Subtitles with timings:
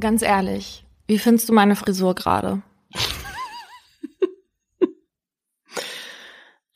[0.00, 2.62] Ganz ehrlich, wie findest du meine Frisur gerade?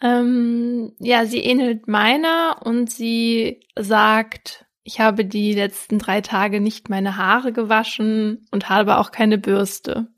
[0.03, 6.89] ähm, ja, sie ähnelt meiner und sie sagt, ich habe die letzten drei Tage nicht
[6.89, 10.09] meine Haare gewaschen und habe auch keine Bürste.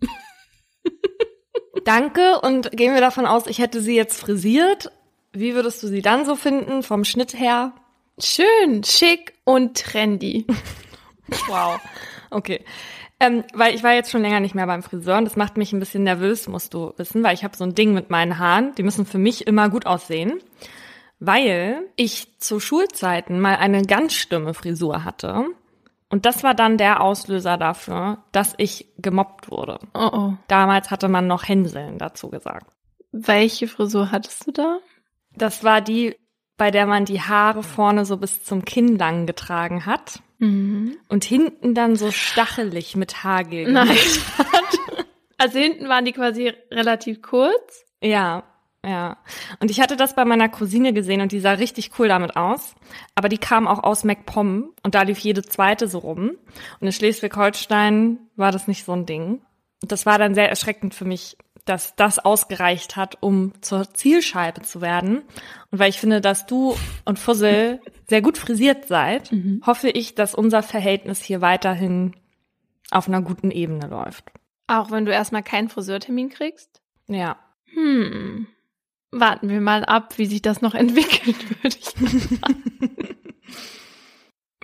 [1.84, 4.90] Danke und gehen wir davon aus, ich hätte sie jetzt frisiert.
[5.32, 7.74] Wie würdest du sie dann so finden vom Schnitt her?
[8.18, 10.46] Schön, schick und trendy.
[11.48, 11.78] wow.
[12.34, 12.64] Okay.
[13.20, 15.72] Ähm, weil ich war jetzt schon länger nicht mehr beim Friseur und das macht mich
[15.72, 18.74] ein bisschen nervös, musst du wissen, weil ich habe so ein Ding mit meinen Haaren,
[18.74, 20.40] die müssen für mich immer gut aussehen,
[21.20, 25.46] weil ich zu Schulzeiten mal eine ganz stumme Frisur hatte
[26.14, 29.80] und das war dann der Auslöser dafür, dass ich gemobbt wurde.
[29.94, 30.32] Oh oh.
[30.46, 32.66] Damals hatte man noch Hänseln dazu gesagt.
[33.10, 34.78] Welche Frisur hattest du da?
[35.32, 36.14] Das war die,
[36.56, 40.20] bei der man die Haare vorne so bis zum Kinn lang getragen hat.
[40.44, 40.96] Mhm.
[41.08, 43.70] Und hinten dann so stachelig mit Haargel.
[43.72, 43.96] Nein.
[45.38, 47.84] also hinten waren die quasi relativ kurz.
[48.02, 48.44] Ja,
[48.84, 49.16] ja.
[49.60, 52.74] Und ich hatte das bei meiner Cousine gesehen und die sah richtig cool damit aus.
[53.14, 56.32] Aber die kam auch aus MacPom und da lief jede zweite so rum.
[56.80, 59.40] Und in Schleswig-Holstein war das nicht so ein Ding.
[59.82, 64.62] Und das war dann sehr erschreckend für mich, dass das ausgereicht hat, um zur Zielscheibe
[64.62, 65.22] zu werden.
[65.70, 69.62] Und weil ich finde, dass du und Fussel sehr gut frisiert seid, mhm.
[69.66, 72.14] hoffe ich, dass unser Verhältnis hier weiterhin
[72.90, 74.30] auf einer guten Ebene läuft.
[74.66, 76.80] Auch wenn du erstmal keinen Friseurtermin kriegst?
[77.06, 77.36] Ja.
[77.72, 78.46] Hm.
[79.10, 82.62] Warten wir mal ab, wie sich das noch entwickelt, würde ich sagen.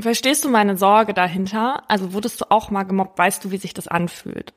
[0.01, 1.85] Verstehst du meine Sorge dahinter?
[1.89, 3.19] Also wurdest du auch mal gemobbt?
[3.19, 4.55] Weißt du, wie sich das anfühlt?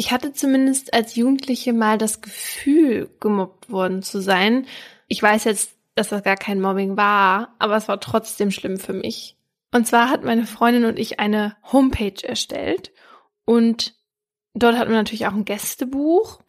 [0.00, 4.66] Ich hatte zumindest als Jugendliche mal das Gefühl, gemobbt worden zu sein.
[5.08, 8.94] Ich weiß jetzt, dass das gar kein Mobbing war, aber es war trotzdem schlimm für
[8.94, 9.36] mich.
[9.74, 12.92] Und zwar hat meine Freundin und ich eine Homepage erstellt
[13.44, 13.94] und
[14.54, 16.40] dort hatten wir natürlich auch ein Gästebuch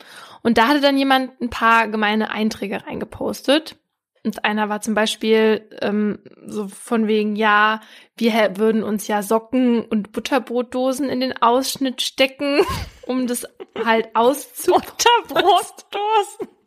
[0.44, 3.76] und da hatte dann jemand ein paar gemeine Einträge reingepostet.
[4.24, 7.82] Und einer war zum Beispiel ähm, so von wegen, ja,
[8.16, 12.60] wir würden uns ja Socken und Butterbrotdosen in den Ausschnitt stecken,
[13.08, 13.48] um das
[13.84, 14.74] halt auszu...
[14.74, 16.48] Butterbrotdosen!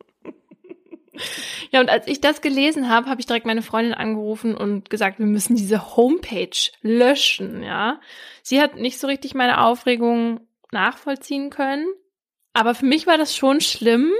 [1.71, 5.17] Ja, und als ich das gelesen habe, habe ich direkt meine Freundin angerufen und gesagt,
[5.17, 8.01] wir müssen diese Homepage löschen, ja.
[8.41, 11.87] Sie hat nicht so richtig meine Aufregung nachvollziehen können.
[12.53, 14.11] Aber für mich war das schon schlimm.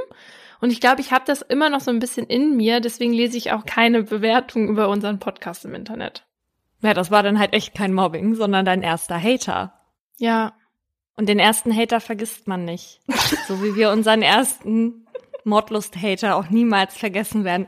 [0.66, 2.80] Und ich glaube, ich habe das immer noch so ein bisschen in mir.
[2.80, 6.26] Deswegen lese ich auch keine Bewertung über unseren Podcast im Internet.
[6.81, 9.80] Ja, das war dann halt echt kein Mobbing, sondern dein erster Hater.
[10.18, 10.58] Ja.
[11.18, 13.00] Und den ersten Hater vergisst man nicht.
[13.48, 15.06] so wie wir unseren ersten
[15.44, 17.68] Mordlust-Hater auch niemals vergessen werden.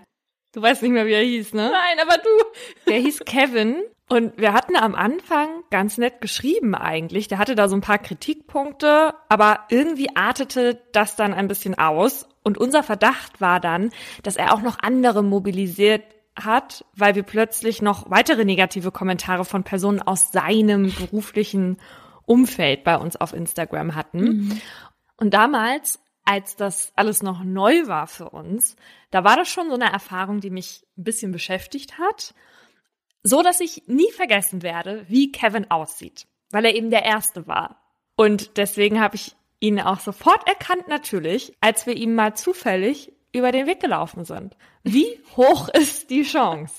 [0.54, 1.72] Du weißt nicht mehr, wie er hieß, ne?
[1.72, 2.90] Nein, aber du.
[2.90, 3.76] Der hieß Kevin
[4.10, 7.28] und wir hatten am Anfang ganz nett geschrieben eigentlich.
[7.28, 12.28] Der hatte da so ein paar Kritikpunkte, aber irgendwie artete das dann ein bisschen aus.
[12.42, 13.92] Und unser Verdacht war dann,
[14.24, 16.04] dass er auch noch andere mobilisiert
[16.38, 21.78] hat, weil wir plötzlich noch weitere negative Kommentare von Personen aus seinem beruflichen
[22.26, 24.20] Umfeld bei uns auf Instagram hatten.
[24.20, 24.62] Mhm.
[25.18, 28.78] Und damals, als das alles noch neu war für uns,
[29.12, 32.34] da war das schon so eine Erfahrung, die mich ein bisschen beschäftigt hat
[33.28, 37.82] so dass ich nie vergessen werde, wie Kevin aussieht, weil er eben der Erste war.
[38.16, 43.52] Und deswegen habe ich ihn auch sofort erkannt, natürlich, als wir ihm mal zufällig über
[43.52, 44.56] den Weg gelaufen sind.
[44.84, 46.74] Wie hoch ist die Chance?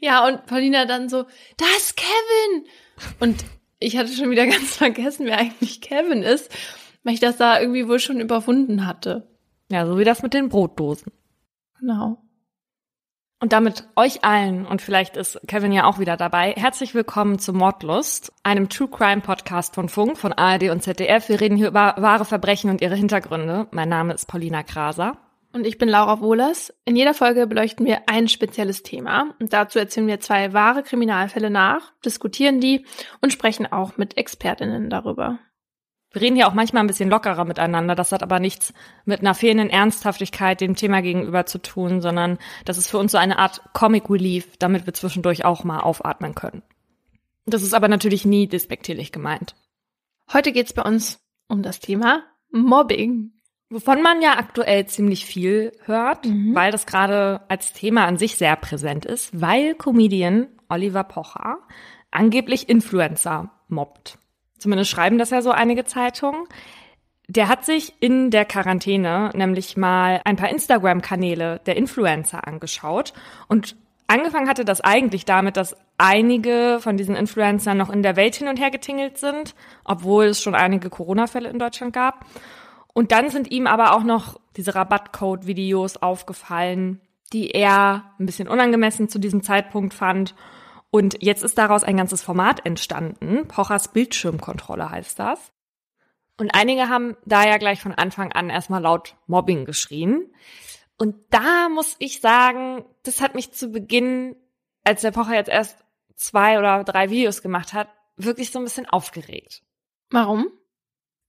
[0.00, 1.26] Ja, und Paulina dann so,
[1.56, 2.66] das Kevin!
[3.20, 3.44] Und
[3.78, 6.50] ich hatte schon wieder ganz vergessen, wer eigentlich Kevin ist,
[7.04, 9.28] weil ich das da irgendwie wohl schon überwunden hatte.
[9.70, 11.12] Ja, so wie das mit den Brotdosen.
[11.78, 12.22] Genau.
[13.42, 17.52] Und damit euch allen, und vielleicht ist Kevin ja auch wieder dabei, herzlich willkommen zu
[17.52, 21.28] Mordlust, einem True Crime Podcast von Funk, von ARD und ZDF.
[21.28, 23.66] Wir reden hier über wahre Verbrechen und ihre Hintergründe.
[23.72, 25.16] Mein Name ist Paulina Kraser.
[25.52, 26.72] Und ich bin Laura Wohlers.
[26.84, 29.34] In jeder Folge beleuchten wir ein spezielles Thema.
[29.40, 32.86] Und dazu erzählen wir zwei wahre Kriminalfälle nach, diskutieren die
[33.22, 35.40] und sprechen auch mit Expertinnen darüber.
[36.12, 37.94] Wir reden hier auch manchmal ein bisschen lockerer miteinander.
[37.94, 38.74] Das hat aber nichts
[39.04, 43.18] mit einer fehlenden Ernsthaftigkeit dem Thema gegenüber zu tun, sondern das ist für uns so
[43.18, 46.62] eine Art Comic Relief, damit wir zwischendurch auch mal aufatmen können.
[47.46, 49.56] Das ist aber natürlich nie despektierlich gemeint.
[50.32, 53.32] Heute geht's bei uns um das Thema Mobbing.
[53.70, 56.54] Wovon man ja aktuell ziemlich viel hört, mhm.
[56.54, 61.58] weil das gerade als Thema an sich sehr präsent ist, weil Comedian Oliver Pocher
[62.10, 64.18] angeblich Influencer mobbt.
[64.62, 66.46] Zumindest schreiben das ja so einige Zeitungen.
[67.26, 73.12] Der hat sich in der Quarantäne nämlich mal ein paar Instagram-Kanäle der Influencer angeschaut
[73.48, 73.76] und
[74.08, 78.46] Angefangen hatte das eigentlich damit, dass einige von diesen Influencern noch in der Welt hin
[78.46, 79.54] und her getingelt sind,
[79.84, 82.26] obwohl es schon einige Corona-Fälle in Deutschland gab.
[82.92, 87.00] Und dann sind ihm aber auch noch diese Rabattcode-Videos aufgefallen,
[87.32, 90.34] die er ein bisschen unangemessen zu diesem Zeitpunkt fand.
[90.94, 93.48] Und jetzt ist daraus ein ganzes Format entstanden.
[93.48, 95.50] Pochers Bildschirmkontrolle heißt das.
[96.36, 100.30] Und einige haben da ja gleich von Anfang an erstmal laut Mobbing geschrien.
[100.98, 104.36] Und da muss ich sagen, das hat mich zu Beginn,
[104.84, 105.78] als der Pocher jetzt erst
[106.14, 109.62] zwei oder drei Videos gemacht hat, wirklich so ein bisschen aufgeregt.
[110.10, 110.46] Warum?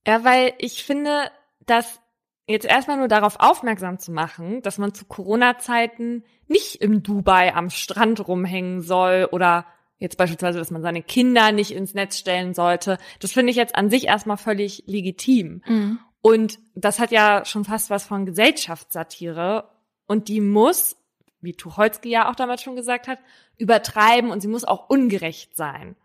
[0.06, 2.02] Ja, weil ich finde, dass
[2.46, 7.70] jetzt erstmal nur darauf aufmerksam zu machen, dass man zu Corona-Zeiten nicht im Dubai am
[7.70, 9.66] Strand rumhängen soll oder
[9.98, 12.98] jetzt beispielsweise, dass man seine Kinder nicht ins Netz stellen sollte.
[13.20, 15.62] Das finde ich jetzt an sich erstmal völlig legitim.
[15.66, 15.98] Mhm.
[16.20, 19.70] Und das hat ja schon fast was von Gesellschaftssatire.
[20.06, 20.96] Und die muss,
[21.40, 23.18] wie Tucholsky ja auch damals schon gesagt hat,
[23.56, 25.96] übertreiben und sie muss auch ungerecht sein.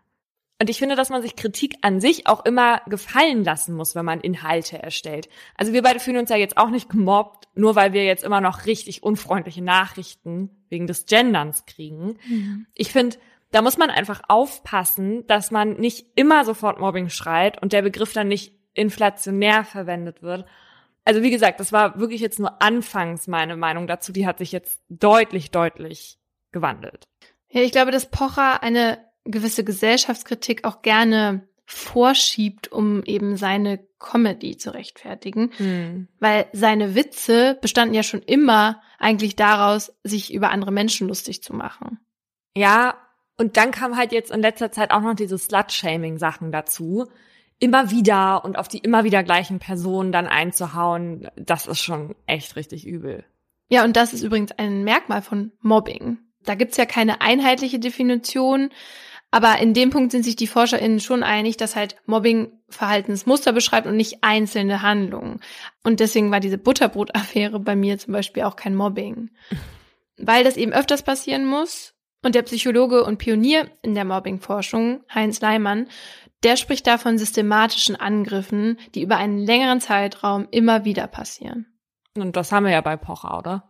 [0.60, 4.04] Und ich finde, dass man sich Kritik an sich auch immer gefallen lassen muss, wenn
[4.04, 5.30] man Inhalte erstellt.
[5.56, 8.42] Also wir beide fühlen uns ja jetzt auch nicht gemobbt, nur weil wir jetzt immer
[8.42, 12.18] noch richtig unfreundliche Nachrichten wegen des Genderns kriegen.
[12.28, 12.66] Mhm.
[12.74, 13.16] Ich finde,
[13.52, 18.12] da muss man einfach aufpassen, dass man nicht immer sofort Mobbing schreit und der Begriff
[18.12, 20.44] dann nicht inflationär verwendet wird.
[21.06, 24.12] Also wie gesagt, das war wirklich jetzt nur anfangs meine Meinung dazu.
[24.12, 26.18] Die hat sich jetzt deutlich, deutlich
[26.52, 27.08] gewandelt.
[27.48, 34.56] Ja, ich glaube, dass Pocher eine gewisse Gesellschaftskritik auch gerne vorschiebt, um eben seine Comedy
[34.56, 35.52] zu rechtfertigen.
[35.58, 36.08] Mhm.
[36.18, 41.54] Weil seine Witze bestanden ja schon immer eigentlich daraus, sich über andere Menschen lustig zu
[41.54, 42.00] machen.
[42.56, 42.96] Ja,
[43.36, 47.06] und dann kam halt jetzt in letzter Zeit auch noch diese Slut-Shaming-Sachen dazu.
[47.58, 52.56] Immer wieder und auf die immer wieder gleichen Personen dann einzuhauen, das ist schon echt
[52.56, 53.24] richtig übel.
[53.68, 56.18] Ja, und das ist übrigens ein Merkmal von Mobbing.
[56.44, 58.70] Da gibt's ja keine einheitliche Definition.
[59.30, 63.86] Aber in dem Punkt sind sich die ForscherInnen schon einig, dass halt Mobbing Verhaltensmuster beschreibt
[63.86, 65.40] und nicht einzelne Handlungen.
[65.84, 69.30] Und deswegen war diese Butterbrot-Affäre bei mir zum Beispiel auch kein Mobbing.
[70.16, 71.94] Weil das eben öfters passieren muss.
[72.22, 75.88] Und der Psychologe und Pionier in der Mobbing-Forschung, Heinz Leimann,
[76.42, 81.66] der spricht da von systematischen Angriffen, die über einen längeren Zeitraum immer wieder passieren.
[82.16, 83.69] Und das haben wir ja bei Pocher, oder?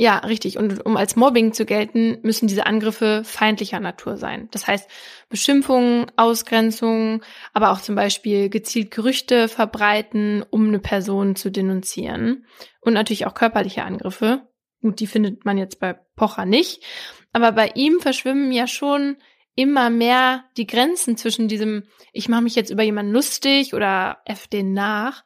[0.00, 0.58] Ja, richtig.
[0.58, 4.46] Und um als Mobbing zu gelten, müssen diese Angriffe feindlicher Natur sein.
[4.52, 4.88] Das heißt,
[5.28, 7.22] Beschimpfungen, Ausgrenzungen,
[7.52, 12.46] aber auch zum Beispiel gezielt Gerüchte verbreiten, um eine Person zu denunzieren.
[12.80, 14.46] Und natürlich auch körperliche Angriffe.
[14.82, 16.84] Gut, die findet man jetzt bei Pocher nicht.
[17.32, 19.16] Aber bei ihm verschwimmen ja schon
[19.56, 24.46] immer mehr die Grenzen zwischen diesem, ich mache mich jetzt über jemanden lustig oder f
[24.46, 25.24] den nach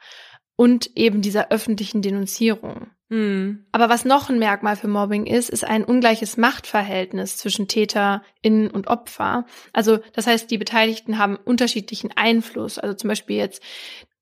[0.56, 2.90] und eben dieser öffentlichen Denunzierung.
[3.12, 3.66] Hm.
[3.72, 8.86] Aber was noch ein Merkmal für Mobbing ist, ist ein ungleiches Machtverhältnis zwischen TäterInnen und
[8.86, 9.44] Opfer.
[9.74, 12.78] Also das heißt, die Beteiligten haben unterschiedlichen Einfluss.
[12.78, 13.62] Also zum Beispiel jetzt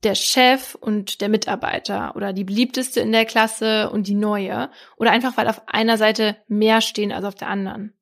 [0.02, 4.70] der Chef und der Mitarbeiter oder die beliebteste in der Klasse und die neue.
[4.96, 7.93] Oder einfach, weil auf einer Seite mehr stehen als auf der anderen.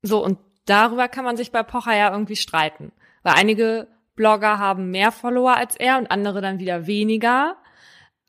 [0.00, 2.92] So, und darüber kann man sich bei Pocher ja irgendwie streiten.
[3.22, 7.58] Weil einige Blogger haben mehr Follower als er und andere dann wieder weniger.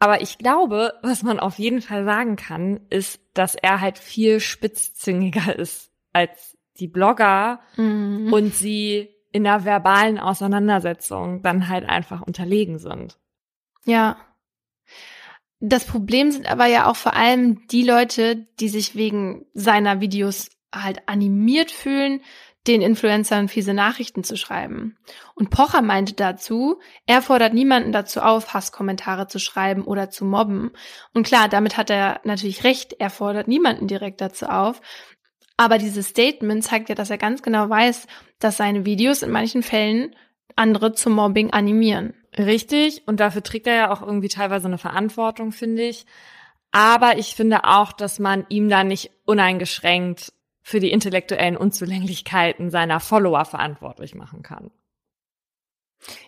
[0.01, 4.39] Aber ich glaube, was man auf jeden Fall sagen kann, ist, dass er halt viel
[4.39, 8.33] spitzzüngiger ist als die Blogger mhm.
[8.33, 13.19] und sie in der verbalen Auseinandersetzung dann halt einfach unterlegen sind.
[13.85, 14.17] Ja.
[15.59, 20.49] Das Problem sind aber ja auch vor allem die Leute, die sich wegen seiner Videos
[20.73, 22.21] halt animiert fühlen,
[22.67, 24.97] den Influencern fiese Nachrichten zu schreiben.
[25.33, 30.71] Und Pocher meinte dazu, er fordert niemanden dazu auf, Hasskommentare zu schreiben oder zu mobben.
[31.13, 34.81] Und klar, damit hat er natürlich recht, er fordert niemanden direkt dazu auf.
[35.57, 38.07] Aber dieses Statement zeigt ja, dass er ganz genau weiß,
[38.39, 40.15] dass seine Videos in manchen Fällen
[40.55, 42.13] andere zum Mobbing animieren.
[42.37, 46.05] Richtig, und dafür trägt er ja auch irgendwie teilweise eine Verantwortung, finde ich.
[46.71, 52.99] Aber ich finde auch, dass man ihm da nicht uneingeschränkt für die intellektuellen Unzulänglichkeiten seiner
[52.99, 54.71] Follower verantwortlich machen kann.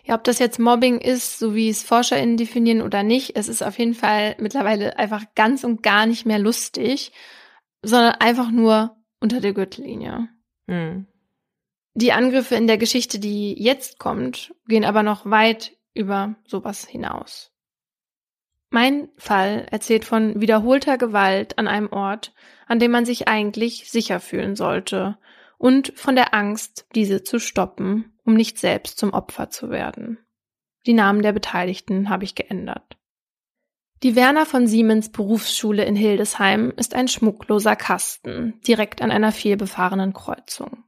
[0.04, 3.62] Ja, ob das jetzt Mobbing ist, so wie es ForscherInnen definieren oder nicht, es ist
[3.62, 7.12] auf jeden Fall mittlerweile einfach ganz und gar nicht mehr lustig,
[7.82, 10.28] sondern einfach nur unter der Gürtellinie.
[10.68, 11.06] Hm.
[11.94, 17.53] Die Angriffe in der Geschichte, die jetzt kommt, gehen aber noch weit über sowas hinaus.
[18.74, 22.34] Mein Fall erzählt von wiederholter Gewalt an einem Ort,
[22.66, 25.16] an dem man sich eigentlich sicher fühlen sollte,
[25.58, 30.18] und von der Angst, diese zu stoppen, um nicht selbst zum Opfer zu werden.
[30.86, 32.98] Die Namen der Beteiligten habe ich geändert.
[34.02, 40.12] Die Werner von Siemens Berufsschule in Hildesheim ist ein schmuckloser Kasten, direkt an einer vielbefahrenen
[40.14, 40.82] Kreuzung.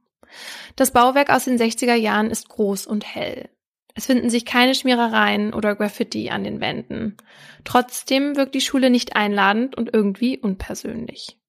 [0.75, 3.49] Das Bauwerk aus den 60er Jahren ist groß und hell.
[3.97, 7.17] Es finden sich keine Schmierereien oder Graffiti an den Wänden.
[7.63, 11.39] Trotzdem wirkt die Schule nicht einladend und irgendwie unpersönlich.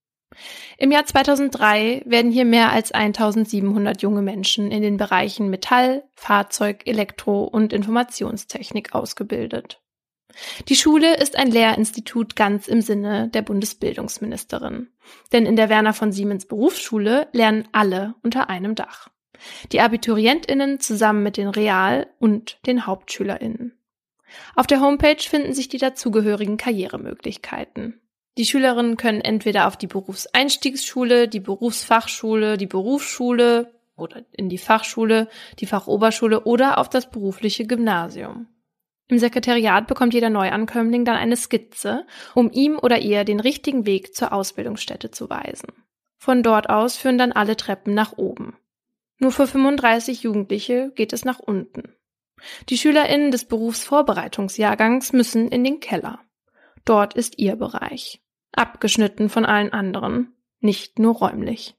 [0.79, 6.87] Im Jahr 2003 werden hier mehr als 1700 junge Menschen in den Bereichen Metall, Fahrzeug,
[6.87, 9.83] Elektro und Informationstechnik ausgebildet.
[10.69, 14.89] Die Schule ist ein Lehrinstitut ganz im Sinne der Bundesbildungsministerin.
[15.33, 19.11] Denn in der Werner von Siemens Berufsschule lernen alle unter einem Dach.
[19.73, 23.79] Die Abiturientinnen zusammen mit den Real- und den Hauptschülerinnen.
[24.55, 28.01] Auf der Homepage finden sich die dazugehörigen Karrieremöglichkeiten.
[28.37, 35.29] Die Schülerinnen können entweder auf die Berufseinstiegsschule, die Berufsfachschule, die Berufsschule oder in die Fachschule,
[35.59, 38.47] die Fachoberschule oder auf das berufliche Gymnasium.
[39.09, 44.15] Im Sekretariat bekommt jeder Neuankömmling dann eine Skizze, um ihm oder ihr den richtigen Weg
[44.15, 45.73] zur Ausbildungsstätte zu weisen.
[46.19, 48.57] Von dort aus führen dann alle Treppen nach oben.
[49.19, 51.95] Nur für 35 Jugendliche geht es nach unten.
[52.69, 56.21] Die SchülerInnen des Berufsvorbereitungsjahrgangs müssen in den Keller.
[56.85, 58.23] Dort ist ihr Bereich.
[58.53, 60.37] Abgeschnitten von allen anderen.
[60.61, 61.77] Nicht nur räumlich.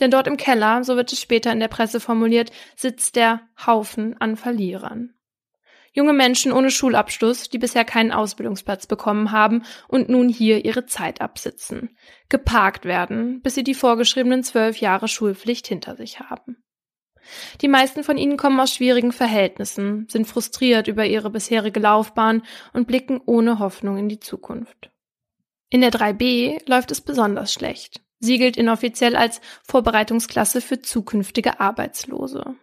[0.00, 4.16] Denn dort im Keller, so wird es später in der Presse formuliert, sitzt der Haufen
[4.20, 5.13] an Verlierern.
[5.96, 11.20] Junge Menschen ohne Schulabschluss, die bisher keinen Ausbildungsplatz bekommen haben und nun hier ihre Zeit
[11.20, 11.96] absitzen,
[12.28, 16.56] geparkt werden, bis sie die vorgeschriebenen zwölf Jahre Schulpflicht hinter sich haben.
[17.60, 22.88] Die meisten von ihnen kommen aus schwierigen Verhältnissen, sind frustriert über ihre bisherige Laufbahn und
[22.88, 24.90] blicken ohne Hoffnung in die Zukunft.
[25.70, 28.02] In der 3b läuft es besonders schlecht.
[28.18, 32.56] Sie gilt inoffiziell als Vorbereitungsklasse für zukünftige Arbeitslose.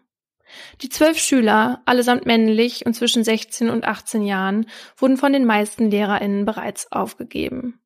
[0.81, 4.67] Die zwölf Schüler, allesamt männlich und zwischen 16 und 18 Jahren,
[4.97, 7.79] wurden von den meisten LehrerInnen bereits aufgegeben.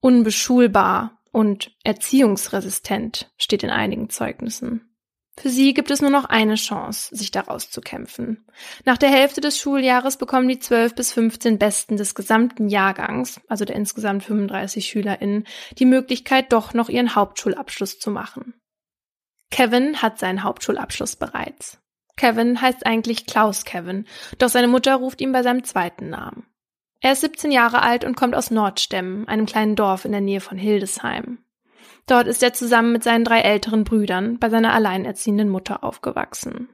[0.00, 4.92] Unbeschulbar und erziehungsresistent steht in einigen Zeugnissen.
[5.38, 8.46] Für sie gibt es nur noch eine Chance, sich daraus zu kämpfen.
[8.84, 13.64] Nach der Hälfte des Schuljahres bekommen die 12 bis 15 Besten des gesamten Jahrgangs, also
[13.64, 15.46] der insgesamt 35 SchülerInnen,
[15.78, 18.54] die Möglichkeit, doch noch ihren Hauptschulabschluss zu machen.
[19.50, 21.81] Kevin hat seinen Hauptschulabschluss bereits.
[22.22, 24.06] Kevin heißt eigentlich Klaus Kevin,
[24.38, 26.46] doch seine Mutter ruft ihn bei seinem zweiten Namen.
[27.00, 30.38] Er ist 17 Jahre alt und kommt aus Nordstemmen, einem kleinen Dorf in der Nähe
[30.38, 31.38] von Hildesheim.
[32.06, 36.68] Dort ist er zusammen mit seinen drei älteren Brüdern bei seiner alleinerziehenden Mutter aufgewachsen.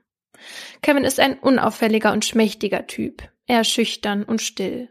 [0.82, 3.22] Kevin ist ein unauffälliger und schmächtiger Typ.
[3.46, 4.90] Er ist schüchtern und still.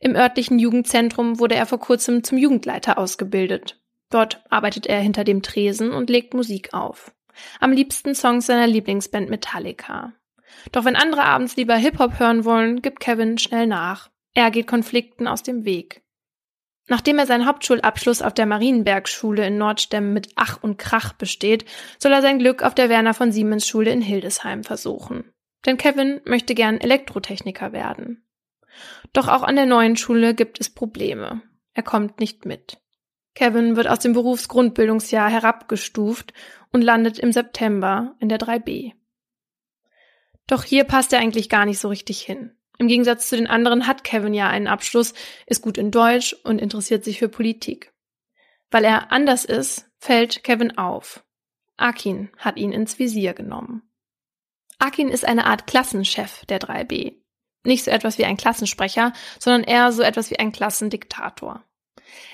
[0.00, 3.82] Im örtlichen Jugendzentrum wurde er vor kurzem zum Jugendleiter ausgebildet.
[4.08, 7.13] Dort arbeitet er hinter dem Tresen und legt Musik auf.
[7.60, 10.12] Am liebsten Songs seiner Lieblingsband Metallica.
[10.72, 14.10] Doch wenn andere abends lieber Hip-Hop hören wollen, gibt Kevin schnell nach.
[14.34, 16.02] Er geht Konflikten aus dem Weg.
[16.86, 21.64] Nachdem er seinen Hauptschulabschluss auf der Marienbergschule in Nordstemmen mit Ach und Krach besteht,
[21.98, 25.32] soll er sein Glück auf der Werner von Siemens Schule in Hildesheim versuchen.
[25.64, 28.26] Denn Kevin möchte gern Elektrotechniker werden.
[29.12, 31.40] Doch auch an der neuen Schule gibt es Probleme.
[31.72, 32.78] Er kommt nicht mit.
[33.34, 36.34] Kevin wird aus dem Berufsgrundbildungsjahr herabgestuft
[36.74, 38.94] und landet im September in der 3b.
[40.48, 42.58] Doch hier passt er eigentlich gar nicht so richtig hin.
[42.78, 45.14] Im Gegensatz zu den anderen hat Kevin ja einen Abschluss,
[45.46, 47.94] ist gut in Deutsch und interessiert sich für Politik.
[48.72, 51.24] Weil er anders ist, fällt Kevin auf.
[51.76, 53.88] Akin hat ihn ins Visier genommen.
[54.80, 57.14] Akin ist eine Art Klassenchef der 3b.
[57.62, 61.64] Nicht so etwas wie ein Klassensprecher, sondern eher so etwas wie ein Klassendiktator.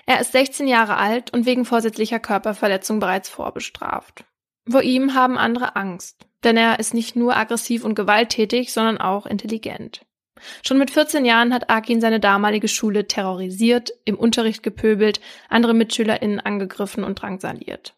[0.06, 4.24] Er ist 16 Jahre alt und wegen vorsätzlicher Körperverletzung bereits vorbestraft.
[4.70, 9.26] Vor ihm haben andere Angst, denn er ist nicht nur aggressiv und gewalttätig, sondern auch
[9.26, 10.02] intelligent.
[10.62, 16.40] Schon mit 14 Jahren hat Akin seine damalige Schule terrorisiert, im Unterricht gepöbelt, andere MitschülerInnen
[16.40, 17.94] angegriffen und drangsaliert.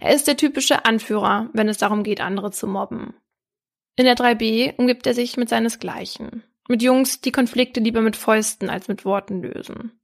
[0.00, 3.14] Er ist der typische Anführer, wenn es darum geht, andere zu mobben.
[3.96, 6.44] In der 3b umgibt er sich mit seinesgleichen.
[6.68, 9.98] Mit Jungs, die Konflikte lieber mit Fäusten als mit Worten lösen.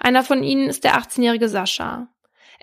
[0.00, 2.08] Einer von ihnen ist der 18-jährige Sascha.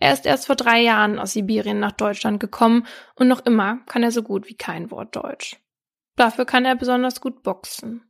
[0.01, 4.01] Er ist erst vor drei Jahren aus Sibirien nach Deutschland gekommen und noch immer kann
[4.01, 5.57] er so gut wie kein Wort Deutsch.
[6.15, 8.09] Dafür kann er besonders gut boxen.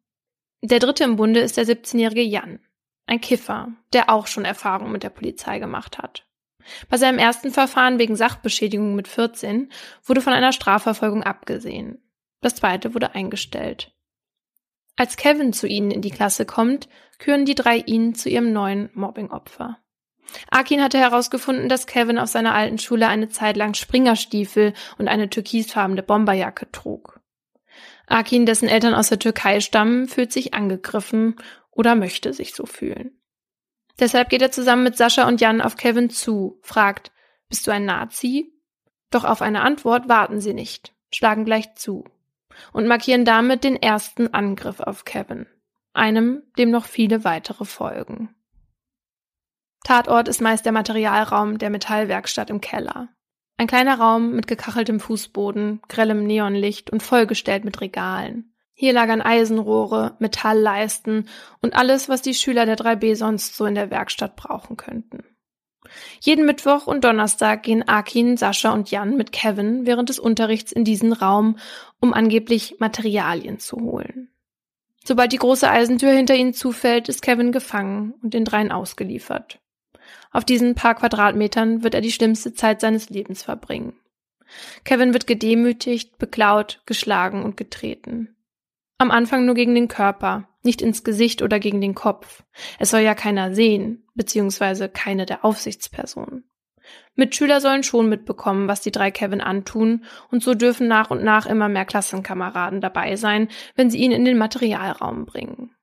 [0.62, 2.60] Der dritte im Bunde ist der 17-jährige Jan,
[3.08, 6.28] ein Kiffer, der auch schon Erfahrung mit der Polizei gemacht hat.
[6.90, 9.72] Bei seinem ersten Verfahren wegen Sachbeschädigung mit 14
[10.04, 12.04] wurde von einer Strafverfolgung abgesehen.
[12.42, 13.96] Das zweite wurde eingestellt.
[14.96, 18.92] Als Kevin zu ihnen in die Klasse kommt, küren die drei ihn zu ihrem neuen
[18.94, 19.80] Mobbingopfer.
[20.50, 25.30] Akin hatte herausgefunden, dass Kevin auf seiner alten Schule eine Zeit lang Springerstiefel und eine
[25.30, 27.20] türkisfarbene Bomberjacke trug.
[28.08, 31.36] Akin, dessen Eltern aus der Türkei stammen, fühlt sich angegriffen
[31.72, 33.12] oder möchte sich so fühlen.
[34.00, 37.12] Deshalb geht er zusammen mit Sascha und Jan auf Kevin zu, fragt,
[37.50, 38.54] bist du ein Nazi?
[39.12, 42.06] Doch auf eine Antwort warten sie nicht, schlagen gleich zu
[42.74, 45.48] und markieren damit den ersten Angriff auf Kevin,
[45.94, 48.36] einem, dem noch viele weitere folgen.
[49.84, 53.10] Tatort ist meist der Materialraum der Metallwerkstatt im Keller.
[53.58, 58.54] Ein kleiner Raum mit gekacheltem Fußboden, grellem Neonlicht und vollgestellt mit Regalen.
[58.74, 61.28] Hier lagern Eisenrohre, Metallleisten
[61.62, 65.26] und alles, was die Schüler der 3B sonst so in der Werkstatt brauchen könnten.
[66.22, 70.86] Jeden Mittwoch und Donnerstag gehen Akin, Sascha und Jan mit Kevin während des Unterrichts in
[70.86, 71.58] diesen Raum,
[72.00, 74.30] um angeblich Materialien zu holen.
[75.04, 79.60] Sobald die große Eisentür hinter ihnen zufällt, ist Kevin gefangen und den dreien ausgeliefert.
[80.32, 83.94] Auf diesen paar Quadratmetern wird er die schlimmste Zeit seines Lebens verbringen.
[84.84, 88.36] Kevin wird gedemütigt, beklaut, geschlagen und getreten.
[88.98, 92.44] Am Anfang nur gegen den Körper, nicht ins Gesicht oder gegen den Kopf.
[92.80, 96.50] Es soll ja keiner sehen, beziehungsweise keine der Aufsichtspersonen.
[97.16, 101.46] Mitschüler sollen schon mitbekommen, was die drei Kevin antun, und so dürfen nach und nach
[101.46, 105.76] immer mehr Klassenkameraden dabei sein, wenn sie ihn in den Materialraum bringen.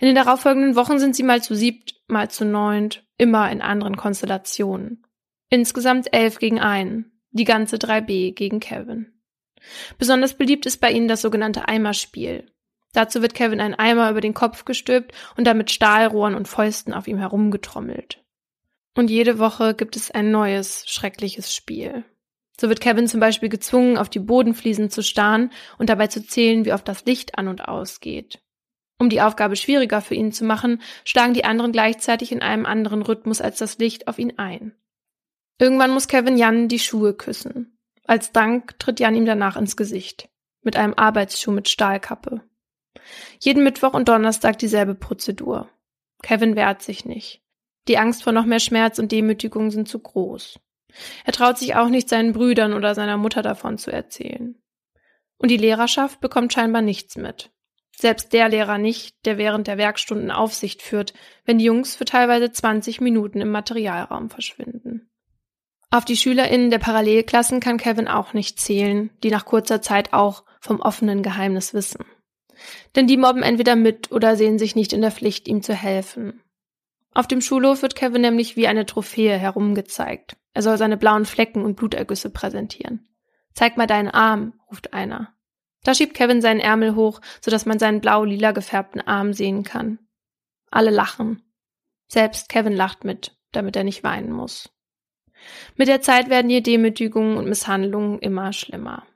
[0.00, 3.96] In den darauffolgenden Wochen sind sie mal zu siebt, mal zu neunt, immer in anderen
[3.96, 5.04] Konstellationen.
[5.50, 9.12] Insgesamt elf gegen einen, die ganze 3B gegen Kevin.
[9.98, 12.50] Besonders beliebt ist bei ihnen das sogenannte Eimerspiel.
[12.92, 16.94] Dazu wird Kevin ein Eimer über den Kopf gestülpt und dann mit Stahlrohren und Fäusten
[16.94, 18.24] auf ihm herumgetrommelt.
[18.96, 22.04] Und jede Woche gibt es ein neues, schreckliches Spiel.
[22.60, 26.64] So wird Kevin zum Beispiel gezwungen, auf die Bodenfliesen zu starren und dabei zu zählen,
[26.64, 28.40] wie oft das Licht an und ausgeht.
[28.98, 33.02] Um die Aufgabe schwieriger für ihn zu machen, schlagen die anderen gleichzeitig in einem anderen
[33.02, 34.74] Rhythmus als das Licht auf ihn ein.
[35.58, 37.78] Irgendwann muss Kevin Jan die Schuhe küssen.
[38.04, 40.28] Als Dank tritt Jan ihm danach ins Gesicht.
[40.62, 42.42] Mit einem Arbeitsschuh mit Stahlkappe.
[43.40, 45.68] Jeden Mittwoch und Donnerstag dieselbe Prozedur.
[46.22, 47.42] Kevin wehrt sich nicht.
[47.86, 50.58] Die Angst vor noch mehr Schmerz und Demütigung sind zu groß.
[51.24, 54.60] Er traut sich auch nicht seinen Brüdern oder seiner Mutter davon zu erzählen.
[55.38, 57.50] Und die Lehrerschaft bekommt scheinbar nichts mit.
[58.00, 62.52] Selbst der Lehrer nicht, der während der Werkstunden Aufsicht führt, wenn die Jungs für teilweise
[62.52, 65.10] 20 Minuten im Materialraum verschwinden.
[65.90, 70.44] Auf die SchülerInnen der Parallelklassen kann Kevin auch nicht zählen, die nach kurzer Zeit auch
[70.60, 72.04] vom offenen Geheimnis wissen.
[72.94, 76.40] Denn die mobben entweder mit oder sehen sich nicht in der Pflicht, ihm zu helfen.
[77.14, 80.36] Auf dem Schulhof wird Kevin nämlich wie eine Trophäe herumgezeigt.
[80.54, 83.08] Er soll seine blauen Flecken und Blutergüsse präsentieren.
[83.54, 85.34] Zeig mal deinen Arm, ruft einer.
[85.88, 89.98] Da schiebt Kevin seinen Ärmel hoch, sodass man seinen blau-lila gefärbten Arm sehen kann.
[90.70, 91.40] Alle lachen.
[92.08, 94.68] Selbst Kevin lacht mit, damit er nicht weinen muss.
[95.76, 99.06] Mit der Zeit werden die Demütigungen und Misshandlungen immer schlimmer.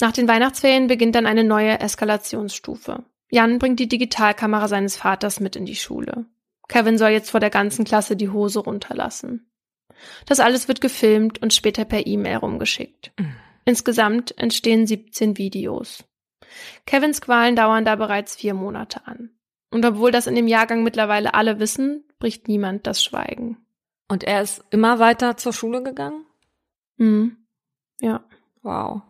[0.00, 3.04] Nach den Weihnachtsferien beginnt dann eine neue Eskalationsstufe.
[3.30, 6.26] Jan bringt die Digitalkamera seines Vaters mit in die Schule.
[6.66, 9.52] Kevin soll jetzt vor der ganzen Klasse die Hose runterlassen.
[10.26, 13.12] Das alles wird gefilmt und später per E-Mail rumgeschickt.
[13.20, 13.36] Mhm.
[13.64, 16.04] Insgesamt entstehen 17 Videos.
[16.86, 19.30] Kevins Qualen dauern da bereits vier Monate an.
[19.70, 23.58] Und obwohl das in dem Jahrgang mittlerweile alle wissen, bricht niemand das Schweigen.
[24.08, 26.26] Und er ist immer weiter zur Schule gegangen?
[26.98, 27.36] Hm.
[28.00, 28.24] Ja.
[28.62, 29.02] Wow.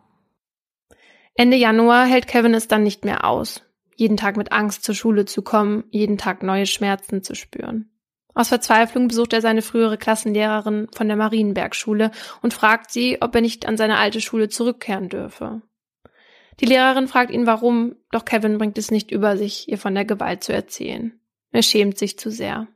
[1.35, 3.61] Ende Januar hält Kevin es dann nicht mehr aus,
[3.95, 7.89] jeden Tag mit Angst zur Schule zu kommen, jeden Tag neue Schmerzen zu spüren.
[8.35, 13.41] Aus Verzweiflung besucht er seine frühere Klassenlehrerin von der Marienbergschule und fragt sie, ob er
[13.41, 15.61] nicht an seine alte Schule zurückkehren dürfe.
[16.59, 20.05] Die Lehrerin fragt ihn warum, doch Kevin bringt es nicht über sich, ihr von der
[20.05, 21.19] Gewalt zu erzählen.
[21.51, 22.67] Er schämt sich zu sehr.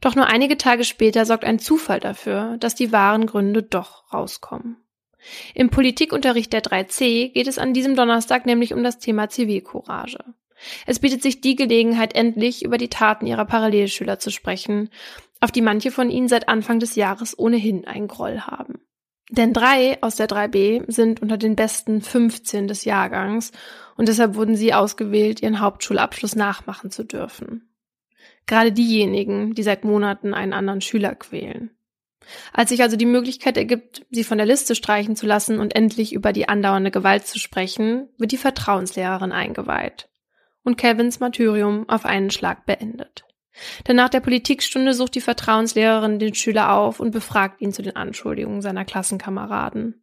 [0.00, 4.76] Doch nur einige Tage später sorgt ein Zufall dafür, dass die wahren Gründe doch rauskommen.
[5.54, 10.24] Im Politikunterricht der 3c geht es an diesem Donnerstag nämlich um das Thema Zivilcourage.
[10.86, 14.90] Es bietet sich die Gelegenheit, endlich über die Taten ihrer Parallelschüler zu sprechen,
[15.40, 18.80] auf die manche von ihnen seit Anfang des Jahres ohnehin einen Groll haben.
[19.30, 23.52] Denn drei aus der 3b sind unter den besten 15 des Jahrgangs
[23.96, 27.68] und deshalb wurden sie ausgewählt, ihren Hauptschulabschluss nachmachen zu dürfen.
[28.46, 31.70] Gerade diejenigen, die seit Monaten einen anderen Schüler quälen.
[32.52, 36.12] Als sich also die Möglichkeit ergibt, sie von der Liste streichen zu lassen und endlich
[36.12, 40.10] über die andauernde Gewalt zu sprechen, wird die Vertrauenslehrerin eingeweiht
[40.62, 43.24] und Kevins Martyrium auf einen Schlag beendet.
[43.86, 47.96] Denn nach der Politikstunde sucht die Vertrauenslehrerin den Schüler auf und befragt ihn zu den
[47.96, 50.02] Anschuldigungen seiner Klassenkameraden.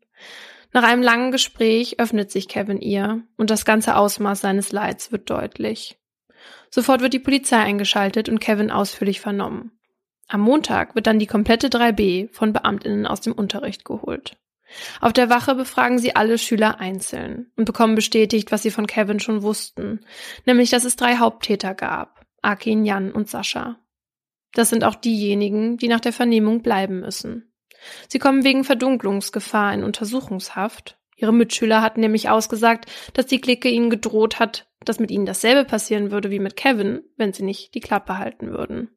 [0.73, 5.29] Nach einem langen Gespräch öffnet sich Kevin ihr und das ganze Ausmaß seines Leids wird
[5.29, 5.97] deutlich.
[6.69, 9.71] Sofort wird die Polizei eingeschaltet und Kevin ausführlich vernommen.
[10.27, 14.35] Am Montag wird dann die komplette 3b von Beamtinnen aus dem Unterricht geholt.
[14.99, 19.19] Auf der Wache befragen sie alle Schüler einzeln und bekommen bestätigt, was sie von Kevin
[19.19, 20.01] schon wussten,
[20.45, 23.80] nämlich dass es drei Haupttäter gab, Akin, Jan und Sascha.
[24.53, 27.53] Das sind auch diejenigen, die nach der Vernehmung bleiben müssen.
[28.08, 30.97] Sie kommen wegen Verdunklungsgefahr in Untersuchungshaft.
[31.15, 35.65] Ihre Mitschüler hatten nämlich ausgesagt, dass die Clique ihnen gedroht hat, dass mit ihnen dasselbe
[35.65, 38.96] passieren würde wie mit Kevin, wenn sie nicht die Klappe halten würden.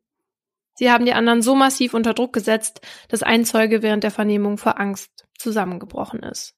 [0.81, 4.57] Sie haben die anderen so massiv unter Druck gesetzt, dass ein Zeuge während der Vernehmung
[4.57, 6.57] vor Angst zusammengebrochen ist.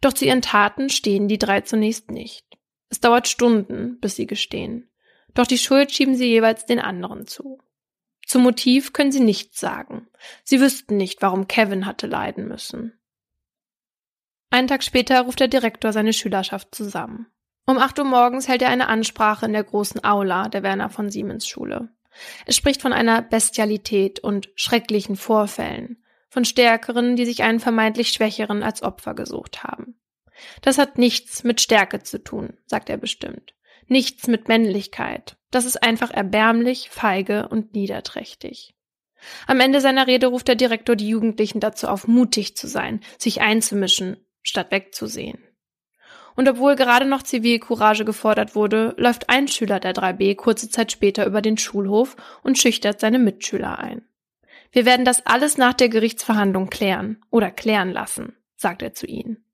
[0.00, 2.44] Doch zu ihren Taten stehen die drei zunächst nicht.
[2.88, 4.90] Es dauert Stunden, bis sie gestehen.
[5.34, 7.60] Doch die Schuld schieben sie jeweils den anderen zu.
[8.26, 10.08] Zum Motiv können sie nichts sagen.
[10.42, 12.98] Sie wüssten nicht, warum Kevin hatte leiden müssen.
[14.50, 17.28] Einen Tag später ruft der Direktor seine Schülerschaft zusammen.
[17.66, 21.08] Um acht Uhr morgens hält er eine Ansprache in der großen Aula der Werner von
[21.08, 21.88] Siemens Schule.
[22.46, 28.62] Er spricht von einer Bestialität und schrecklichen Vorfällen, von Stärkeren, die sich einen vermeintlich Schwächeren
[28.62, 29.98] als Opfer gesucht haben.
[30.60, 33.54] Das hat nichts mit Stärke zu tun, sagt er bestimmt.
[33.86, 35.36] Nichts mit Männlichkeit.
[35.50, 38.74] Das ist einfach erbärmlich, feige und niederträchtig.
[39.46, 43.40] Am Ende seiner Rede ruft der Direktor die Jugendlichen dazu auf, mutig zu sein, sich
[43.40, 45.44] einzumischen, statt wegzusehen.
[46.34, 51.26] Und obwohl gerade noch Zivilcourage gefordert wurde, läuft ein Schüler der 3b kurze Zeit später
[51.26, 54.02] über den Schulhof und schüchtert seine Mitschüler ein.
[54.70, 59.44] Wir werden das alles nach der Gerichtsverhandlung klären oder klären lassen, sagt er zu ihnen.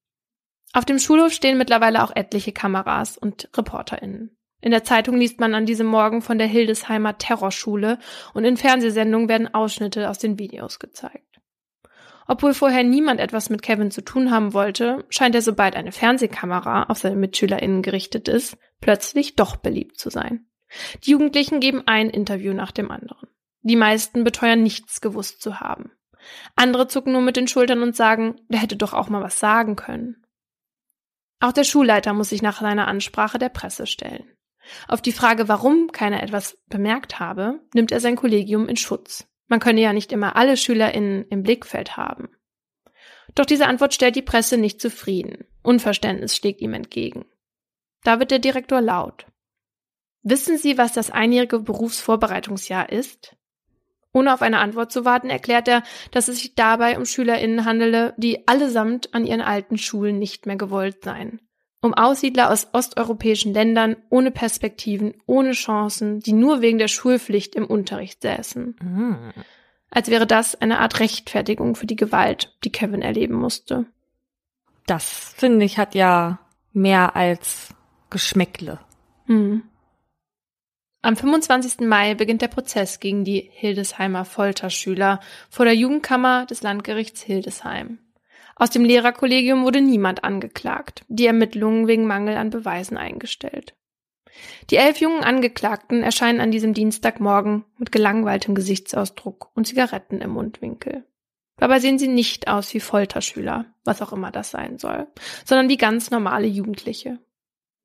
[0.73, 4.37] Auf dem Schulhof stehen mittlerweile auch etliche Kameras und ReporterInnen.
[4.61, 7.99] In der Zeitung liest man an diesem Morgen von der Hildesheimer Terrorschule
[8.35, 11.28] und in Fernsehsendungen werden Ausschnitte aus den Videos gezeigt.
[12.31, 16.85] Obwohl vorher niemand etwas mit Kevin zu tun haben wollte, scheint er, sobald eine Fernsehkamera
[16.85, 20.47] auf seine MitschülerInnen gerichtet ist, plötzlich doch beliebt zu sein.
[21.05, 23.29] Die Jugendlichen geben ein Interview nach dem anderen.
[23.63, 25.91] Die meisten beteuern nichts gewusst zu haben.
[26.55, 29.75] Andere zucken nur mit den Schultern und sagen, der hätte doch auch mal was sagen
[29.75, 30.27] können.
[31.41, 34.31] Auch der Schulleiter muss sich nach seiner Ansprache der Presse stellen.
[34.87, 39.27] Auf die Frage, warum keiner etwas bemerkt habe, nimmt er sein Kollegium in Schutz.
[39.49, 42.29] Man könne ja nicht immer alle SchülerInnen im Blickfeld haben.
[43.35, 45.45] Doch diese Antwort stellt die Presse nicht zufrieden.
[45.63, 47.25] Unverständnis schlägt ihm entgegen.
[48.05, 49.27] Da wird der Direktor laut.
[50.23, 53.37] Wissen Sie, was das einjährige Berufsvorbereitungsjahr ist?
[54.13, 58.15] Ohne auf eine Antwort zu warten, erklärt er, dass es sich dabei um SchülerInnen handele,
[58.17, 61.41] die allesamt an ihren alten Schulen nicht mehr gewollt seien
[61.89, 67.65] um Aussiedler aus osteuropäischen Ländern ohne Perspektiven, ohne Chancen, die nur wegen der Schulpflicht im
[67.65, 68.77] Unterricht säßen.
[68.81, 69.33] Mhm.
[69.91, 73.87] Als wäre das eine Art Rechtfertigung für die Gewalt, die Kevin erleben musste.
[74.87, 76.41] Das, finde ich, hat ja
[76.75, 77.75] mehr als
[78.11, 78.79] Geschmäckle.
[79.27, 79.63] Mhm.
[81.01, 81.87] Am 25.
[81.87, 87.99] Mai beginnt der Prozess gegen die Hildesheimer Folterschüler vor der Jugendkammer des Landgerichts Hildesheim.
[88.59, 93.77] Aus dem Lehrerkollegium wurde niemand angeklagt, die Ermittlungen wegen Mangel an Beweisen eingestellt.
[94.71, 101.05] Die elf jungen Angeklagten erscheinen an diesem Dienstagmorgen mit gelangweiltem Gesichtsausdruck und Zigaretten im Mundwinkel.
[101.57, 105.07] Dabei sehen sie nicht aus wie Folterschüler, was auch immer das sein soll,
[105.45, 107.19] sondern wie ganz normale Jugendliche.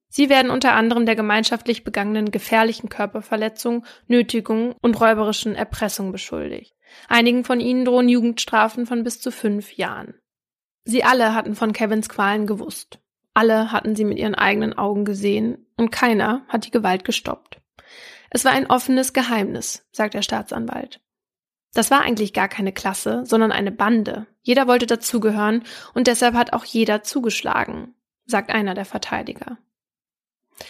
[0.10, 6.76] Sie werden unter anderem der gemeinschaftlich begangenen gefährlichen Körperverletzung, Nötigung und räuberischen Erpressung beschuldigt.
[7.08, 10.14] Einigen von ihnen drohen Jugendstrafen von bis zu fünf Jahren.
[10.86, 13.00] Sie alle hatten von Kevins Qualen gewusst.
[13.34, 17.62] Alle hatten sie mit ihren eigenen Augen gesehen und keiner hat die Gewalt gestoppt.
[18.30, 21.02] Es war ein offenes Geheimnis, sagt der Staatsanwalt.
[21.74, 24.28] Das war eigentlich gar keine Klasse, sondern eine Bande.
[24.42, 29.58] Jeder wollte dazugehören und deshalb hat auch jeder zugeschlagen, sagt einer der Verteidiger.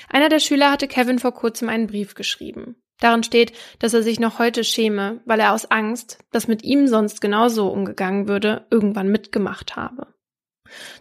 [0.09, 2.77] Einer der Schüler hatte Kevin vor kurzem einen Brief geschrieben.
[3.03, 6.87] Darin steht, dass er sich noch heute schäme, weil er aus Angst, dass mit ihm
[6.87, 10.07] sonst genauso umgegangen würde, irgendwann mitgemacht habe.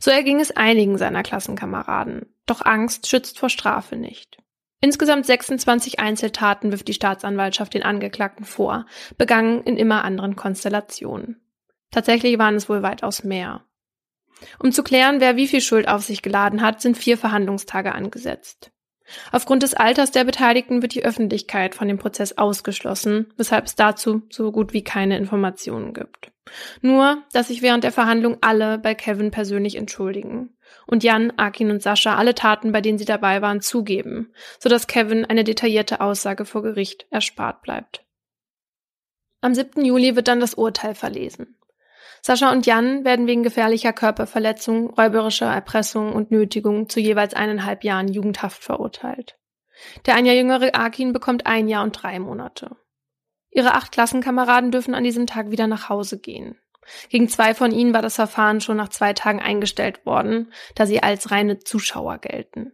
[0.01, 2.27] So erging es einigen seiner Klassenkameraden.
[2.45, 4.39] Doch Angst schützt vor Strafe nicht.
[4.81, 8.85] Insgesamt 26 Einzeltaten wirft die Staatsanwaltschaft den Angeklagten vor,
[9.17, 11.41] begangen in immer anderen Konstellationen.
[11.93, 13.65] Tatsächlich waren es wohl weitaus mehr.
[14.59, 18.72] Um zu klären, wer wie viel Schuld auf sich geladen hat, sind vier Verhandlungstage angesetzt.
[19.31, 24.23] Aufgrund des Alters der Beteiligten wird die Öffentlichkeit von dem Prozess ausgeschlossen, weshalb es dazu
[24.31, 26.33] so gut wie keine Informationen gibt.
[26.81, 31.83] Nur, dass sich während der Verhandlung alle bei Kevin persönlich entschuldigen und Jan, Akin und
[31.83, 36.63] Sascha alle Taten, bei denen sie dabei waren, zugeben, sodass Kevin eine detaillierte Aussage vor
[36.63, 38.05] Gericht erspart bleibt.
[39.41, 39.85] Am 7.
[39.85, 41.57] Juli wird dann das Urteil verlesen.
[42.25, 48.07] Sascha und Jan werden wegen gefährlicher Körperverletzung, räuberischer Erpressung und Nötigung zu jeweils eineinhalb Jahren
[48.07, 49.37] Jugendhaft verurteilt.
[50.07, 52.77] Der ein Jahr jüngere Akin bekommt ein Jahr und drei Monate.
[53.51, 56.57] Ihre acht Klassenkameraden dürfen an diesem Tag wieder nach Hause gehen.
[57.09, 61.03] Gegen zwei von ihnen war das Verfahren schon nach zwei Tagen eingestellt worden, da sie
[61.03, 62.73] als reine Zuschauer gelten.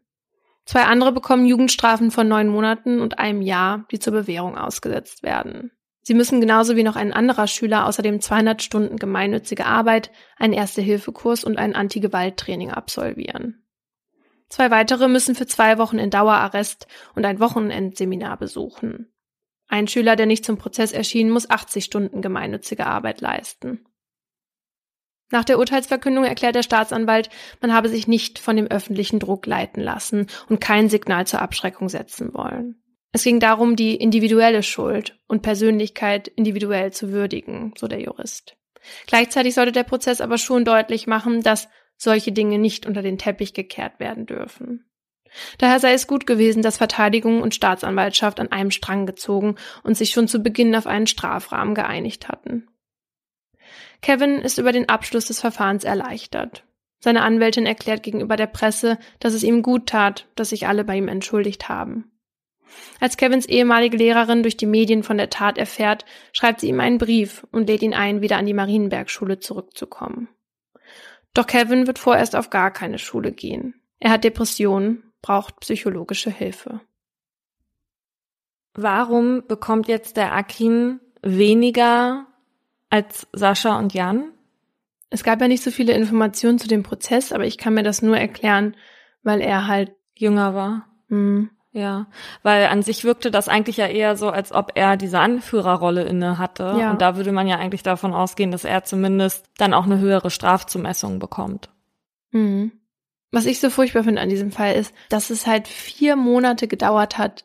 [0.67, 5.73] Zwei andere bekommen Jugendstrafen von neun Monaten und einem Jahr, die zur Bewährung ausgesetzt werden.
[6.09, 11.45] Sie müssen genauso wie noch ein anderer Schüler außerdem 200 Stunden gemeinnützige Arbeit, einen Erste-Hilfe-Kurs
[11.45, 13.63] und ein Anti-Gewalt-Training absolvieren.
[14.49, 19.13] Zwei weitere müssen für zwei Wochen in Dauerarrest und ein Wochenendseminar besuchen.
[19.69, 23.85] Ein Schüler, der nicht zum Prozess erschien, muss 80 Stunden gemeinnützige Arbeit leisten.
[25.31, 27.29] Nach der Urteilsverkündung erklärt der Staatsanwalt,
[27.61, 31.91] man habe sich nicht von dem öffentlichen Druck leiten lassen und kein Signal zur Abschreckung
[31.91, 32.83] setzen wollen.
[33.13, 38.57] Es ging darum, die individuelle Schuld und Persönlichkeit individuell zu würdigen, so der Jurist.
[39.07, 43.55] Gleichzeitig sollte der Prozess aber schon deutlich machen, dass solche Dinge nicht unter den Teppich
[43.55, 44.85] gekehrt werden dürfen.
[45.59, 50.11] Daher sei es gut gewesen, dass Verteidigung und Staatsanwaltschaft an einem Strang gezogen und sich
[50.11, 52.69] schon zu Beginn auf einen Strafrahmen geeinigt hatten.
[54.01, 56.65] Kevin ist über den Abschluss des Verfahrens erleichtert.
[57.01, 60.97] Seine Anwältin erklärt gegenüber der Presse, dass es ihm gut tat, dass sich alle bei
[60.97, 62.11] ihm entschuldigt haben.
[63.01, 66.99] Als Kevins ehemalige Lehrerin durch die Medien von der Tat erfährt, schreibt sie ihm einen
[66.99, 70.29] Brief und lädt ihn ein, wieder an die Marienbergschule zurückzukommen.
[71.35, 73.75] Doch Kevin wird vorerst auf gar keine Schule gehen.
[74.01, 76.81] Er hat Depressionen braucht psychologische Hilfe.
[78.75, 82.27] Warum bekommt jetzt der Akin weniger
[82.91, 84.33] als Sascha und Jan?
[85.11, 88.03] Es gab ja nicht so viele Informationen zu dem Prozess, aber ich kann mir das
[88.03, 88.77] nur erklären,
[89.23, 90.87] weil er halt jünger war.
[91.09, 91.51] Mhm.
[91.79, 92.07] Ja,
[92.43, 96.37] weil an sich wirkte das eigentlich ja eher so, als ob er diese Anführerrolle inne
[96.37, 96.77] hatte.
[96.77, 96.91] Ja.
[96.91, 100.31] Und da würde man ja eigentlich davon ausgehen, dass er zumindest dann auch eine höhere
[100.31, 101.69] Strafzumessung bekommt.
[102.33, 102.73] Mhm.
[103.31, 107.17] Was ich so furchtbar finde an diesem Fall ist, dass es halt vier Monate gedauert
[107.17, 107.45] hat,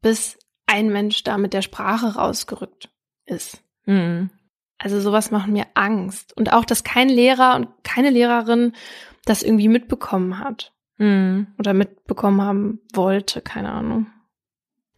[0.00, 2.90] bis ein Mensch da mit der Sprache rausgerückt
[3.26, 3.62] ist.
[3.86, 4.30] Mhm.
[4.76, 6.36] Also sowas macht mir Angst.
[6.36, 8.72] Und auch, dass kein Lehrer und keine Lehrerin
[9.24, 10.72] das irgendwie mitbekommen hat.
[10.98, 11.48] Mhm.
[11.58, 14.06] Oder mitbekommen haben wollte, keine Ahnung.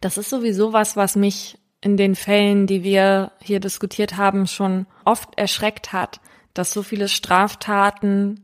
[0.00, 4.86] Das ist sowieso was, was mich in den Fällen, die wir hier diskutiert haben, schon
[5.04, 6.20] oft erschreckt hat,
[6.54, 8.40] dass so viele Straftaten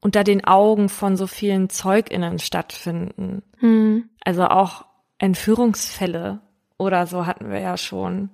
[0.00, 3.42] unter den Augen von so vielen ZeugInnen stattfinden.
[3.58, 4.08] Hm.
[4.24, 4.86] Also auch
[5.18, 6.40] Entführungsfälle
[6.78, 8.30] oder so hatten wir ja schon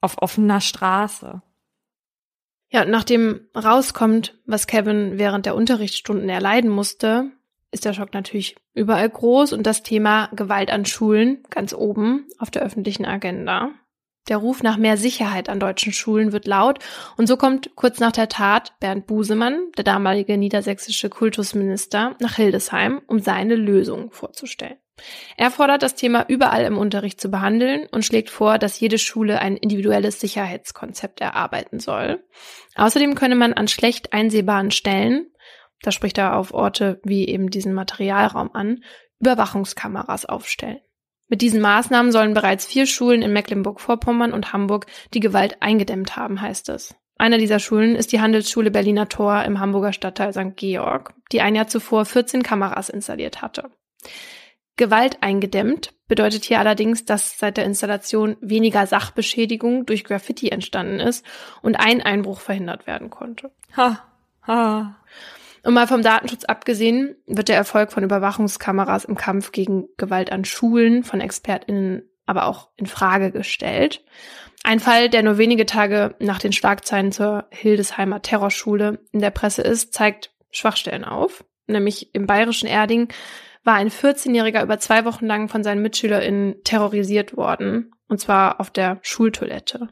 [0.00, 1.42] auf offener Straße.
[2.70, 7.30] Ja, nachdem rauskommt, was Kevin während der Unterrichtsstunden erleiden musste,
[7.74, 12.50] ist der Schock natürlich überall groß und das Thema Gewalt an Schulen ganz oben auf
[12.50, 13.72] der öffentlichen Agenda.
[14.28, 16.78] Der Ruf nach mehr Sicherheit an deutschen Schulen wird laut
[17.18, 23.02] und so kommt kurz nach der Tat Bernd Busemann, der damalige niedersächsische Kultusminister, nach Hildesheim,
[23.06, 24.78] um seine Lösung vorzustellen.
[25.36, 29.40] Er fordert das Thema überall im Unterricht zu behandeln und schlägt vor, dass jede Schule
[29.40, 32.24] ein individuelles Sicherheitskonzept erarbeiten soll.
[32.76, 35.26] Außerdem könne man an schlecht einsehbaren Stellen,
[35.86, 38.82] da spricht er auf Orte wie eben diesen Materialraum an,
[39.20, 40.80] Überwachungskameras aufstellen.
[41.28, 46.40] Mit diesen Maßnahmen sollen bereits vier Schulen in Mecklenburg-Vorpommern und Hamburg die Gewalt eingedämmt haben,
[46.40, 46.94] heißt es.
[47.16, 50.56] Eine dieser Schulen ist die Handelsschule Berliner Tor im Hamburger Stadtteil St.
[50.56, 53.70] Georg, die ein Jahr zuvor 14 Kameras installiert hatte.
[54.76, 61.24] Gewalt eingedämmt bedeutet hier allerdings, dass seit der Installation weniger Sachbeschädigung durch Graffiti entstanden ist
[61.62, 63.52] und ein Einbruch verhindert werden konnte.
[63.76, 64.02] Ha,
[64.46, 64.96] ha.
[65.64, 70.44] Und mal vom Datenschutz abgesehen, wird der Erfolg von Überwachungskameras im Kampf gegen Gewalt an
[70.44, 74.04] Schulen von ExpertInnen aber auch in Frage gestellt.
[74.62, 79.62] Ein Fall, der nur wenige Tage nach den Schlagzeilen zur Hildesheimer Terrorschule in der Presse
[79.62, 81.44] ist, zeigt Schwachstellen auf.
[81.66, 83.08] Nämlich im bayerischen Erding
[83.62, 87.92] war ein 14-Jähriger über zwei Wochen lang von seinen MitschülerInnen terrorisiert worden.
[88.08, 89.88] Und zwar auf der Schultoilette.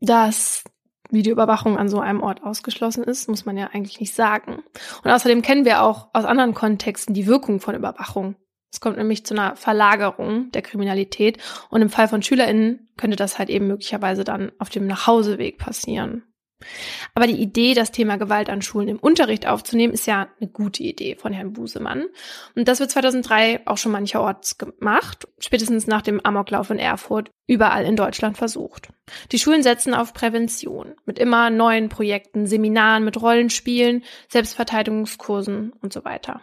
[0.00, 0.64] Das
[1.12, 4.62] Videoüberwachung an so einem Ort ausgeschlossen ist, muss man ja eigentlich nicht sagen.
[5.04, 8.36] Und außerdem kennen wir auch aus anderen Kontexten die Wirkung von Überwachung.
[8.72, 13.38] Es kommt nämlich zu einer Verlagerung der Kriminalität und im Fall von SchülerInnen könnte das
[13.38, 16.22] halt eben möglicherweise dann auf dem Nachhauseweg passieren.
[17.14, 20.82] Aber die Idee, das Thema Gewalt an Schulen im Unterricht aufzunehmen, ist ja eine gute
[20.82, 22.06] Idee von Herrn Busemann.
[22.54, 27.84] Und das wird 2003 auch schon mancherorts gemacht, spätestens nach dem Amoklauf in Erfurt, überall
[27.84, 28.88] in Deutschland versucht.
[29.30, 36.04] Die Schulen setzen auf Prävention mit immer neuen Projekten, Seminaren mit Rollenspielen, Selbstverteidigungskursen und so
[36.04, 36.42] weiter.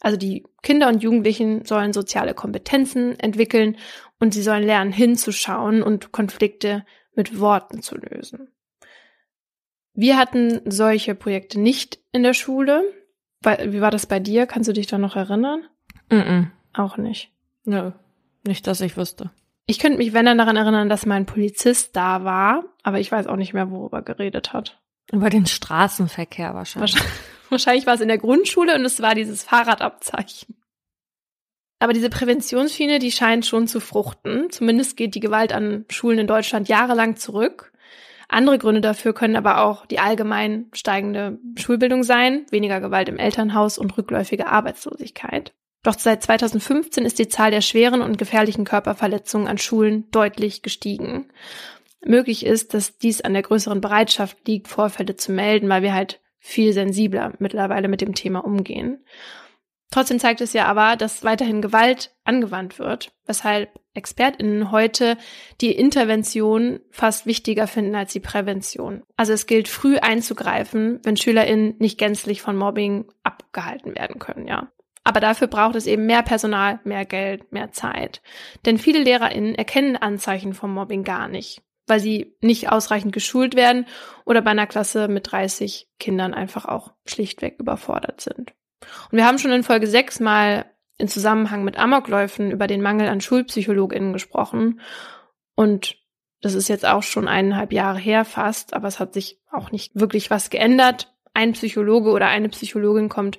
[0.00, 3.76] Also die Kinder und Jugendlichen sollen soziale Kompetenzen entwickeln
[4.18, 6.84] und sie sollen lernen hinzuschauen und Konflikte
[7.14, 8.48] mit Worten zu lösen.
[9.94, 12.82] Wir hatten solche Projekte nicht in der Schule.
[13.42, 14.46] Wie war das bei dir?
[14.46, 15.62] Kannst du dich da noch erinnern?
[16.10, 16.46] Mm, -mm.
[16.72, 17.32] Auch nicht.
[17.64, 17.92] Nö,
[18.46, 19.30] nicht, dass ich wüsste.
[19.66, 23.26] Ich könnte mich, wenn dann daran erinnern, dass mein Polizist da war, aber ich weiß
[23.26, 24.80] auch nicht mehr, worüber er geredet hat.
[25.12, 26.94] Über den Straßenverkehr wahrscheinlich.
[26.94, 30.56] Wahrscheinlich, wahrscheinlich war es in der Grundschule und es war dieses Fahrradabzeichen.
[31.78, 34.50] Aber diese Präventionsschiene, die scheint schon zu fruchten.
[34.50, 37.72] Zumindest geht die Gewalt an Schulen in Deutschland jahrelang zurück.
[38.30, 43.76] Andere Gründe dafür können aber auch die allgemein steigende Schulbildung sein, weniger Gewalt im Elternhaus
[43.76, 45.52] und rückläufige Arbeitslosigkeit.
[45.82, 51.26] Doch seit 2015 ist die Zahl der schweren und gefährlichen Körperverletzungen an Schulen deutlich gestiegen.
[52.04, 56.20] Möglich ist, dass dies an der größeren Bereitschaft liegt, Vorfälle zu melden, weil wir halt
[56.38, 59.04] viel sensibler mittlerweile mit dem Thema umgehen.
[59.90, 65.16] Trotzdem zeigt es ja aber, dass weiterhin Gewalt angewandt wird, weshalb ExpertInnen heute
[65.60, 69.02] die Intervention fast wichtiger finden als die Prävention.
[69.16, 74.70] Also es gilt früh einzugreifen, wenn SchülerInnen nicht gänzlich von Mobbing abgehalten werden können, ja.
[75.02, 78.22] Aber dafür braucht es eben mehr Personal, mehr Geld, mehr Zeit.
[78.66, 83.86] Denn viele LehrerInnen erkennen Anzeichen vom Mobbing gar nicht, weil sie nicht ausreichend geschult werden
[84.24, 88.52] oder bei einer Klasse mit 30 Kindern einfach auch schlichtweg überfordert sind.
[89.10, 90.66] Und wir haben schon in Folge 6 mal
[90.98, 94.80] in Zusammenhang mit Amokläufen über den Mangel an SchulpsychologInnen gesprochen.
[95.54, 95.96] Und
[96.40, 99.94] das ist jetzt auch schon eineinhalb Jahre her fast, aber es hat sich auch nicht
[99.94, 101.12] wirklich was geändert.
[101.34, 103.38] Ein Psychologe oder eine Psychologin kommt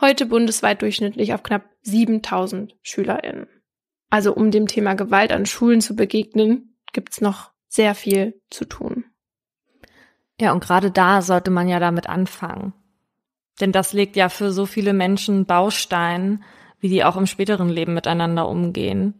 [0.00, 3.48] heute bundesweit durchschnittlich auf knapp 7000 SchülerInnen.
[4.10, 9.04] Also um dem Thema Gewalt an Schulen zu begegnen, gibt's noch sehr viel zu tun.
[10.40, 12.72] Ja, und gerade da sollte man ja damit anfangen.
[13.60, 16.44] Denn das legt ja für so viele Menschen Baustein,
[16.80, 19.14] wie die auch im späteren Leben miteinander umgehen.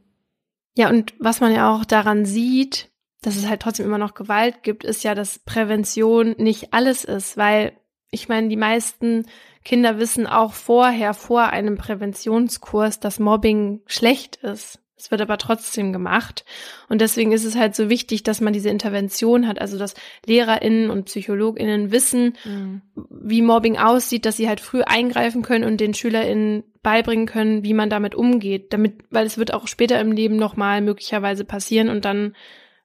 [0.77, 2.91] Ja, und was man ja auch daran sieht,
[3.23, 7.37] dass es halt trotzdem immer noch Gewalt gibt, ist ja, dass Prävention nicht alles ist,
[7.37, 7.73] weil
[8.11, 9.27] ich meine, die meisten
[9.65, 14.81] Kinder wissen auch vorher, vor einem Präventionskurs, dass Mobbing schlecht ist.
[14.99, 16.45] Es wird aber trotzdem gemacht.
[16.89, 19.95] Und deswegen ist es halt so wichtig, dass man diese Intervention hat, also dass
[20.27, 22.83] LehrerInnen und PsychologInnen wissen, mhm.
[23.11, 27.75] wie Mobbing aussieht, dass sie halt früh eingreifen können und den SchülerInnen beibringen können, wie
[27.75, 32.05] man damit umgeht, damit, weil es wird auch später im Leben nochmal möglicherweise passieren und
[32.05, 32.35] dann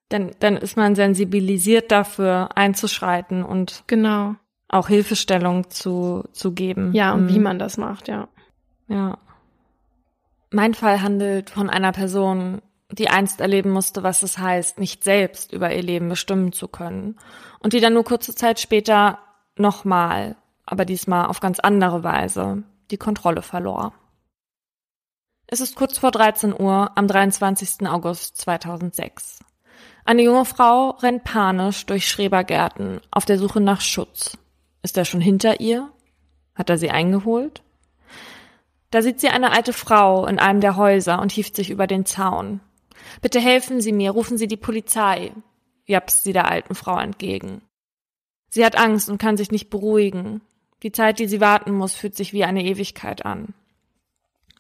[0.10, 4.36] dann, dann ist man sensibilisiert dafür, einzuschreiten und genau
[4.68, 6.94] auch Hilfestellung zu, zu geben.
[6.94, 7.30] Ja, und mhm.
[7.30, 8.28] wie man das macht, ja.
[8.88, 9.18] Ja.
[10.56, 12.62] Mein Fall handelt von einer Person,
[12.92, 17.18] die einst erleben musste, was es heißt, nicht selbst über ihr Leben bestimmen zu können.
[17.58, 19.18] Und die dann nur kurze Zeit später
[19.58, 22.62] nochmal, aber diesmal auf ganz andere Weise,
[22.92, 23.94] die Kontrolle verlor.
[25.48, 27.88] Es ist kurz vor 13 Uhr am 23.
[27.88, 29.40] August 2006.
[30.06, 34.38] Eine junge Frau rennt panisch durch Schrebergärten auf der Suche nach Schutz.
[34.84, 35.90] Ist er schon hinter ihr?
[36.54, 37.64] Hat er sie eingeholt?
[38.94, 42.06] Da sieht sie eine alte Frau in einem der Häuser und hieft sich über den
[42.06, 42.60] Zaun.
[43.24, 45.32] Bitte helfen Sie mir, rufen Sie die Polizei,
[45.88, 47.64] japst sie der alten Frau entgegen.
[48.50, 50.42] Sie hat Angst und kann sich nicht beruhigen.
[50.84, 53.56] Die Zeit, die sie warten muss, fühlt sich wie eine Ewigkeit an.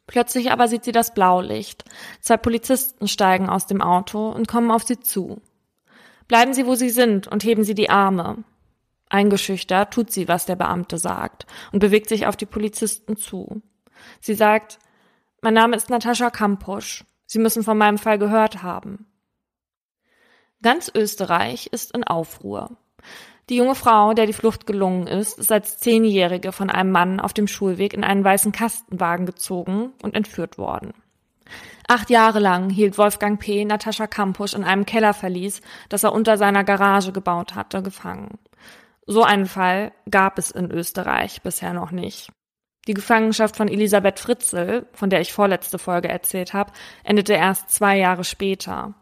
[0.07, 1.85] Plötzlich aber sieht sie das Blaulicht.
[2.19, 5.43] Zwei Polizisten steigen aus dem Auto und kommen auf sie zu.
[6.27, 8.43] Bleiben Sie, wo Sie sind, und heben Sie die Arme.
[9.09, 13.61] Eingeschüchtert tut sie, was der Beamte sagt, und bewegt sich auf die Polizisten zu.
[14.21, 14.79] Sie sagt,
[15.41, 17.03] mein Name ist Natascha Kampusch.
[17.25, 19.07] Sie müssen von meinem Fall gehört haben.
[20.61, 22.77] Ganz Österreich ist in Aufruhr.
[23.49, 27.33] Die junge Frau, der die Flucht gelungen ist, ist als Zehnjährige von einem Mann auf
[27.33, 30.93] dem Schulweg in einen weißen Kastenwagen gezogen und entführt worden.
[31.87, 33.65] Acht Jahre lang hielt Wolfgang P.
[33.65, 38.39] Natascha Kampusch in einem Kellerverlies, das er unter seiner Garage gebaut hatte, gefangen.
[39.05, 42.31] So einen Fall gab es in Österreich bisher noch nicht.
[42.87, 47.97] Die Gefangenschaft von Elisabeth Fritzel, von der ich vorletzte Folge erzählt habe, endete erst zwei
[47.97, 48.93] Jahre später.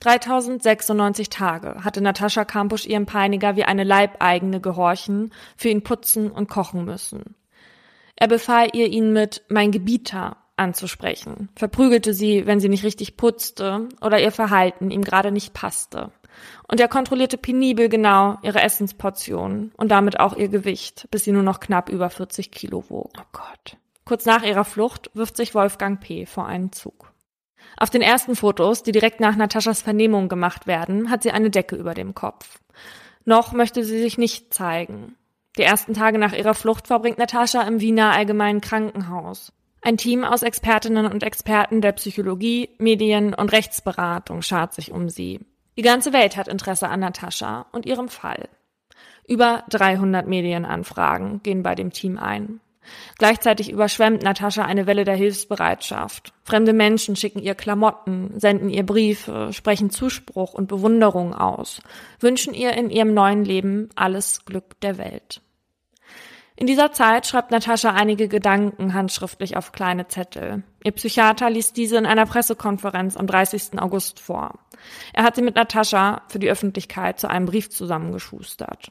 [0.00, 6.48] 3096 Tage hatte Natascha Kampusch ihrem Peiniger wie eine Leibeigene gehorchen, für ihn putzen und
[6.48, 7.36] kochen müssen.
[8.16, 13.88] Er befahl ihr, ihn mit mein Gebieter anzusprechen, verprügelte sie, wenn sie nicht richtig putzte
[14.00, 16.10] oder ihr Verhalten ihm gerade nicht passte.
[16.68, 21.42] Und er kontrollierte penibel genau ihre Essensportionen und damit auch ihr Gewicht, bis sie nur
[21.42, 23.12] noch knapp über 40 Kilo wog.
[23.18, 23.76] Oh Gott.
[24.04, 26.26] Kurz nach ihrer Flucht wirft sich Wolfgang P.
[26.26, 27.12] vor einen Zug.
[27.76, 31.76] Auf den ersten Fotos, die direkt nach Nataschas Vernehmung gemacht werden, hat sie eine Decke
[31.76, 32.58] über dem Kopf.
[33.24, 35.16] Noch möchte sie sich nicht zeigen.
[35.58, 39.52] Die ersten Tage nach ihrer Flucht verbringt Natascha im Wiener Allgemeinen Krankenhaus.
[39.82, 45.40] Ein Team aus Expertinnen und Experten der Psychologie, Medien und Rechtsberatung schart sich um sie.
[45.76, 48.48] Die ganze Welt hat Interesse an Natascha und ihrem Fall.
[49.28, 52.60] Über 300 Medienanfragen gehen bei dem Team ein.
[53.18, 56.32] Gleichzeitig überschwemmt Natascha eine Welle der Hilfsbereitschaft.
[56.44, 61.82] Fremde Menschen schicken ihr Klamotten, senden ihr Briefe, sprechen Zuspruch und Bewunderung aus,
[62.20, 65.42] wünschen ihr in ihrem neuen Leben alles Glück der Welt.
[66.58, 70.62] In dieser Zeit schreibt Natascha einige Gedanken handschriftlich auf kleine Zettel.
[70.82, 73.78] Ihr Psychiater liest diese in einer Pressekonferenz am 30.
[73.78, 74.58] August vor.
[75.12, 78.90] Er hat sie mit Natascha für die Öffentlichkeit zu einem Brief zusammengeschustert.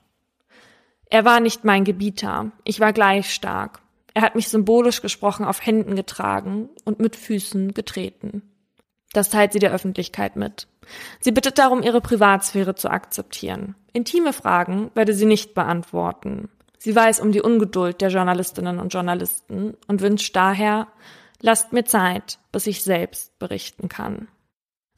[1.09, 3.81] Er war nicht mein Gebieter, ich war gleich stark.
[4.13, 8.43] Er hat mich symbolisch gesprochen auf Händen getragen und mit Füßen getreten.
[9.11, 10.67] Das teilt sie der Öffentlichkeit mit.
[11.19, 13.75] Sie bittet darum, ihre Privatsphäre zu akzeptieren.
[13.91, 16.49] Intime Fragen werde sie nicht beantworten.
[16.77, 20.87] Sie weiß um die Ungeduld der Journalistinnen und Journalisten und wünscht daher,
[21.41, 24.27] lasst mir Zeit, bis ich selbst berichten kann.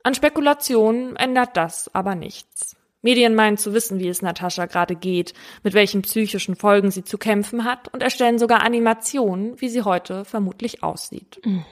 [0.03, 2.77] An Spekulationen ändert das aber nichts.
[3.01, 7.17] Medien meinen zu wissen, wie es Natascha gerade geht, mit welchen psychischen Folgen sie zu
[7.17, 11.39] kämpfen hat und erstellen sogar Animationen, wie sie heute vermutlich aussieht.
[11.45, 11.63] Mhm.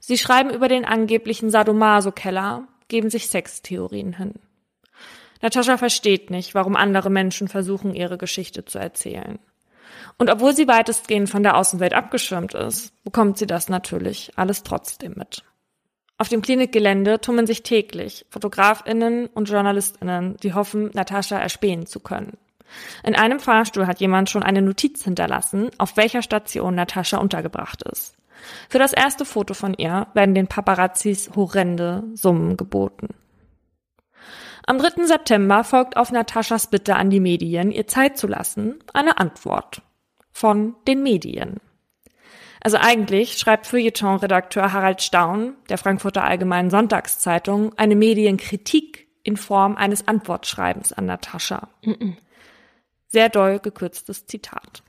[0.00, 4.34] Sie schreiben über den angeblichen Sadomaso-Keller, geben sich Sextheorien hin.
[5.42, 9.38] Natascha versteht nicht, warum andere Menschen versuchen, ihre Geschichte zu erzählen.
[10.20, 15.14] Und obwohl sie weitestgehend von der Außenwelt abgeschirmt ist, bekommt sie das natürlich alles trotzdem
[15.16, 15.44] mit.
[16.18, 22.36] Auf dem Klinikgelände tummeln sich täglich Fotografinnen und Journalistinnen, die hoffen, Natascha erspähen zu können.
[23.02, 28.14] In einem Fahrstuhl hat jemand schon eine Notiz hinterlassen, auf welcher Station Natascha untergebracht ist.
[28.68, 33.08] Für das erste Foto von ihr werden den Paparazzis horrende Summen geboten.
[34.66, 35.06] Am 3.
[35.06, 39.80] September folgt auf Nataschas Bitte an die Medien, ihr Zeit zu lassen, eine Antwort
[40.32, 41.60] von den Medien.
[42.62, 50.06] Also eigentlich schreibt Feuilleton-Redakteur Harald Staun der Frankfurter Allgemeinen Sonntagszeitung eine Medienkritik in Form eines
[50.06, 51.68] Antwortschreibens an Natascha.
[53.08, 54.82] Sehr doll gekürztes Zitat.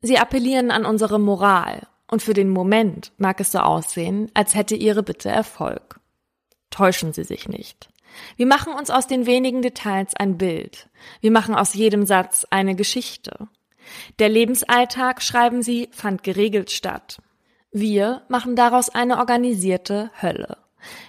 [0.00, 4.74] Sie appellieren an unsere Moral und für den Moment mag es so aussehen, als hätte
[4.74, 6.00] ihre Bitte Erfolg.
[6.70, 7.88] Täuschen Sie sich nicht.
[8.36, 10.88] Wir machen uns aus den wenigen Details ein Bild.
[11.20, 13.48] Wir machen aus jedem Satz eine Geschichte.
[14.18, 17.18] Der Lebensalltag, schreiben sie, fand geregelt statt.
[17.72, 20.56] Wir machen daraus eine organisierte Hölle.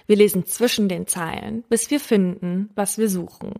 [0.06, 3.54] Wir lesen zwischen den Zeilen, bis wir finden, was wir suchen.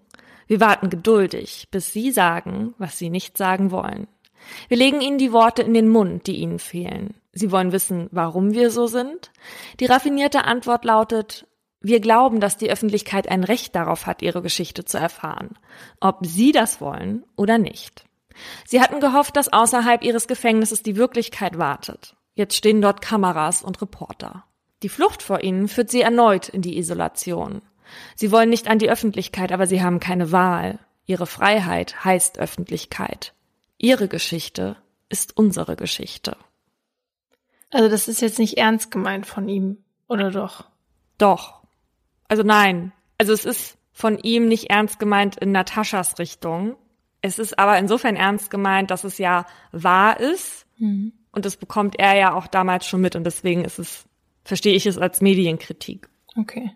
[0.47, 4.09] Wir warten geduldig, bis Sie sagen, was Sie nicht sagen wollen.
[4.69, 7.14] Wir legen Ihnen die Worte in den Mund, die Ihnen fehlen.
[7.33, 9.31] Sie wollen wissen, warum wir so sind?
[9.79, 11.47] Die raffinierte Antwort lautet,
[11.81, 15.51] wir glauben, dass die Öffentlichkeit ein Recht darauf hat, ihre Geschichte zu erfahren,
[16.01, 18.08] ob Sie das wollen oder nicht.
[18.66, 22.16] Sie hatten gehofft, dass außerhalb ihres Gefängnisses die Wirklichkeit wartet.
[22.34, 24.45] Jetzt stehen dort Kameras und Reporter.
[24.82, 27.62] Die Flucht vor ihnen führt sie erneut in die Isolation.
[28.14, 30.78] Sie wollen nicht an die Öffentlichkeit, aber sie haben keine Wahl.
[31.07, 33.34] Ihre Freiheit heißt Öffentlichkeit.
[33.78, 34.76] Ihre Geschichte
[35.09, 36.36] ist unsere Geschichte.
[37.70, 40.64] Also das ist jetzt nicht ernst gemeint von ihm, oder doch?
[41.18, 41.62] Doch.
[42.28, 42.93] Also nein.
[43.18, 46.76] Also es ist von ihm nicht ernst gemeint in Nataschas Richtung,
[47.21, 50.66] es ist aber insofern ernst gemeint, dass es ja wahr ist.
[50.79, 51.12] Mhm.
[51.33, 53.16] Und das bekommt er ja auch damals schon mit.
[53.16, 54.05] Und deswegen ist es,
[54.45, 56.09] verstehe ich es als Medienkritik.
[56.37, 56.73] Okay.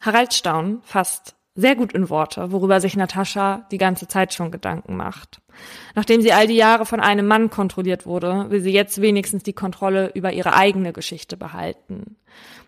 [0.00, 4.96] Harald Staun fasst sehr gut in Worte, worüber sich Natascha die ganze Zeit schon Gedanken
[4.96, 5.40] macht.
[5.94, 9.52] Nachdem sie all die Jahre von einem Mann kontrolliert wurde, will sie jetzt wenigstens die
[9.52, 12.16] Kontrolle über ihre eigene Geschichte behalten.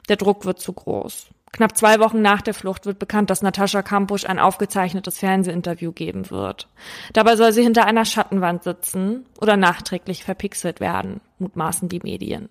[0.09, 1.29] Der Druck wird zu groß.
[1.53, 6.31] Knapp zwei Wochen nach der Flucht wird bekannt, dass Natascha Kampusch ein aufgezeichnetes Fernsehinterview geben
[6.31, 6.67] wird.
[7.13, 12.49] Dabei soll sie hinter einer Schattenwand sitzen oder nachträglich verpixelt werden, mutmaßen die Medien.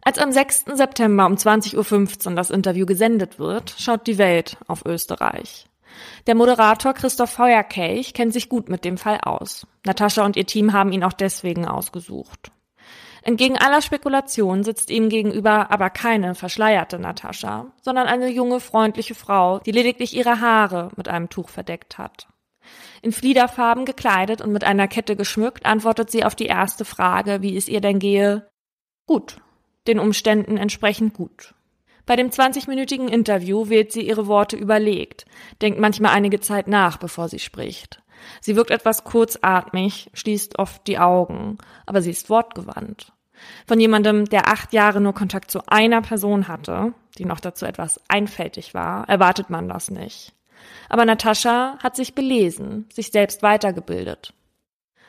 [0.00, 0.66] Als am 6.
[0.74, 5.66] September um 20.15 Uhr das Interview gesendet wird, schaut die Welt auf Österreich.
[6.26, 9.66] Der Moderator Christoph Feuerkelch kennt sich gut mit dem Fall aus.
[9.84, 12.50] Natascha und ihr Team haben ihn auch deswegen ausgesucht.
[13.26, 19.58] Entgegen aller Spekulation sitzt ihm gegenüber aber keine verschleierte Natascha, sondern eine junge, freundliche Frau,
[19.58, 22.28] die lediglich ihre Haare mit einem Tuch verdeckt hat.
[23.02, 27.56] In Fliederfarben gekleidet und mit einer Kette geschmückt, antwortet sie auf die erste Frage, wie
[27.56, 28.48] es ihr denn gehe.
[29.06, 29.38] Gut.
[29.88, 31.52] Den Umständen entsprechend gut.
[32.06, 35.24] Bei dem 20-minütigen Interview wählt sie ihre Worte überlegt,
[35.62, 38.00] denkt manchmal einige Zeit nach, bevor sie spricht.
[38.40, 43.12] Sie wirkt etwas kurzatmig, schließt oft die Augen, aber sie ist wortgewandt.
[43.66, 48.00] Von jemandem, der acht Jahre nur Kontakt zu einer Person hatte, die noch dazu etwas
[48.08, 50.32] einfältig war, erwartet man das nicht.
[50.88, 54.32] Aber Natascha hat sich belesen, sich selbst weitergebildet.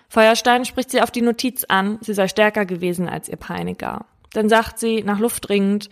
[0.10, 4.06] Feuerstein spricht sie auf die Notiz an, sie sei stärker gewesen als ihr Peiniger.
[4.32, 5.90] Dann sagt sie, nach Luft dringend,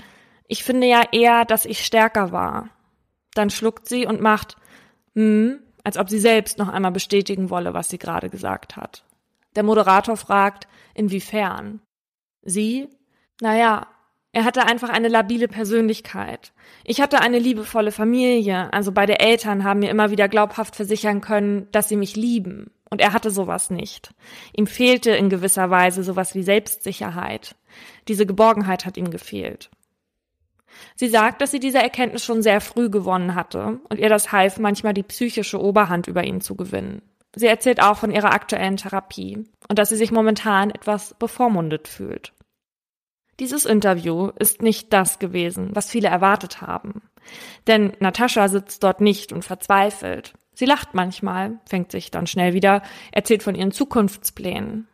[0.47, 2.69] ich finde ja eher, dass ich stärker war.
[3.33, 4.55] Dann schluckt sie und macht,
[5.15, 9.03] hm, als ob sie selbst noch einmal bestätigen wolle, was sie gerade gesagt hat.
[9.55, 11.81] Der Moderator fragt, inwiefern?
[12.45, 12.87] Sie,
[13.41, 13.87] naja,
[14.31, 16.51] er hatte einfach eine labile Persönlichkeit.
[16.83, 21.67] Ich hatte eine liebevolle Familie, also beide Eltern haben mir immer wieder glaubhaft versichern können,
[21.71, 22.71] dass sie mich lieben.
[22.89, 24.11] Und er hatte sowas nicht.
[24.55, 27.55] Ihm fehlte in gewisser Weise sowas wie Selbstsicherheit.
[28.07, 29.69] Diese Geborgenheit hat ihm gefehlt.
[30.95, 34.59] Sie sagt, dass sie diese Erkenntnis schon sehr früh gewonnen hatte und ihr das half,
[34.59, 37.01] manchmal die psychische Oberhand über ihn zu gewinnen.
[37.35, 42.33] Sie erzählt auch von ihrer aktuellen Therapie und dass sie sich momentan etwas bevormundet fühlt.
[43.39, 47.01] Dieses Interview ist nicht das gewesen, was viele erwartet haben.
[47.67, 50.33] Denn Natascha sitzt dort nicht und verzweifelt.
[50.53, 52.81] Sie lacht manchmal, fängt sich dann schnell wieder,
[53.11, 54.87] erzählt von ihren Zukunftsplänen.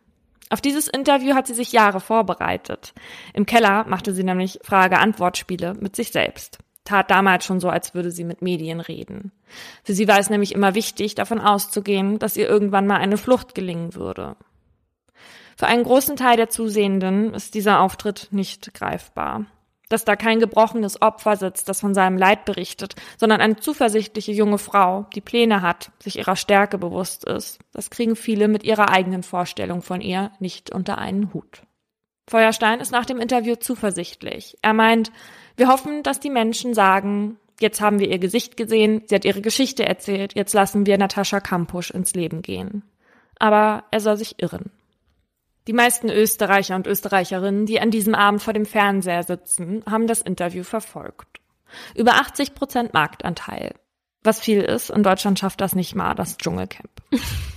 [0.50, 2.94] Auf dieses Interview hat sie sich Jahre vorbereitet.
[3.34, 6.58] Im Keller machte sie nämlich Frage-Antwort-Spiele mit sich selbst.
[6.84, 9.32] Tat damals schon so, als würde sie mit Medien reden.
[9.84, 13.54] Für sie war es nämlich immer wichtig, davon auszugehen, dass ihr irgendwann mal eine Flucht
[13.54, 14.36] gelingen würde.
[15.58, 19.46] Für einen großen Teil der Zusehenden ist dieser Auftritt nicht greifbar.
[19.90, 24.58] Dass da kein gebrochenes Opfer sitzt, das von seinem Leid berichtet, sondern eine zuversichtliche junge
[24.58, 29.22] Frau, die Pläne hat, sich ihrer Stärke bewusst ist, das kriegen viele mit ihrer eigenen
[29.22, 31.64] Vorstellung von ihr nicht unter einen Hut.
[32.32, 34.58] Feuerstein ist nach dem Interview zuversichtlich.
[34.62, 35.12] Er meint,
[35.58, 39.42] wir hoffen, dass die Menschen sagen, jetzt haben wir ihr Gesicht gesehen, sie hat ihre
[39.42, 42.84] Geschichte erzählt, jetzt lassen wir Natascha Kampusch ins Leben gehen.
[43.38, 44.72] Aber er soll sich irren.
[45.68, 50.22] Die meisten Österreicher und Österreicherinnen, die an diesem Abend vor dem Fernseher sitzen, haben das
[50.22, 51.42] Interview verfolgt.
[51.96, 53.76] Über 80 Prozent Marktanteil.
[54.24, 56.92] Was viel ist, in Deutschland schafft das nicht mal das Dschungelcamp.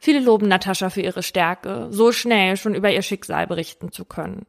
[0.00, 4.46] Viele loben Natascha für ihre Stärke, so schnell schon über ihr Schicksal berichten zu können.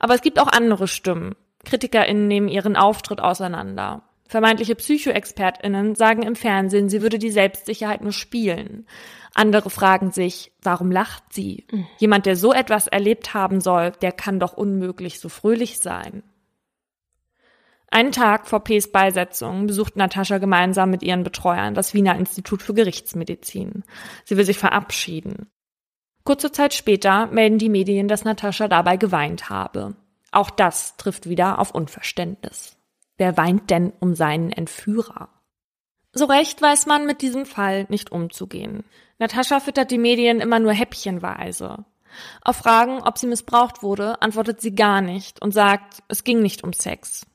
[0.00, 1.36] Aber es gibt auch andere Stimmen.
[1.64, 4.02] KritikerInnen nehmen ihren Auftritt auseinander.
[4.26, 8.86] Vermeintliche PsychoexpertInnen sagen im Fernsehen, sie würde die Selbstsicherheit nur spielen.
[9.34, 11.66] Andere fragen sich, warum lacht sie?
[11.70, 11.86] Mhm.
[11.98, 16.22] Jemand, der so etwas erlebt haben soll, der kann doch unmöglich so fröhlich sein.
[17.92, 22.72] Einen Tag vor Ps Beisetzung besucht Natascha gemeinsam mit ihren Betreuern das Wiener Institut für
[22.72, 23.82] Gerichtsmedizin.
[24.24, 25.50] Sie will sich verabschieden.
[26.24, 29.96] Kurze Zeit später melden die Medien, dass Natascha dabei geweint habe.
[30.30, 32.76] Auch das trifft wieder auf Unverständnis.
[33.18, 35.28] Wer weint denn um seinen Entführer?
[36.12, 38.84] So recht weiß man mit diesem Fall nicht umzugehen.
[39.18, 41.84] Natascha füttert die Medien immer nur häppchenweise.
[42.42, 46.64] Auf Fragen, ob sie missbraucht wurde, antwortet sie gar nicht und sagt, es ging nicht
[46.64, 47.26] um Sex.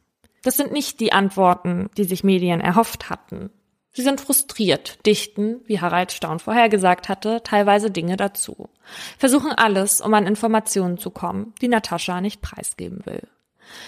[0.46, 3.50] Das sind nicht die Antworten, die sich Medien erhofft hatten.
[3.90, 8.70] Sie sind frustriert, dichten, wie Harald Staun vorhergesagt hatte, teilweise Dinge dazu.
[9.18, 13.28] Versuchen alles, um an Informationen zu kommen, die Natascha nicht preisgeben will.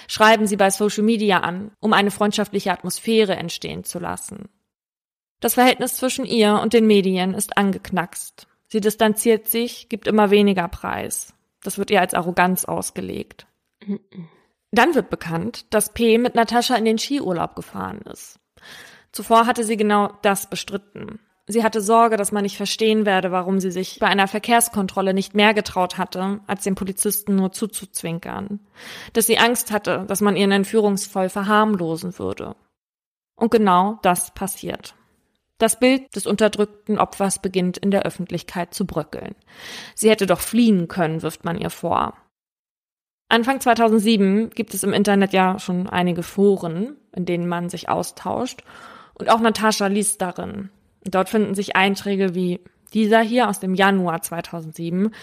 [0.07, 4.49] Schreiben sie bei Social Media an, um eine freundschaftliche Atmosphäre entstehen zu lassen.
[5.39, 8.47] Das Verhältnis zwischen ihr und den Medien ist angeknackst.
[8.65, 11.35] Sie distanziert sich, gibt immer weniger Preis.
[11.61, 13.45] Das wird ihr als Arroganz ausgelegt.
[14.77, 18.39] Dann wird bekannt, dass P mit Natascha in den Skiurlaub gefahren ist.
[19.11, 21.19] Zuvor hatte sie genau das bestritten.
[21.47, 25.33] Sie hatte Sorge, dass man nicht verstehen werde, warum sie sich bei einer Verkehrskontrolle nicht
[25.33, 28.59] mehr getraut hatte, als den Polizisten nur zuzuzwinkern.
[29.13, 32.55] Dass sie Angst hatte, dass man ihren entführungsvoll verharmlosen würde.
[33.35, 34.93] Und genau das passiert.
[35.57, 39.33] Das Bild des unterdrückten Opfers beginnt in der Öffentlichkeit zu bröckeln.
[39.95, 42.13] Sie hätte doch fliehen können, wirft man ihr vor.
[43.29, 48.63] Anfang 2007 gibt es im Internet ja schon einige Foren, in denen man sich austauscht.
[49.13, 50.69] Und auch Natascha liest darin.
[51.03, 52.61] Dort finden sich Einträge wie
[52.93, 55.13] dieser hier aus dem Januar 2007.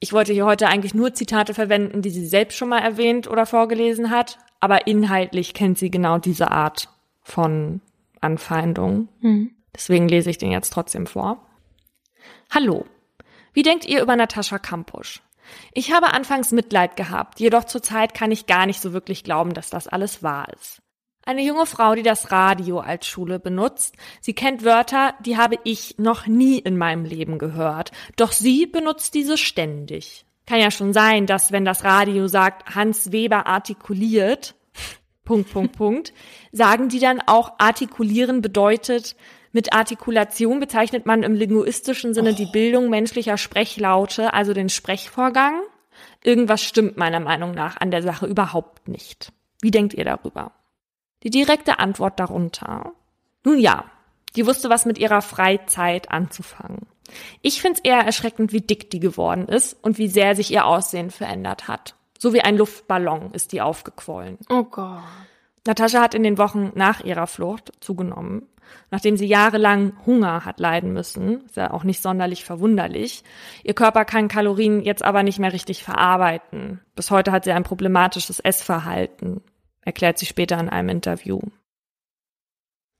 [0.00, 3.46] Ich wollte hier heute eigentlich nur Zitate verwenden, die sie selbst schon mal erwähnt oder
[3.46, 6.88] vorgelesen hat, aber inhaltlich kennt sie genau diese Art
[7.20, 7.80] von
[8.20, 9.08] Anfeindung.
[9.20, 9.50] Mhm.
[9.74, 11.46] Deswegen lese ich den jetzt trotzdem vor.
[12.50, 12.86] Hallo.
[13.52, 15.20] Wie denkt ihr über Natascha Kampusch?
[15.72, 19.70] Ich habe anfangs Mitleid gehabt, jedoch zurzeit kann ich gar nicht so wirklich glauben, dass
[19.70, 20.82] das alles wahr ist.
[21.24, 23.94] Eine junge Frau, die das Radio als Schule benutzt.
[24.20, 27.92] Sie kennt Wörter, die habe ich noch nie in meinem Leben gehört.
[28.16, 30.26] Doch sie benutzt diese ständig.
[30.46, 34.56] Kann ja schon sein, dass wenn das Radio sagt, Hans Weber artikuliert,
[35.24, 36.12] Punkt, Punkt, Punkt,
[36.50, 39.14] sagen die dann auch artikulieren bedeutet,
[39.52, 42.36] mit Artikulation bezeichnet man im linguistischen Sinne oh.
[42.36, 45.60] die Bildung menschlicher Sprechlaute, also den Sprechvorgang.
[46.24, 49.32] Irgendwas stimmt meiner Meinung nach an der Sache überhaupt nicht.
[49.60, 50.52] Wie denkt ihr darüber?
[51.22, 52.92] Die direkte Antwort darunter.
[53.44, 53.84] Nun ja,
[54.36, 56.86] die wusste was mit ihrer Freizeit anzufangen.
[57.42, 61.10] Ich find's eher erschreckend, wie dick die geworden ist und wie sehr sich ihr Aussehen
[61.10, 61.94] verändert hat.
[62.18, 64.38] So wie ein Luftballon ist die aufgequollen.
[64.48, 65.02] Oh Gott.
[65.66, 68.48] Natascha hat in den Wochen nach ihrer Flucht zugenommen.
[68.90, 73.24] Nachdem sie jahrelang Hunger hat leiden müssen, ist ja auch nicht sonderlich verwunderlich.
[73.64, 76.80] Ihr Körper kann Kalorien jetzt aber nicht mehr richtig verarbeiten.
[76.94, 79.40] Bis heute hat sie ein problematisches Essverhalten,
[79.80, 81.40] erklärt sie später in einem Interview.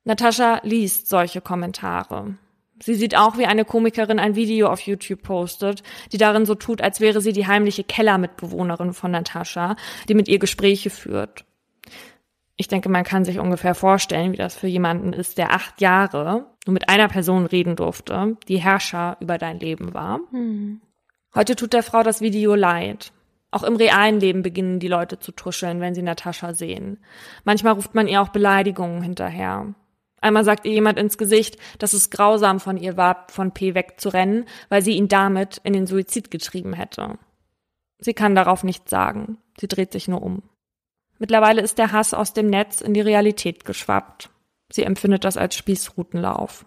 [0.04, 2.36] Natascha liest solche Kommentare.
[2.82, 6.82] Sie sieht auch, wie eine Komikerin ein Video auf YouTube postet, die darin so tut,
[6.82, 9.76] als wäre sie die heimliche Kellermitbewohnerin von Natascha,
[10.08, 11.44] die mit ihr Gespräche führt.
[12.62, 16.46] Ich denke, man kann sich ungefähr vorstellen, wie das für jemanden ist, der acht Jahre
[16.64, 20.20] nur mit einer Person reden durfte, die Herrscher über dein Leben war.
[20.30, 20.80] Hm.
[21.34, 23.12] Heute tut der Frau das Video leid.
[23.50, 26.98] Auch im realen Leben beginnen die Leute zu tuscheln, wenn sie Natascha sehen.
[27.42, 29.74] Manchmal ruft man ihr auch Beleidigungen hinterher.
[30.20, 34.44] Einmal sagt ihr jemand ins Gesicht, dass es grausam von ihr war, von P wegzurennen,
[34.68, 37.18] weil sie ihn damit in den Suizid getrieben hätte.
[37.98, 39.38] Sie kann darauf nichts sagen.
[39.58, 40.44] Sie dreht sich nur um.
[41.22, 44.28] Mittlerweile ist der Hass aus dem Netz in die Realität geschwappt.
[44.72, 46.66] Sie empfindet das als Spießrutenlauf.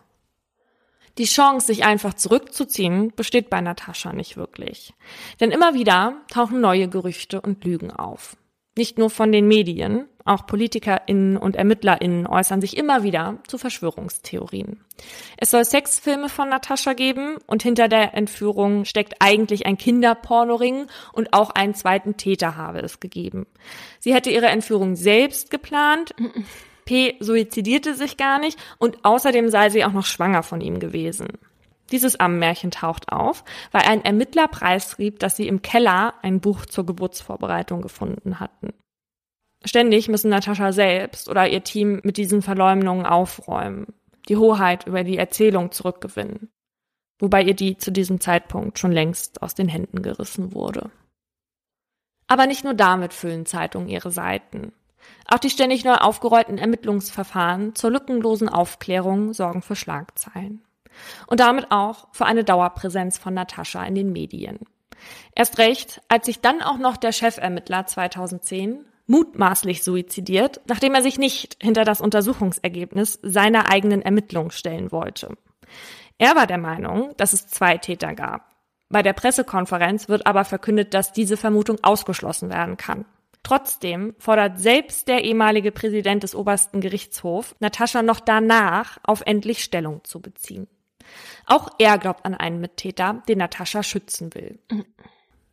[1.17, 4.93] Die Chance, sich einfach zurückzuziehen, besteht bei Natascha nicht wirklich.
[5.41, 8.37] Denn immer wieder tauchen neue Gerüchte und Lügen auf.
[8.77, 14.83] Nicht nur von den Medien, auch PolitikerInnen und ErmittlerInnen äußern sich immer wieder zu Verschwörungstheorien.
[15.37, 21.31] Es soll Sexfilme von Natascha geben und hinter der Entführung steckt eigentlich ein Kinderpornoring und
[21.33, 23.45] auch einen zweiten Täter habe es gegeben.
[23.99, 26.15] Sie hätte ihre Entführung selbst geplant.
[26.85, 31.27] P suizidierte sich gar nicht und außerdem sei sie auch noch schwanger von ihm gewesen.
[31.91, 36.85] Dieses Ammenmärchen taucht auf, weil ein Ermittler preisrieb, dass sie im Keller ein Buch zur
[36.85, 38.73] Geburtsvorbereitung gefunden hatten.
[39.63, 43.93] Ständig müssen Natascha selbst oder ihr Team mit diesen Verleumdungen aufräumen,
[44.29, 46.49] die Hoheit über die Erzählung zurückgewinnen,
[47.19, 50.91] wobei ihr die zu diesem Zeitpunkt schon längst aus den Händen gerissen wurde.
[52.27, 54.73] Aber nicht nur damit füllen Zeitungen ihre Seiten.
[55.27, 60.64] Auch die ständig neu aufgerollten Ermittlungsverfahren zur lückenlosen Aufklärung sorgen für Schlagzeilen
[61.27, 64.59] und damit auch für eine Dauerpräsenz von Natascha in den Medien.
[65.35, 71.17] Erst recht, als sich dann auch noch der Chefermittler 2010 mutmaßlich suizidiert, nachdem er sich
[71.17, 75.37] nicht hinter das Untersuchungsergebnis seiner eigenen Ermittlungen stellen wollte.
[76.17, 78.55] Er war der Meinung, dass es zwei Täter gab.
[78.89, 83.05] Bei der Pressekonferenz wird aber verkündet, dass diese Vermutung ausgeschlossen werden kann.
[83.43, 90.03] Trotzdem fordert selbst der ehemalige Präsident des obersten Gerichtshofs Natascha noch danach auf endlich Stellung
[90.03, 90.67] zu beziehen.
[91.45, 94.59] Auch er glaubt an einen Mittäter, den Natascha schützen will.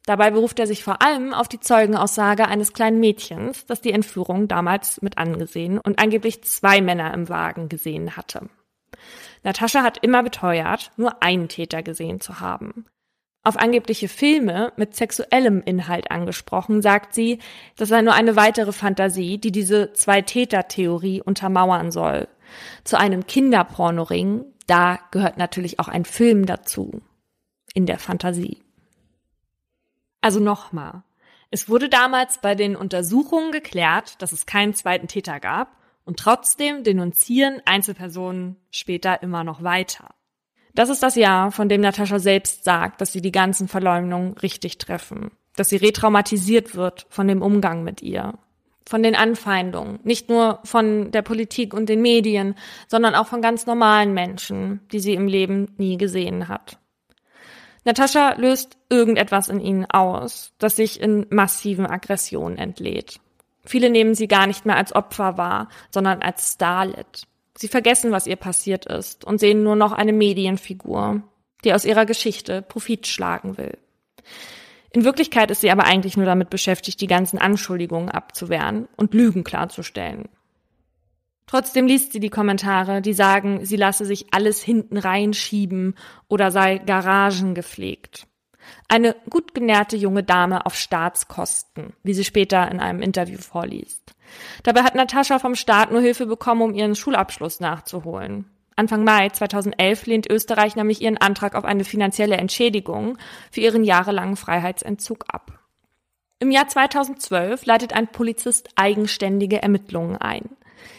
[0.04, 4.48] Dabei beruft er sich vor allem auf die Zeugenaussage eines kleinen Mädchens, das die Entführung
[4.48, 8.48] damals mit angesehen und angeblich zwei Männer im Wagen gesehen hatte.
[9.44, 12.86] Natascha hat immer beteuert, nur einen Täter gesehen zu haben.
[13.44, 17.40] Auf angebliche Filme mit sexuellem Inhalt angesprochen, sagt sie,
[17.76, 22.28] das sei nur eine weitere Fantasie, die diese Zwei-Täter-Theorie untermauern soll.
[22.84, 27.02] Zu einem Kinderpornoring da gehört natürlich auch ein Film dazu.
[27.74, 28.62] In der Fantasie.
[30.20, 31.02] Also nochmal.
[31.50, 36.84] Es wurde damals bei den Untersuchungen geklärt, dass es keinen zweiten Täter gab und trotzdem
[36.84, 40.14] denunzieren Einzelpersonen später immer noch weiter.
[40.74, 44.78] Das ist das Jahr, von dem Natascha selbst sagt, dass sie die ganzen Verleumdungen richtig
[44.78, 48.38] treffen, dass sie retraumatisiert wird von dem Umgang mit ihr
[48.88, 52.54] von den Anfeindungen, nicht nur von der Politik und den Medien,
[52.88, 56.78] sondern auch von ganz normalen Menschen, die sie im Leben nie gesehen hat.
[57.84, 63.18] Natascha löst irgendetwas in ihnen aus, das sich in massiven Aggressionen entlädt.
[63.64, 67.26] Viele nehmen sie gar nicht mehr als Opfer wahr, sondern als Starlet.
[67.56, 71.22] Sie vergessen, was ihr passiert ist und sehen nur noch eine Medienfigur,
[71.64, 73.78] die aus ihrer Geschichte Profit schlagen will.
[74.92, 79.42] In Wirklichkeit ist sie aber eigentlich nur damit beschäftigt, die ganzen Anschuldigungen abzuwehren und Lügen
[79.42, 80.28] klarzustellen.
[81.46, 85.96] Trotzdem liest sie die Kommentare, die sagen, sie lasse sich alles hinten reinschieben
[86.28, 88.26] oder sei Garagen gepflegt.
[88.88, 94.14] Eine gut genährte junge Dame auf Staatskosten, wie sie später in einem Interview vorliest.
[94.62, 98.46] Dabei hat Natascha vom Staat nur Hilfe bekommen, um ihren Schulabschluss nachzuholen.
[98.76, 103.18] Anfang Mai 2011 lehnt Österreich nämlich ihren Antrag auf eine finanzielle Entschädigung
[103.50, 105.58] für ihren jahrelangen Freiheitsentzug ab.
[106.38, 110.56] Im Jahr 2012 leitet ein Polizist eigenständige Ermittlungen ein.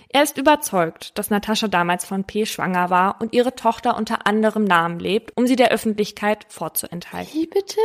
[0.09, 2.45] Er ist überzeugt, dass Natascha damals von P.
[2.45, 7.33] schwanger war und ihre Tochter unter anderem Namen lebt, um sie der Öffentlichkeit vorzuenthalten.
[7.33, 7.79] Wie bitte?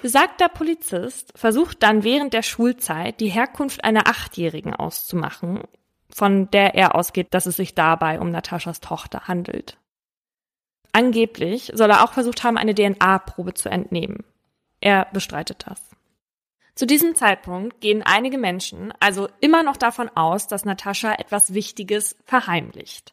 [0.00, 5.64] Besagter Polizist versucht dann während der Schulzeit die Herkunft einer Achtjährigen auszumachen,
[6.14, 9.78] von der er ausgeht, dass es sich dabei um Nataschas Tochter handelt.
[10.92, 14.24] Angeblich soll er auch versucht haben, eine DNA-Probe zu entnehmen.
[14.80, 15.80] Er bestreitet das.
[16.74, 22.16] Zu diesem Zeitpunkt gehen einige Menschen also immer noch davon aus, dass Natascha etwas Wichtiges
[22.24, 23.12] verheimlicht.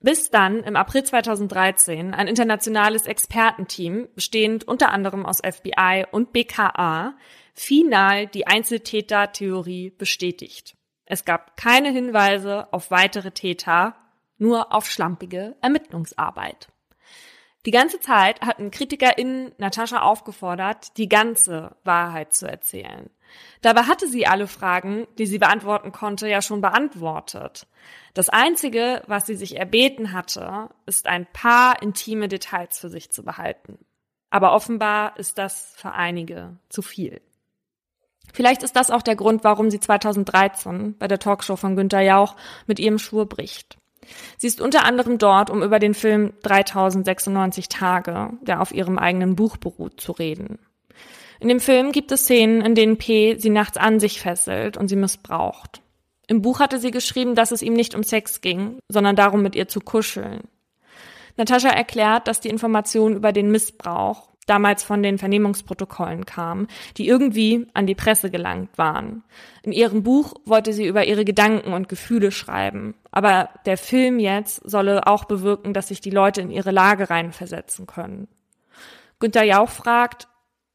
[0.00, 7.14] Bis dann im April 2013 ein internationales Expertenteam, bestehend unter anderem aus FBI und BKA,
[7.54, 10.74] final die Einzeltäter-Theorie bestätigt.
[11.12, 13.94] Es gab keine Hinweise auf weitere Täter,
[14.38, 16.68] nur auf schlampige Ermittlungsarbeit.
[17.66, 23.10] Die ganze Zeit hatten KritikerInnen Natascha aufgefordert, die ganze Wahrheit zu erzählen.
[23.60, 27.66] Dabei hatte sie alle Fragen, die sie beantworten konnte, ja schon beantwortet.
[28.14, 33.22] Das Einzige, was sie sich erbeten hatte, ist ein paar intime Details für sich zu
[33.22, 33.78] behalten.
[34.30, 37.20] Aber offenbar ist das für einige zu viel.
[38.32, 42.34] Vielleicht ist das auch der Grund, warum sie 2013 bei der Talkshow von Günter Jauch
[42.66, 43.76] mit ihrem Schwur bricht.
[44.38, 49.36] Sie ist unter anderem dort, um über den Film 3096 Tage, der auf ihrem eigenen
[49.36, 50.58] Buch beruht, zu reden.
[51.40, 54.88] In dem Film gibt es Szenen, in denen P sie nachts an sich fesselt und
[54.88, 55.82] sie missbraucht.
[56.28, 59.56] Im Buch hatte sie geschrieben, dass es ihm nicht um Sex ging, sondern darum, mit
[59.56, 60.42] ihr zu kuscheln.
[61.36, 66.66] Natascha erklärt, dass die Information über den Missbrauch damals von den Vernehmungsprotokollen kam,
[66.96, 69.22] die irgendwie an die Presse gelangt waren.
[69.62, 74.68] In ihrem Buch wollte sie über ihre Gedanken und Gefühle schreiben, aber der Film jetzt
[74.68, 78.28] solle auch bewirken, dass sich die Leute in ihre Lage reinversetzen können.
[79.20, 80.28] Günter Jauch fragt,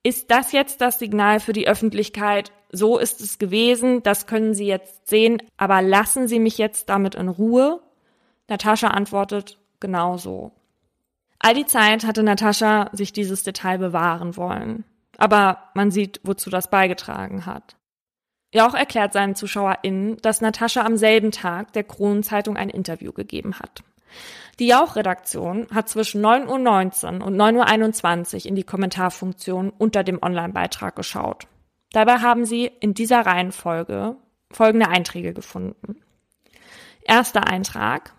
[0.04, 2.54] ist das jetzt das Signal für die Öffentlichkeit?
[2.72, 7.16] So ist es gewesen, das können Sie jetzt sehen, aber lassen Sie mich jetzt damit
[7.16, 7.82] in Ruhe?
[8.48, 10.54] Natascha antwortet, genau so.
[11.40, 14.84] All die Zeit hatte Natascha sich dieses Detail bewahren wollen.
[15.18, 17.76] Aber man sieht, wozu das beigetragen hat.
[18.54, 23.84] Jauch erklärt seinen ZuschauerInnen, dass Natascha am selben Tag der Kronenzeitung ein Interview gegeben hat.
[24.60, 30.96] Die Jauch-Redaktion hat zwischen 9.19 Uhr und 9.21 Uhr in die Kommentarfunktion unter dem Online-Beitrag
[30.96, 31.48] geschaut.
[31.92, 34.16] Dabei haben sie in dieser Reihenfolge
[34.52, 36.02] folgende Einträge gefunden.
[37.02, 38.14] Erster Eintrag.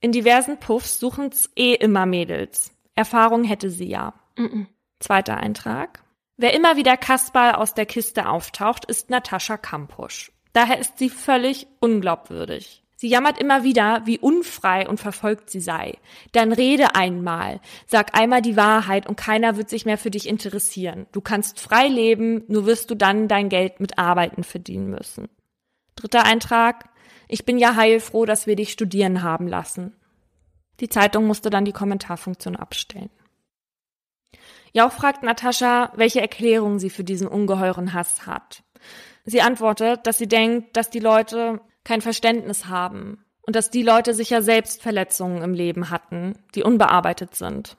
[0.00, 2.72] In diversen Puffs suchen's eh immer Mädels.
[2.94, 4.14] Erfahrung hätte sie ja.
[4.36, 4.66] Mm -mm.
[5.00, 6.04] Zweiter Eintrag.
[6.36, 10.30] Wer immer wieder Kasperl aus der Kiste auftaucht, ist Natascha Kampusch.
[10.52, 12.84] Daher ist sie völlig unglaubwürdig.
[12.94, 15.98] Sie jammert immer wieder, wie unfrei und verfolgt sie sei.
[16.32, 21.06] Dann rede einmal, sag einmal die Wahrheit und keiner wird sich mehr für dich interessieren.
[21.12, 25.28] Du kannst frei leben, nur wirst du dann dein Geld mit Arbeiten verdienen müssen.
[25.94, 26.88] Dritter Eintrag.
[27.28, 29.94] Ich bin ja heilfroh, dass wir dich studieren haben lassen.
[30.80, 33.10] Die Zeitung musste dann die Kommentarfunktion abstellen.
[34.72, 38.62] Jauch fragt Natascha, welche Erklärung sie für diesen ungeheuren Hass hat.
[39.24, 44.14] Sie antwortet, dass sie denkt, dass die Leute kein Verständnis haben und dass die Leute
[44.14, 47.76] sicher selbst Verletzungen im Leben hatten, die unbearbeitet sind.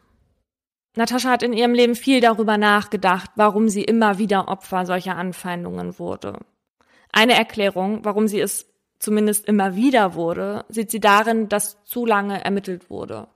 [0.95, 5.99] Natascha hat in ihrem Leben viel darüber nachgedacht, warum sie immer wieder Opfer solcher Anfeindungen
[5.99, 6.39] wurde.
[7.11, 8.68] Eine Erklärung, warum sie es
[8.99, 13.27] zumindest immer wieder wurde, sieht sie darin, dass zu lange ermittelt wurde.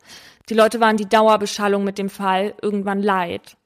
[0.49, 3.57] Die Leute waren die Dauerbeschallung mit dem Fall irgendwann leid.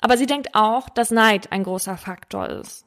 [0.00, 2.84] Aber sie denkt auch, dass Neid ein großer Faktor ist.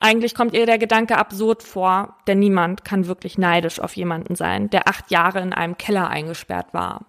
[0.00, 4.70] Eigentlich kommt ihr der Gedanke absurd vor, denn niemand kann wirklich neidisch auf jemanden sein,
[4.70, 7.06] der acht Jahre in einem Keller eingesperrt war.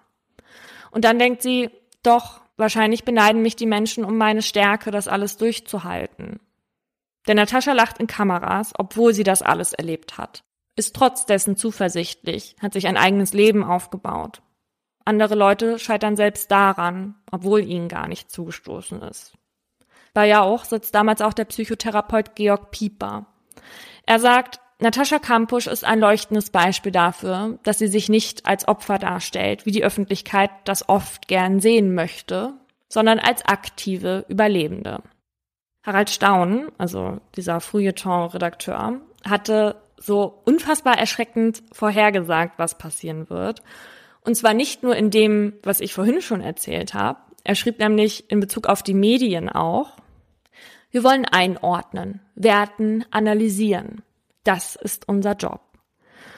[0.91, 1.69] Und dann denkt sie,
[2.03, 6.39] doch, wahrscheinlich beneiden mich die Menschen um meine Stärke, das alles durchzuhalten.
[7.27, 10.43] Denn Natascha lacht in Kameras, obwohl sie das alles erlebt hat
[10.75, 14.41] ist trotz dessen zuversichtlich, hat sich ein eigenes Leben aufgebaut.
[15.05, 19.33] Andere Leute scheitern selbst daran, obwohl ihnen gar nicht zugestoßen ist.
[20.13, 23.27] Bei Jauch sitzt damals auch der Psychotherapeut Georg Pieper.
[24.05, 28.97] Er sagt, Natascha Kampusch ist ein leuchtendes Beispiel dafür, dass sie sich nicht als Opfer
[28.97, 32.53] darstellt, wie die Öffentlichkeit das oft gern sehen möchte,
[32.89, 35.01] sondern als aktive Überlebende.
[35.83, 43.61] Harald Staun, also dieser Feuilleton-Redakteur, hatte so unfassbar erschreckend vorhergesagt, was passieren wird.
[44.21, 47.19] Und zwar nicht nur in dem, was ich vorhin schon erzählt habe.
[47.43, 49.97] Er schrieb nämlich in Bezug auf die Medien auch,
[50.89, 54.01] wir wollen einordnen, werten, analysieren.
[54.43, 55.61] Das ist unser Job.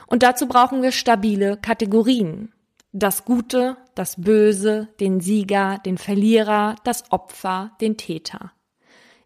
[0.08, 2.54] Und dazu brauchen wir stabile Kategorien.
[2.92, 8.52] Das Gute, das Böse, den Sieger, den Verlierer, das Opfer, den Täter.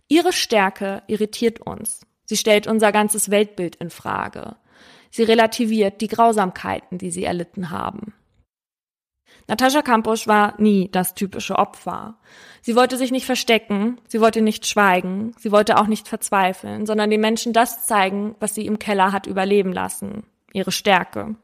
[0.07, 2.01] Ihre Stärke irritiert uns.
[2.31, 4.55] Sie stellt unser ganzes Weltbild in Frage.
[5.09, 8.13] Sie relativiert die Grausamkeiten, die sie erlitten haben.
[9.49, 12.19] Natascha Kampusch war nie das typische Opfer.
[12.61, 17.09] Sie wollte sich nicht verstecken, sie wollte nicht schweigen, sie wollte auch nicht verzweifeln, sondern
[17.09, 20.23] den Menschen das zeigen, was sie im Keller hat überleben lassen,
[20.53, 21.35] ihre Stärke.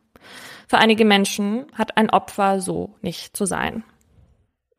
[0.70, 3.84] Für einige Menschen hat ein Opfer so nicht zu sein.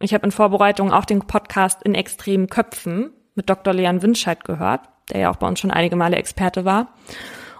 [0.00, 3.74] Ich habe in Vorbereitung auch den Podcast in extremen Köpfen mit Dr.
[3.74, 6.94] Leon Winscheid gehört der ja auch bei uns schon einige Male Experte war.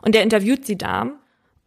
[0.03, 1.11] Und der interviewt sie da.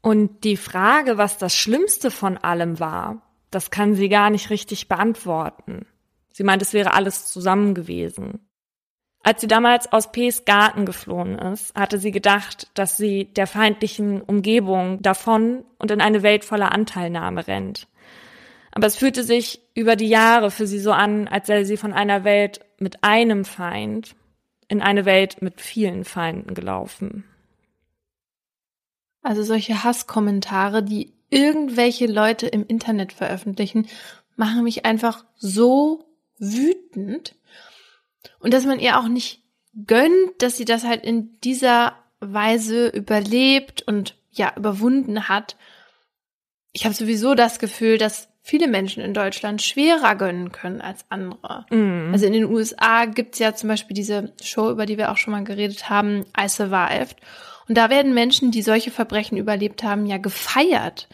[0.01, 3.21] Und die Frage, was das Schlimmste von allem war,
[3.51, 5.85] das kann sie gar nicht richtig beantworten.
[6.33, 8.39] Sie meint, es wäre alles zusammen gewesen.
[9.23, 14.21] Als sie damals aus P.s Garten geflohen ist, hatte sie gedacht, dass sie der feindlichen
[14.21, 17.87] Umgebung davon und in eine Welt voller Anteilnahme rennt.
[18.71, 21.93] Aber es fühlte sich über die Jahre für sie so an, als sei sie von
[21.93, 24.15] einer Welt mit einem Feind
[24.71, 27.25] in eine Welt mit vielen Feinden gelaufen.
[29.21, 33.87] Also solche Hasskommentare, die irgendwelche Leute im Internet veröffentlichen,
[34.37, 36.05] machen mich einfach so
[36.39, 37.35] wütend.
[38.39, 39.43] Und dass man ihr auch nicht
[39.87, 45.57] gönnt, dass sie das halt in dieser Weise überlebt und ja, überwunden hat.
[46.71, 51.65] Ich habe sowieso das Gefühl, dass viele Menschen in Deutschland schwerer gönnen können als andere.
[51.69, 52.11] Mm.
[52.11, 55.31] Also in den USA gibt's ja zum Beispiel diese Show, über die wir auch schon
[55.31, 57.17] mal geredet haben, I Survived.
[57.67, 61.07] Und da werden Menschen, die solche Verbrechen überlebt haben, ja gefeiert.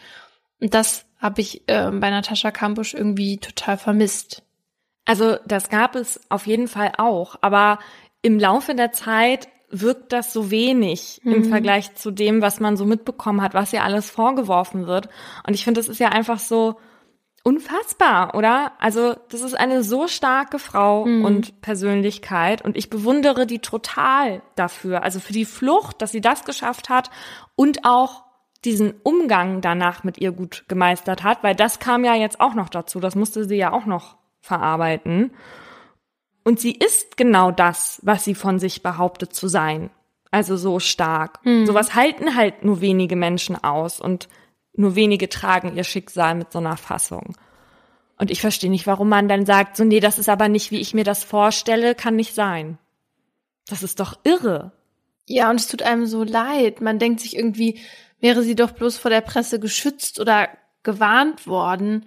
[0.60, 4.42] Und das habe ich äh, bei Natascha Kampusch irgendwie total vermisst.
[5.04, 7.78] Also das gab es auf jeden Fall auch, aber
[8.22, 11.32] im Laufe der Zeit wirkt das so wenig mhm.
[11.32, 15.08] im Vergleich zu dem, was man so mitbekommen hat, was ihr alles vorgeworfen wird.
[15.46, 16.76] Und ich finde, das ist ja einfach so,
[17.44, 18.72] unfassbar, oder?
[18.78, 21.24] Also, das ist eine so starke Frau mhm.
[21.24, 25.02] und Persönlichkeit und ich bewundere die total dafür.
[25.02, 27.10] Also für die Flucht, dass sie das geschafft hat
[27.56, 28.24] und auch
[28.64, 32.68] diesen Umgang danach mit ihr gut gemeistert hat, weil das kam ja jetzt auch noch
[32.68, 33.00] dazu.
[33.00, 35.32] Das musste sie ja auch noch verarbeiten.
[36.44, 39.90] Und sie ist genau das, was sie von sich behauptet zu sein.
[40.30, 41.44] Also so stark.
[41.44, 41.66] Mhm.
[41.66, 44.28] Sowas halten halt nur wenige Menschen aus und
[44.78, 47.36] nur wenige tragen ihr Schicksal mit so einer Fassung.
[48.16, 50.80] Und ich verstehe nicht, warum man dann sagt, so, nee, das ist aber nicht, wie
[50.80, 52.78] ich mir das vorstelle, kann nicht sein.
[53.68, 54.72] Das ist doch irre.
[55.26, 56.80] Ja, und es tut einem so leid.
[56.80, 57.80] Man denkt sich irgendwie,
[58.20, 60.48] wäre sie doch bloß vor der Presse geschützt oder
[60.82, 62.06] gewarnt worden.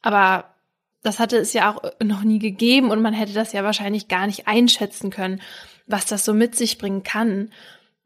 [0.00, 0.54] Aber
[1.02, 4.26] das hatte es ja auch noch nie gegeben und man hätte das ja wahrscheinlich gar
[4.26, 5.40] nicht einschätzen können,
[5.86, 7.52] was das so mit sich bringen kann.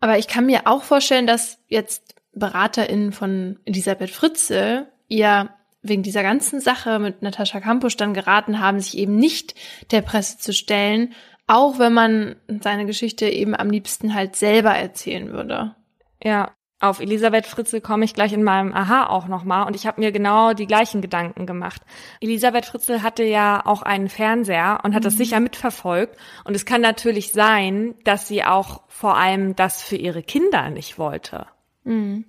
[0.00, 5.50] Aber ich kann mir auch vorstellen, dass jetzt BeraterInnen von Elisabeth Fritze ihr
[5.82, 9.54] wegen dieser ganzen Sache mit Natascha Kampusch dann geraten haben, sich eben nicht
[9.90, 11.14] der Presse zu stellen,
[11.46, 15.74] auch wenn man seine Geschichte eben am liebsten halt selber erzählen würde.
[16.22, 20.00] Ja, auf Elisabeth Fritze komme ich gleich in meinem Aha auch nochmal und ich habe
[20.00, 21.80] mir genau die gleichen Gedanken gemacht.
[22.20, 25.04] Elisabeth Fritze hatte ja auch einen Fernseher und hat mhm.
[25.04, 29.96] das sicher mitverfolgt und es kann natürlich sein, dass sie auch vor allem das für
[29.96, 31.46] ihre Kinder nicht wollte.
[31.86, 32.24] Mhm.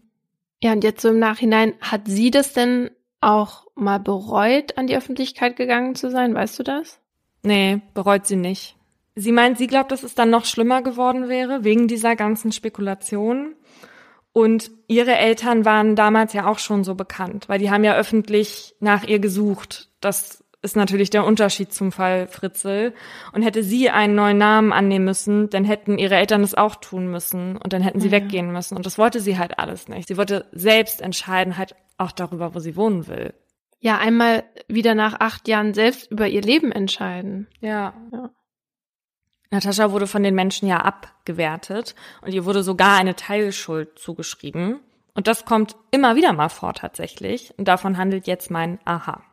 [0.61, 2.89] Ja, und jetzt so im Nachhinein, hat sie das denn
[3.21, 6.33] auch mal bereut, an die Öffentlichkeit gegangen zu sein?
[6.33, 6.99] Weißt du das?
[7.43, 8.75] Nee, bereut sie nicht.
[9.15, 13.55] Sie meint, sie glaubt, dass es dann noch schlimmer geworden wäre, wegen dieser ganzen Spekulation.
[14.31, 18.75] Und ihre Eltern waren damals ja auch schon so bekannt, weil die haben ja öffentlich
[18.79, 19.89] nach ihr gesucht.
[20.01, 22.93] Das ist natürlich der Unterschied zum Fall Fritzel.
[23.31, 27.09] Und hätte sie einen neuen Namen annehmen müssen, dann hätten ihre Eltern es auch tun
[27.09, 28.11] müssen und dann hätten sie ja.
[28.11, 28.75] weggehen müssen.
[28.75, 30.09] Und das wollte sie halt alles nicht.
[30.09, 33.33] Sie wollte selbst entscheiden, halt auch darüber, wo sie wohnen will.
[33.79, 37.47] Ja, einmal wieder nach acht Jahren selbst über ihr Leben entscheiden.
[37.61, 37.93] Ja.
[38.11, 38.29] ja.
[39.51, 44.81] Natascha wurde von den Menschen ja abgewertet und ihr wurde sogar eine Teilschuld zugeschrieben.
[45.13, 47.53] Und das kommt immer wieder mal vor tatsächlich.
[47.57, 49.23] Und davon handelt jetzt mein Aha.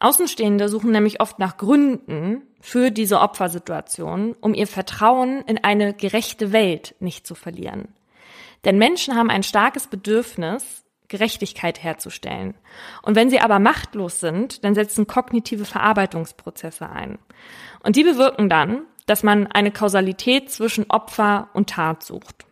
[0.00, 6.52] Außenstehende suchen nämlich oft nach Gründen für diese Opfersituation, um ihr Vertrauen in eine gerechte
[6.52, 7.88] Welt nicht zu verlieren.
[8.64, 12.54] Denn Menschen haben ein starkes Bedürfnis, Gerechtigkeit herzustellen.
[13.02, 17.18] Und wenn sie aber machtlos sind, dann setzen kognitive Verarbeitungsprozesse ein.
[17.82, 22.46] Und die bewirken dann, dass man eine Kausalität zwischen Opfer und Tat sucht.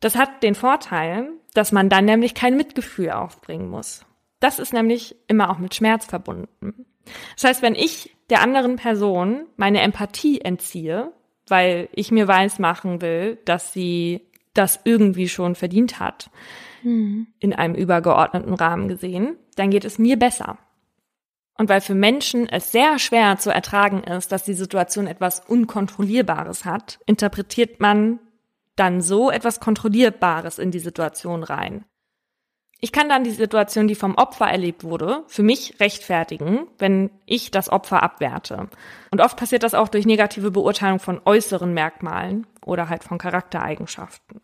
[0.00, 4.04] Das hat den Vorteil, dass man dann nämlich kein Mitgefühl aufbringen muss.
[4.44, 6.84] Das ist nämlich immer auch mit Schmerz verbunden.
[7.34, 11.14] Das heißt, wenn ich der anderen Person meine Empathie entziehe,
[11.48, 14.20] weil ich mir weiß machen will, dass sie
[14.52, 16.28] das irgendwie schon verdient hat,
[16.82, 17.26] mhm.
[17.38, 20.58] in einem übergeordneten Rahmen gesehen, dann geht es mir besser.
[21.56, 26.66] Und weil für Menschen es sehr schwer zu ertragen ist, dass die Situation etwas Unkontrollierbares
[26.66, 28.18] hat, interpretiert man
[28.76, 31.86] dann so etwas Kontrollierbares in die Situation rein.
[32.84, 37.50] Ich kann dann die Situation, die vom Opfer erlebt wurde, für mich rechtfertigen, wenn ich
[37.50, 38.68] das Opfer abwerte.
[39.10, 44.42] Und oft passiert das auch durch negative Beurteilung von äußeren Merkmalen oder halt von Charaktereigenschaften.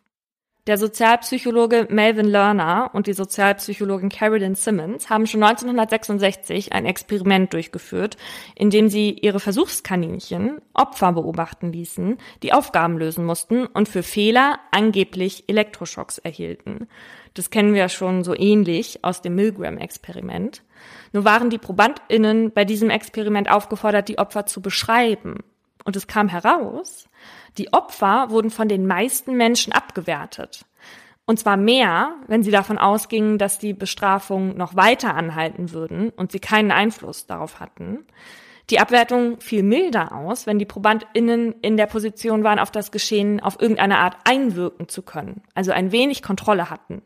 [0.67, 8.17] Der Sozialpsychologe Melvin Lerner und die Sozialpsychologin Carolyn Simmons haben schon 1966 ein Experiment durchgeführt,
[8.55, 14.61] in dem sie ihre Versuchskaninchen Opfer beobachten ließen, die Aufgaben lösen mussten und für Fehler
[14.71, 16.89] angeblich Elektroschocks erhielten.
[17.35, 20.63] Das kennen wir schon so ähnlich aus dem Milgram-Experiment.
[21.13, 25.39] Nur waren die ProbandInnen bei diesem Experiment aufgefordert, die Opfer zu beschreiben.
[25.85, 27.09] Und es kam heraus,
[27.59, 30.65] die Opfer wurden von den meisten Menschen abgewertet.
[31.25, 36.33] Und zwar mehr, wenn sie davon ausgingen, dass die Bestrafungen noch weiter anhalten würden und
[36.33, 38.05] sie keinen Einfluss darauf hatten.
[38.71, 43.41] Die Abwertung fiel milder aus, wenn die ProbandInnen in der Position waren, auf das Geschehen
[43.41, 47.03] auf irgendeine Art einwirken zu können, also ein wenig Kontrolle hatten.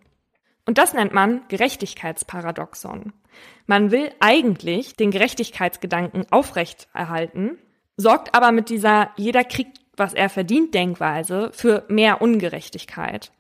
[0.66, 3.12] Und das nennt man Gerechtigkeitsparadoxon.
[3.66, 7.58] Man will eigentlich den Gerechtigkeitsgedanken aufrechterhalten,
[7.96, 13.30] sorgt aber mit dieser jeder kriegt, was er verdient Denkweise für mehr Ungerechtigkeit.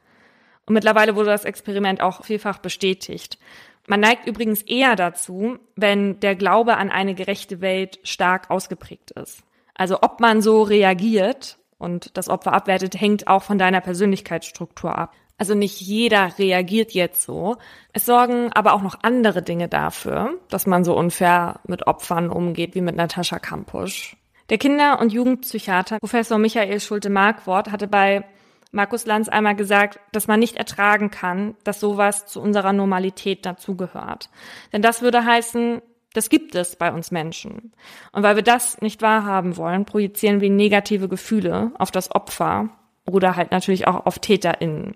[0.66, 3.38] Und mittlerweile wurde das Experiment auch vielfach bestätigt.
[3.86, 9.42] Man neigt übrigens eher dazu, wenn der Glaube an eine gerechte Welt stark ausgeprägt ist.
[9.74, 15.14] Also ob man so reagiert und das Opfer abwertet, hängt auch von deiner Persönlichkeitsstruktur ab.
[15.36, 17.56] Also nicht jeder reagiert jetzt so.
[17.92, 22.74] Es sorgen aber auch noch andere Dinge dafür, dass man so unfair mit Opfern umgeht
[22.74, 24.16] wie mit Natascha Kampusch.
[24.48, 28.24] Der Kinder- und Jugendpsychiater Professor Michael Schulte-Markwort hatte bei
[28.70, 34.28] Markus Lanz einmal gesagt, dass man nicht ertragen kann, dass sowas zu unserer Normalität dazugehört.
[34.72, 35.80] Denn das würde heißen,
[36.12, 37.72] das gibt es bei uns Menschen.
[38.12, 42.68] Und weil wir das nicht wahrhaben wollen, projizieren wir negative Gefühle auf das Opfer
[43.06, 44.94] oder halt natürlich auch auf TäterInnen.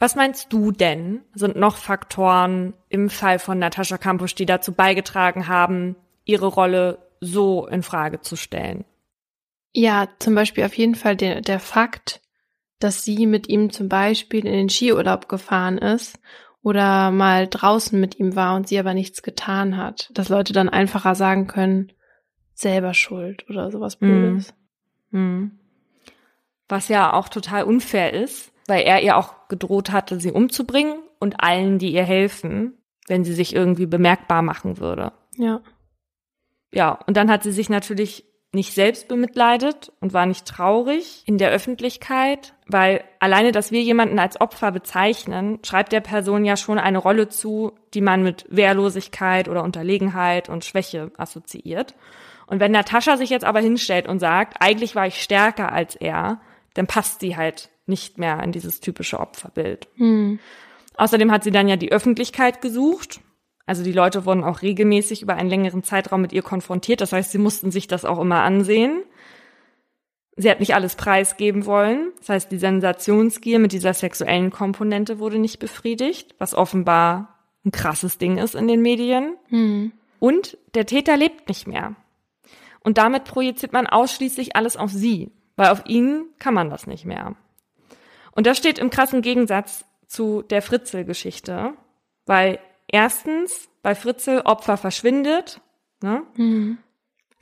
[0.00, 5.46] Was meinst du denn, sind noch Faktoren im Fall von Natascha Kampusch, die dazu beigetragen
[5.46, 5.94] haben,
[6.24, 8.86] ihre Rolle so in Frage zu stellen?
[9.74, 12.22] Ja, zum Beispiel auf jeden Fall der, der Fakt,
[12.78, 16.18] dass sie mit ihm zum Beispiel in den Skiurlaub gefahren ist
[16.62, 20.10] oder mal draußen mit ihm war und sie aber nichts getan hat.
[20.14, 21.92] Dass Leute dann einfacher sagen können,
[22.54, 24.06] selber schuld oder sowas mhm.
[24.06, 24.54] Blödes.
[25.10, 25.58] Mhm.
[26.68, 31.42] Was ja auch total unfair ist, weil er ihr auch gedroht hatte, sie umzubringen und
[31.42, 35.12] allen, die ihr helfen, wenn sie sich irgendwie bemerkbar machen würde.
[35.36, 35.60] Ja.
[36.72, 41.36] Ja, und dann hat sie sich natürlich nicht selbst bemitleidet und war nicht traurig in
[41.36, 46.78] der Öffentlichkeit, weil alleine, dass wir jemanden als Opfer bezeichnen, schreibt der Person ja schon
[46.78, 51.96] eine Rolle zu, die man mit Wehrlosigkeit oder Unterlegenheit und Schwäche assoziiert.
[52.46, 56.40] Und wenn Natascha sich jetzt aber hinstellt und sagt, eigentlich war ich stärker als er,
[56.74, 59.88] dann passt sie halt nicht mehr in dieses typische Opferbild.
[59.96, 60.38] Hm.
[60.96, 63.20] Außerdem hat sie dann ja die Öffentlichkeit gesucht.
[63.66, 67.00] Also die Leute wurden auch regelmäßig über einen längeren Zeitraum mit ihr konfrontiert.
[67.00, 69.02] Das heißt, sie mussten sich das auch immer ansehen.
[70.36, 72.12] Sie hat nicht alles preisgeben wollen.
[72.18, 78.18] Das heißt, die Sensationsgier mit dieser sexuellen Komponente wurde nicht befriedigt, was offenbar ein krasses
[78.18, 79.36] Ding ist in den Medien.
[79.48, 79.92] Hm.
[80.18, 81.94] Und der Täter lebt nicht mehr.
[82.80, 87.04] Und damit projiziert man ausschließlich alles auf sie, weil auf ihn kann man das nicht
[87.04, 87.36] mehr.
[88.32, 91.74] Und das steht im krassen Gegensatz zu der Fritzel-Geschichte,
[92.26, 92.58] weil
[92.88, 95.60] erstens bei Fritzel Opfer verschwindet,
[96.02, 96.22] ne?
[96.36, 96.78] Mhm.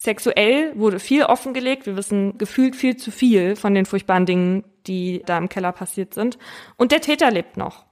[0.01, 1.87] Sexuell wurde viel offengelegt.
[1.87, 6.15] Wir wissen gefühlt viel zu viel von den furchtbaren Dingen, die da im Keller passiert
[6.15, 6.39] sind.
[6.77, 7.85] Und der Täter lebt noch.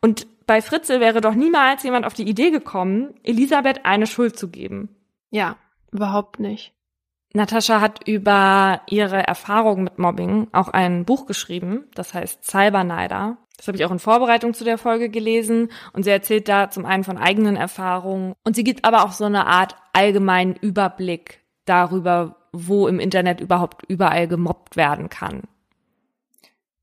[0.00, 4.48] Und bei Fritzel wäre doch niemals jemand auf die Idee gekommen, Elisabeth eine Schuld zu
[4.48, 4.96] geben.
[5.30, 5.56] Ja,
[5.92, 6.72] überhaupt nicht.
[7.36, 13.38] Natascha hat über ihre Erfahrungen mit Mobbing auch ein Buch geschrieben, das heißt Cyberneider.
[13.56, 16.84] Das habe ich auch in Vorbereitung zu der Folge gelesen und sie erzählt da zum
[16.84, 22.36] einen von eigenen Erfahrungen und sie gibt aber auch so eine Art allgemeinen Überblick darüber,
[22.52, 25.42] wo im Internet überhaupt überall gemobbt werden kann.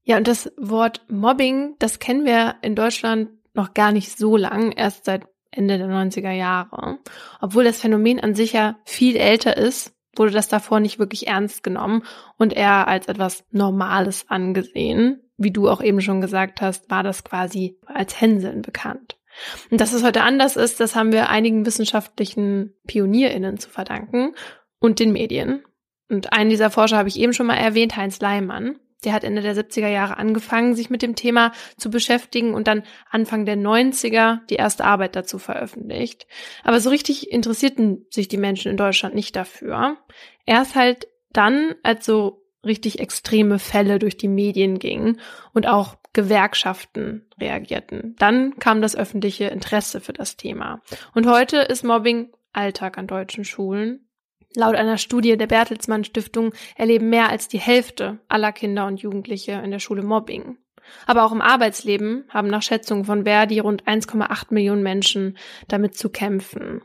[0.03, 4.71] Ja, und das Wort Mobbing, das kennen wir in Deutschland noch gar nicht so lang,
[4.71, 6.97] erst seit Ende der 90er Jahre.
[7.39, 11.63] Obwohl das Phänomen an sich ja viel älter ist wurde das davor nicht wirklich ernst
[11.63, 12.03] genommen
[12.37, 15.21] und eher als etwas Normales angesehen.
[15.37, 19.17] Wie du auch eben schon gesagt hast, war das quasi als Hänseln bekannt.
[19.71, 24.35] Und dass es heute anders ist, das haben wir einigen wissenschaftlichen PionierInnen zu verdanken
[24.79, 25.63] und den Medien.
[26.09, 28.77] Und einen dieser Forscher habe ich eben schon mal erwähnt, Heinz Leimann.
[29.03, 32.83] Der hat Ende der 70er Jahre angefangen, sich mit dem Thema zu beschäftigen und dann
[33.09, 36.27] Anfang der 90er die erste Arbeit dazu veröffentlicht.
[36.63, 39.97] Aber so richtig interessierten sich die Menschen in Deutschland nicht dafür.
[40.45, 45.19] Erst halt dann, als so richtig extreme Fälle durch die Medien gingen
[45.53, 48.15] und auch Gewerkschaften reagierten.
[48.19, 50.81] Dann kam das öffentliche Interesse für das Thema.
[51.13, 54.07] Und heute ist Mobbing Alltag an deutschen Schulen
[54.55, 59.53] Laut einer Studie der Bertelsmann Stiftung erleben mehr als die Hälfte aller Kinder und Jugendliche
[59.53, 60.57] in der Schule Mobbing.
[61.07, 65.37] Aber auch im Arbeitsleben haben nach Schätzungen von Verdi rund 1,8 Millionen Menschen
[65.67, 66.83] damit zu kämpfen.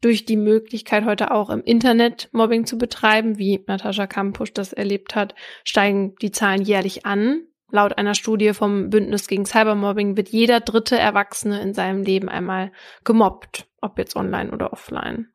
[0.00, 5.14] Durch die Möglichkeit, heute auch im Internet Mobbing zu betreiben, wie Natascha Kampusch das erlebt
[5.14, 5.34] hat,
[5.64, 7.46] steigen die Zahlen jährlich an.
[7.70, 12.72] Laut einer Studie vom Bündnis gegen Cybermobbing wird jeder dritte Erwachsene in seinem Leben einmal
[13.04, 15.28] gemobbt, ob jetzt online oder offline.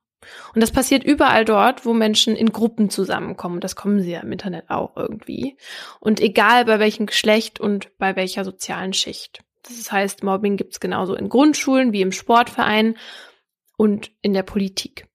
[0.54, 3.60] Und das passiert überall dort, wo Menschen in Gruppen zusammenkommen.
[3.60, 5.58] Das kommen sie ja im Internet auch irgendwie.
[6.00, 9.44] Und egal bei welchem Geschlecht und bei welcher sozialen Schicht.
[9.64, 12.96] Das heißt, Mobbing gibt's genauso in Grundschulen wie im Sportverein
[13.78, 15.08] und in der Politik.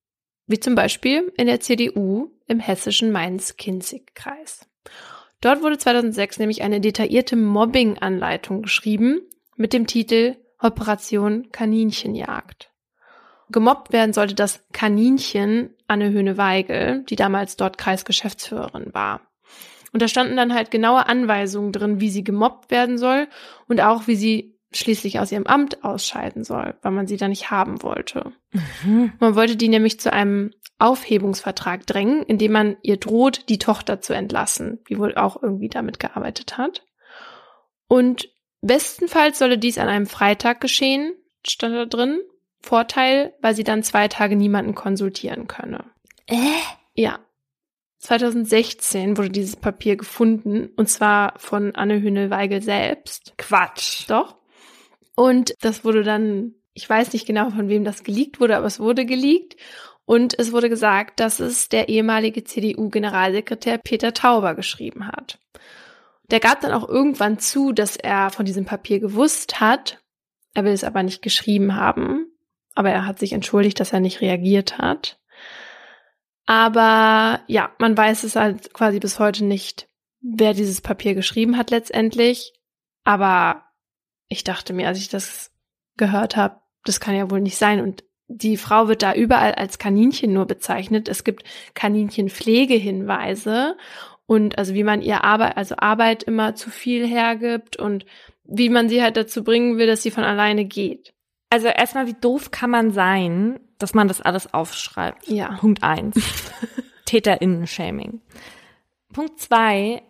[0.47, 4.69] Wie zum Beispiel in der CDU im hessischen Mainz-Kinzig-Kreis.
[5.41, 9.21] Dort wurde 2006 nämlich eine detaillierte Mobbing-Anleitung geschrieben
[9.57, 12.72] mit dem Titel Operation Kaninchenjagd.
[13.53, 19.21] Gemobbt werden sollte das Kaninchen Anne Höhne-Weigel, die damals dort Kreisgeschäftsführerin war.
[19.93, 23.29] Und da standen dann halt genaue Anweisungen drin, wie sie gemobbt werden soll
[23.69, 27.51] und auch wie sie schließlich aus ihrem Amt ausscheiden soll, weil man sie da nicht
[27.51, 28.33] haben wollte.
[28.83, 29.13] Mhm.
[29.21, 34.15] Man wollte die nämlich zu einem Aufhebungsvertrag drängen, indem man ihr droht, die Tochter zu
[34.15, 36.85] entlassen, die wohl auch irgendwie damit gearbeitet hat.
[37.87, 38.31] Und
[38.63, 41.13] bestenfalls solle dies an einem Freitag geschehen,
[41.47, 42.19] stand da drin,
[42.63, 45.85] Vorteil, weil sie dann zwei Tage niemanden konsultieren könne.
[46.27, 46.37] Äh?
[46.95, 47.19] Ja.
[47.99, 53.35] 2016 wurde dieses Papier gefunden und zwar von Anne Hühnel-Weigel selbst.
[53.37, 54.09] Quatsch.
[54.09, 54.37] Doch.
[55.15, 58.81] Und das wurde dann, ich weiß nicht genau von wem das geleakt wurde, aber es
[58.81, 59.57] wurde geleakt.
[60.05, 65.39] Und es wurde gesagt, dass es der ehemalige CDU-Generalsekretär Peter Tauber geschrieben hat.
[66.31, 70.01] Der gab dann auch irgendwann zu, dass er von diesem Papier gewusst hat.
[70.55, 72.32] Er will es aber nicht geschrieben haben
[72.75, 75.19] aber er hat sich entschuldigt, dass er nicht reagiert hat.
[76.47, 79.89] Aber ja, man weiß es halt quasi bis heute nicht,
[80.21, 82.53] wer dieses Papier geschrieben hat letztendlich.
[83.05, 83.65] Aber
[84.29, 85.53] ich dachte mir, als ich das
[85.97, 87.81] gehört habe, das kann ja wohl nicht sein.
[87.81, 91.09] Und die Frau wird da überall als Kaninchen nur bezeichnet.
[91.09, 91.45] Es gibt
[91.75, 93.77] Kaninchenpflegehinweise
[94.27, 98.07] und also wie man ihr Arbeit, also Arbeit immer zu viel hergibt und
[98.45, 101.12] wie man sie halt dazu bringen will, dass sie von alleine geht.
[101.53, 105.29] Also erstmal, wie doof kann man sein, dass man das alles aufschreibt?
[105.29, 105.59] Ja.
[105.61, 106.17] Punkt eins.
[107.05, 108.23] TäterInnen-Shaming.
[109.13, 110.03] Punkt zwei,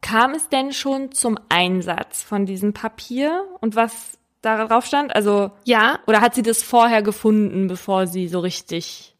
[0.00, 5.14] kam es denn schon zum Einsatz von diesem Papier und was darauf stand?
[5.14, 6.00] Also ja.
[6.08, 9.14] Oder hat sie das vorher gefunden, bevor sie so richtig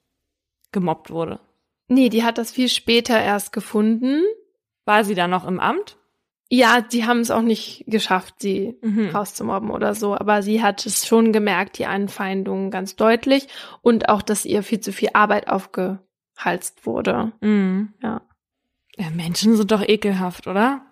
[0.73, 1.39] gemobbt wurde?
[1.87, 4.25] Nee, die hat das viel später erst gefunden.
[4.87, 5.99] War sie da noch im Amt?
[6.57, 9.09] Ja, die haben es auch nicht geschafft, sie mhm.
[9.09, 13.49] rauszumobben oder so, aber sie hat es schon gemerkt, die Anfeindungen ganz deutlich
[13.83, 17.33] und auch, dass ihr viel zu viel Arbeit aufgehalst wurde.
[17.41, 17.95] Mhm.
[18.01, 18.23] Ja.
[18.97, 19.11] ja.
[19.11, 20.83] Menschen sind doch ekelhaft, oder?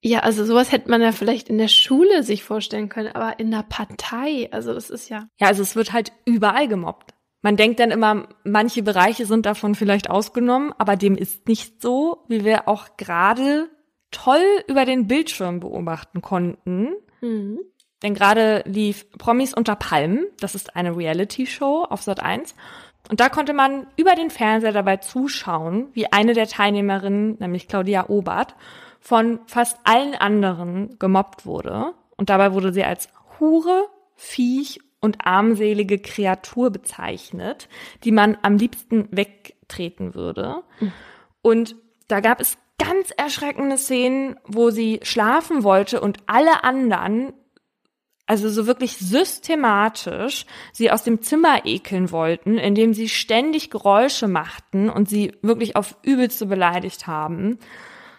[0.00, 3.50] Ja, also sowas hätte man ja vielleicht in der Schule sich vorstellen können, aber in
[3.50, 5.26] der Partei, also das ist ja.
[5.40, 7.12] Ja, also es wird halt überall gemobbt.
[7.42, 12.24] Man denkt dann immer, manche Bereiche sind davon vielleicht ausgenommen, aber dem ist nicht so,
[12.28, 13.68] wie wir auch gerade
[14.10, 16.94] toll über den Bildschirm beobachten konnten.
[17.20, 17.60] Mhm.
[18.02, 22.54] Denn gerade lief Promis unter Palmen, das ist eine Reality-Show auf Sat 1.
[23.10, 28.08] Und da konnte man über den Fernseher dabei zuschauen, wie eine der Teilnehmerinnen, nämlich Claudia
[28.08, 28.54] Obert,
[29.00, 31.94] von fast allen anderen gemobbt wurde.
[32.16, 37.68] Und dabei wurde sie als Hure, Viech und armselige Kreatur bezeichnet,
[38.04, 40.62] die man am liebsten wegtreten würde.
[40.80, 40.92] Mhm.
[41.40, 41.76] Und
[42.08, 47.32] da gab es ganz erschreckende Szenen, wo sie schlafen wollte und alle anderen,
[48.26, 54.90] also so wirklich systematisch, sie aus dem Zimmer ekeln wollten, indem sie ständig Geräusche machten
[54.90, 57.58] und sie wirklich auf übelste beleidigt haben.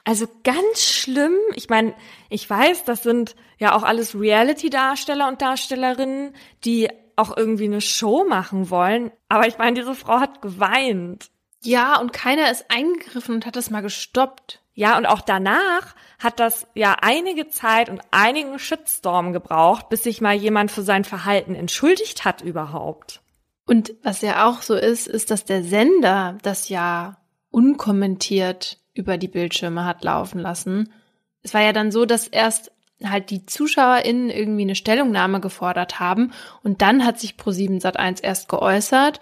[0.04, 1.36] Also ganz schlimm.
[1.54, 1.94] Ich meine,
[2.30, 6.34] ich weiß, das sind ja auch alles Reality-Darsteller und Darstellerinnen,
[6.66, 9.12] die auch irgendwie eine Show machen wollen.
[9.28, 11.30] Aber ich meine, diese Frau hat geweint.
[11.62, 14.62] Ja, und keiner ist eingegriffen und hat das mal gestoppt.
[14.74, 20.22] Ja, und auch danach hat das ja einige Zeit und einigen Shitstorm gebraucht, bis sich
[20.22, 23.22] mal jemand für sein Verhalten entschuldigt hat überhaupt.
[23.66, 27.18] Und was ja auch so ist, ist, dass der Sender das ja
[27.52, 30.94] unkommentiert über die Bildschirme hat laufen lassen.
[31.42, 32.72] Es war ja dann so, dass erst
[33.04, 36.32] halt die ZuschauerInnen irgendwie eine Stellungnahme gefordert haben
[36.64, 39.20] und dann hat sich Pro7 Sat1 erst geäußert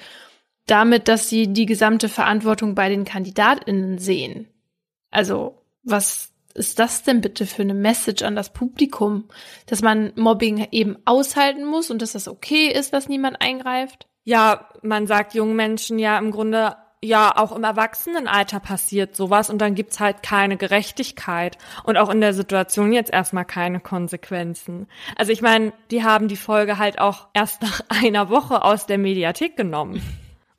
[0.68, 4.48] damit, dass sie die gesamte Verantwortung bei den KandidatInnen sehen.
[5.10, 9.26] Also, was ist das denn bitte für eine Message an das Publikum?
[9.65, 14.07] Dass man Mobbing eben aushalten muss und dass das okay ist, dass niemand eingreift?
[14.23, 19.60] Ja, man sagt jungen Menschen ja im Grunde ja, auch im Erwachsenenalter passiert sowas und
[19.60, 24.88] dann gibt's halt keine Gerechtigkeit und auch in der Situation jetzt erstmal keine Konsequenzen.
[25.15, 28.98] Also ich meine, die haben die Folge halt auch erst nach einer Woche aus der
[28.98, 30.02] Mediathek genommen.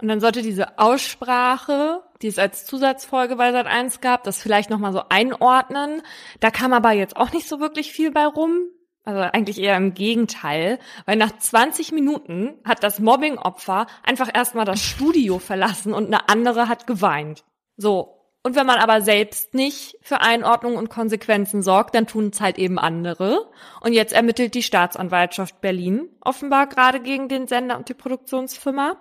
[0.01, 4.71] Und dann sollte diese Aussprache, die es als Zusatzfolge bei Sat 1 gab, das vielleicht
[4.71, 6.03] nochmal so einordnen.
[6.41, 8.69] Da kam aber jetzt auch nicht so wirklich viel bei rum.
[9.05, 14.83] Also eigentlich eher im Gegenteil, weil nach 20 Minuten hat das Mobbing-Opfer einfach erstmal das
[14.83, 17.43] Studio verlassen und eine andere hat geweint.
[17.79, 18.15] So.
[18.43, 22.59] Und wenn man aber selbst nicht für Einordnung und Konsequenzen sorgt, dann tun es halt
[22.59, 23.51] eben andere.
[23.81, 28.97] Und jetzt ermittelt die Staatsanwaltschaft Berlin offenbar gerade gegen den Sender und die Produktionsfirma.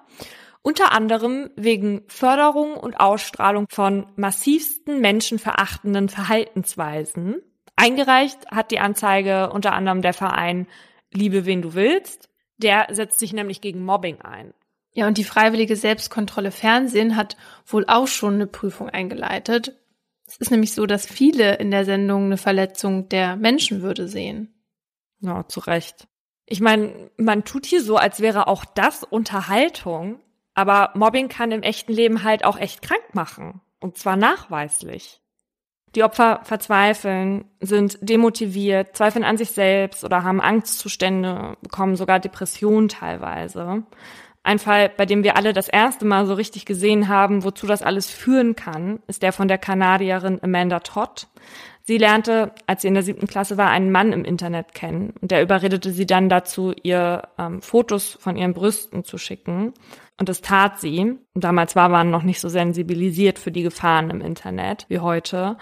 [0.68, 7.42] Unter anderem wegen Förderung und Ausstrahlung von massivsten menschenverachtenden Verhaltensweisen.
[7.78, 10.68] Eingereicht hat die Anzeige unter anderem der Verein
[11.14, 12.28] Liebe wen du willst.
[12.58, 14.54] Der setzt sich nämlich gegen Mobbing ein.
[14.92, 19.74] Ja, und die freiwillige Selbstkontrolle Fernsehen hat wohl auch schon eine Prüfung eingeleitet.
[20.26, 24.54] Es ist nämlich so, dass viele in der Sendung eine Verletzung der Menschenwürde sehen.
[25.22, 26.10] Ja, zu Recht.
[26.46, 30.20] Ich meine, man tut hier so, als wäre auch das Unterhaltung,
[30.58, 33.62] aber Mobbing kann im echten Leben halt auch echt krank machen.
[33.80, 35.22] Und zwar nachweislich.
[35.96, 42.90] Die Opfer verzweifeln, sind demotiviert, zweifeln an sich selbst oder haben Angstzustände, bekommen sogar Depressionen
[42.90, 43.84] teilweise.
[44.42, 47.84] Ein Fall, bei dem wir alle das erste Mal so richtig gesehen haben, wozu das
[47.84, 51.28] alles führen kann, ist der von der Kanadierin Amanda Todd.
[51.88, 55.32] Sie lernte, als sie in der siebten Klasse war, einen Mann im Internet kennen und
[55.32, 59.74] der überredete sie dann dazu, ihr ähm, Fotos von ihren Brüsten zu schicken.
[60.20, 61.18] Und das tat sie.
[61.34, 65.58] Damals war man noch nicht so sensibilisiert für die Gefahren im Internet wie heute.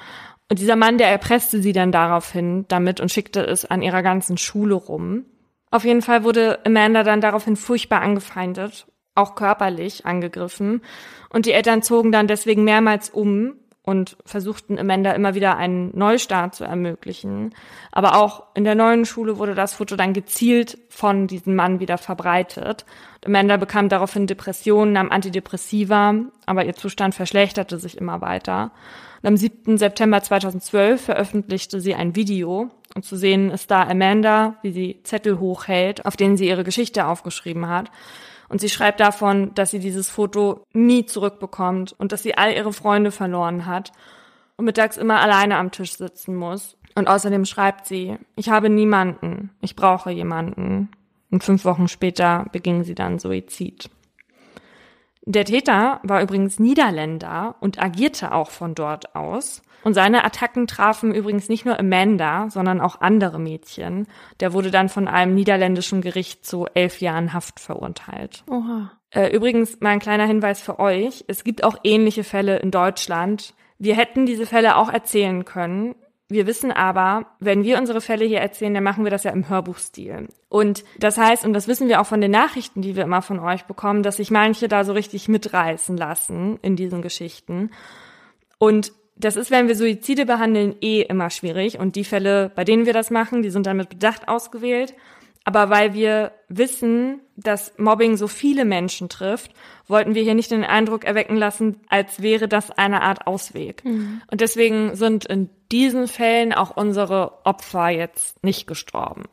[0.49, 4.39] Und dieser Mann, der erpresste sie dann daraufhin damit und schickte es an ihrer ganzen
[4.39, 5.25] Schule rum.
[5.69, 10.81] Auf jeden Fall wurde Amanda dann daraufhin furchtbar angefeindet, auch körperlich angegriffen.
[11.29, 16.55] Und die Eltern zogen dann deswegen mehrmals um und versuchten Amanda immer wieder einen Neustart
[16.55, 17.53] zu ermöglichen.
[17.91, 21.97] Aber auch in der neuen Schule wurde das Foto dann gezielt von diesem Mann wieder
[21.97, 22.85] verbreitet.
[23.23, 28.71] Amanda bekam daraufhin Depressionen, nahm Antidepressiva, aber ihr Zustand verschlechterte sich immer weiter.
[29.21, 29.77] Und am 7.
[29.77, 35.39] September 2012 veröffentlichte sie ein Video und zu sehen ist da Amanda, wie sie Zettel
[35.39, 37.91] hochhält, auf denen sie ihre Geschichte aufgeschrieben hat.
[38.49, 42.73] Und sie schreibt davon, dass sie dieses Foto nie zurückbekommt und dass sie all ihre
[42.73, 43.91] Freunde verloren hat
[44.57, 46.77] und mittags immer alleine am Tisch sitzen muss.
[46.95, 50.89] Und außerdem schreibt sie, ich habe niemanden, ich brauche jemanden.
[51.31, 53.89] Und fünf Wochen später beging sie dann Suizid.
[55.25, 59.63] Der Täter war übrigens Niederländer und agierte auch von dort aus.
[59.85, 64.07] Und seine Attacken trafen übrigens nicht nur Amanda, sondern auch andere Mädchen.
[64.39, 68.43] Der wurde dann von einem niederländischen Gericht zu elf Jahren Haft verurteilt.
[68.49, 68.93] Oha.
[69.11, 71.23] Äh, übrigens mal ein kleiner Hinweis für euch.
[71.27, 73.53] Es gibt auch ähnliche Fälle in Deutschland.
[73.77, 75.93] Wir hätten diese Fälle auch erzählen können.
[76.29, 79.49] Wir wissen aber, wenn wir unsere Fälle hier erzählen, dann machen wir das ja im
[79.49, 80.29] Hörbuchstil.
[80.49, 83.37] Und das heißt, und das wissen wir auch von den Nachrichten, die wir immer von
[83.37, 87.69] euch bekommen, dass sich manche da so richtig mitreißen lassen in diesen Geschichten.
[88.57, 91.79] Und das ist, wenn wir Suizide behandeln, eh immer schwierig.
[91.79, 94.93] Und die Fälle, bei denen wir das machen, die sind dann mit Bedacht ausgewählt.
[95.45, 99.51] Aber weil wir wissen, dass Mobbing so viele Menschen trifft,
[99.87, 103.85] wollten wir hier nicht den Eindruck erwecken lassen, als wäre das eine Art Ausweg.
[103.85, 104.21] Mhm.
[104.29, 109.25] Und deswegen sind in diesen Fällen auch unsere Opfer jetzt nicht gestorben.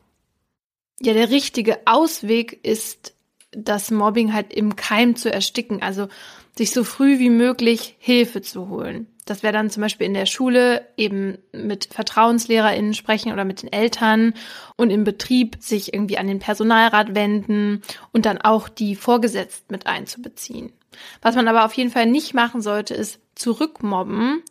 [1.01, 3.15] Ja, der richtige Ausweg ist,
[3.51, 5.81] das Mobbing halt im Keim zu ersticken.
[5.81, 6.07] Also
[6.55, 9.07] sich so früh wie möglich Hilfe zu holen.
[9.25, 13.71] Das wäre dann zum Beispiel in der Schule eben mit VertrauenslehrerInnen sprechen oder mit den
[13.71, 14.33] Eltern
[14.75, 17.81] und im Betrieb sich irgendwie an den Personalrat wenden
[18.11, 20.73] und dann auch die Vorgesetzten mit einzubeziehen.
[21.21, 24.43] Was man aber auf jeden Fall nicht machen sollte, ist zurückmobben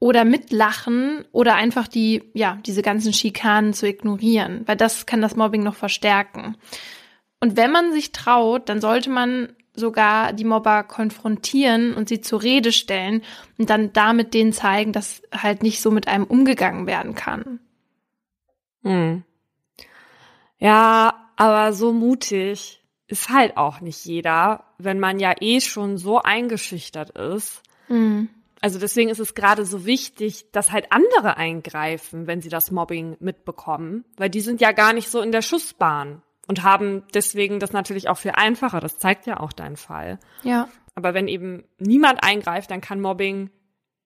[0.00, 5.36] oder mitlachen oder einfach die, ja, diese ganzen Schikanen zu ignorieren, weil das kann das
[5.36, 6.56] Mobbing noch verstärken.
[7.40, 12.42] Und wenn man sich traut, dann sollte man sogar die Mobber konfrontieren und sie zur
[12.42, 13.22] Rede stellen
[13.58, 17.58] und dann damit denen zeigen, dass halt nicht so mit einem umgegangen werden kann.
[18.84, 19.24] Hm.
[20.58, 26.22] Ja, aber so mutig ist halt auch nicht jeder, wenn man ja eh schon so
[26.22, 27.62] eingeschüchtert ist.
[27.88, 28.28] Hm.
[28.60, 33.16] Also deswegen ist es gerade so wichtig, dass halt andere eingreifen, wenn sie das Mobbing
[33.18, 37.72] mitbekommen, weil die sind ja gar nicht so in der Schussbahn und haben deswegen das
[37.72, 38.80] natürlich auch viel einfacher.
[38.80, 40.18] Das zeigt ja auch dein Fall.
[40.42, 40.68] Ja.
[40.96, 43.50] Aber wenn eben niemand eingreift, dann kann Mobbing,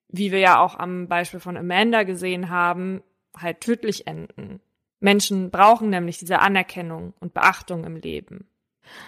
[0.09, 3.03] wie wir ja auch am Beispiel von Amanda gesehen haben,
[3.35, 4.61] halt tödlich enden.
[5.01, 8.47] Menschen brauchen nämlich diese Anerkennung und Beachtung im Leben.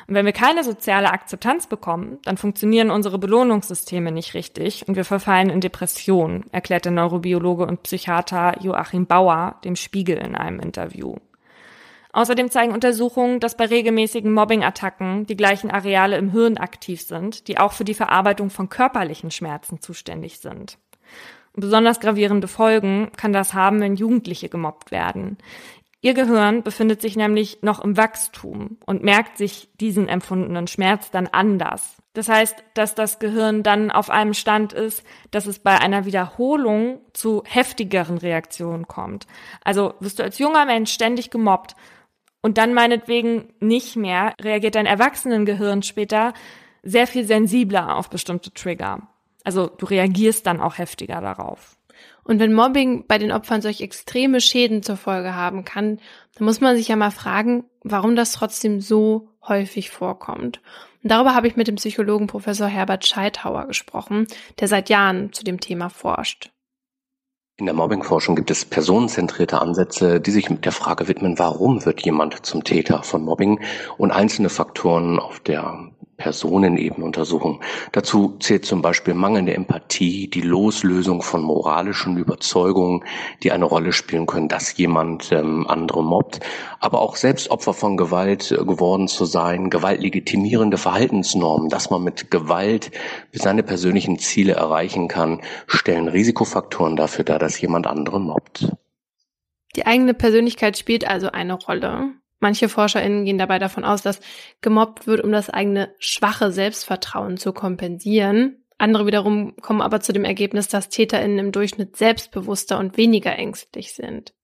[0.07, 5.05] Und wenn wir keine soziale Akzeptanz bekommen, dann funktionieren unsere Belohnungssysteme nicht richtig und wir
[5.05, 11.17] verfallen in Depressionen, erklärt der Neurobiologe und Psychiater Joachim Bauer dem Spiegel in einem Interview.
[12.17, 17.59] Außerdem zeigen Untersuchungen, dass bei regelmäßigen Mobbing-Attacken die gleichen Areale im Hirn aktiv sind, die
[17.59, 20.79] auch für die Verarbeitung von körperlichen Schmerzen zuständig sind.
[21.53, 25.37] Besonders gravierende Folgen kann das haben, wenn Jugendliche gemobbt werden.
[26.01, 31.27] Ihr Gehirn befindet sich nämlich noch im Wachstum und merkt sich diesen empfundenen Schmerz dann
[31.27, 31.97] anders.
[32.15, 37.01] Das heißt, dass das Gehirn dann auf einem Stand ist, dass es bei einer Wiederholung
[37.13, 39.27] zu heftigeren Reaktionen kommt.
[39.65, 41.77] Also wirst du als junger Mensch ständig gemobbt
[42.43, 46.33] und dann meinetwegen nicht mehr, reagiert dein Erwachsenengehirn später
[46.83, 49.09] sehr viel sensibler auf bestimmte Trigger.
[49.45, 51.77] Also du reagierst dann auch heftiger darauf.
[52.25, 55.99] Und wenn Mobbing bei den Opfern solch extreme Schäden zur Folge haben kann,
[56.35, 60.61] dann muss man sich ja mal fragen, warum das trotzdem so häufig vorkommt.
[61.03, 64.27] Und darüber habe ich mit dem Psychologen Professor Herbert Scheithauer gesprochen,
[64.59, 66.51] der seit Jahren zu dem Thema forscht.
[67.59, 72.05] In der Mobbingforschung gibt es personenzentrierte Ansätze, die sich mit der Frage widmen, warum wird
[72.05, 73.61] jemand zum Täter von Mobbing?
[73.97, 77.61] Und einzelne Faktoren auf der Personenebene untersuchen.
[77.93, 83.05] Dazu zählt zum Beispiel mangelnde Empathie, die Loslösung von moralischen Überzeugungen,
[83.43, 86.41] die eine Rolle spielen können, dass jemand ähm, andere mobbt,
[86.81, 92.31] aber auch selbst Opfer von Gewalt äh, geworden zu sein, gewaltlegitimierende Verhaltensnormen, dass man mit
[92.31, 92.91] Gewalt
[93.33, 98.73] seine persönlichen Ziele erreichen kann, stellen Risikofaktoren dafür dar, dass jemand anderen mobbt.
[99.77, 102.15] Die eigene Persönlichkeit spielt also eine Rolle.
[102.39, 104.21] Manche ForscherInnen gehen dabei davon aus, dass
[104.61, 108.65] gemobbt wird, um das eigene schwache Selbstvertrauen zu kompensieren.
[108.79, 113.95] Andere wiederum kommen aber zu dem Ergebnis, dass TäterInnen im Durchschnitt selbstbewusster und weniger ängstlich
[113.95, 114.35] sind.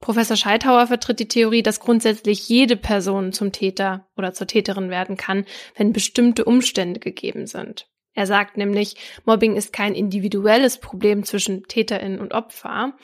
[0.00, 5.16] Professor Scheithauer vertritt die Theorie, dass grundsätzlich jede Person zum Täter oder zur Täterin werden
[5.16, 5.44] kann,
[5.74, 7.88] wenn bestimmte Umstände gegeben sind.
[8.12, 12.94] Er sagt nämlich, Mobbing ist kein individuelles Problem zwischen Täterin und Opfer.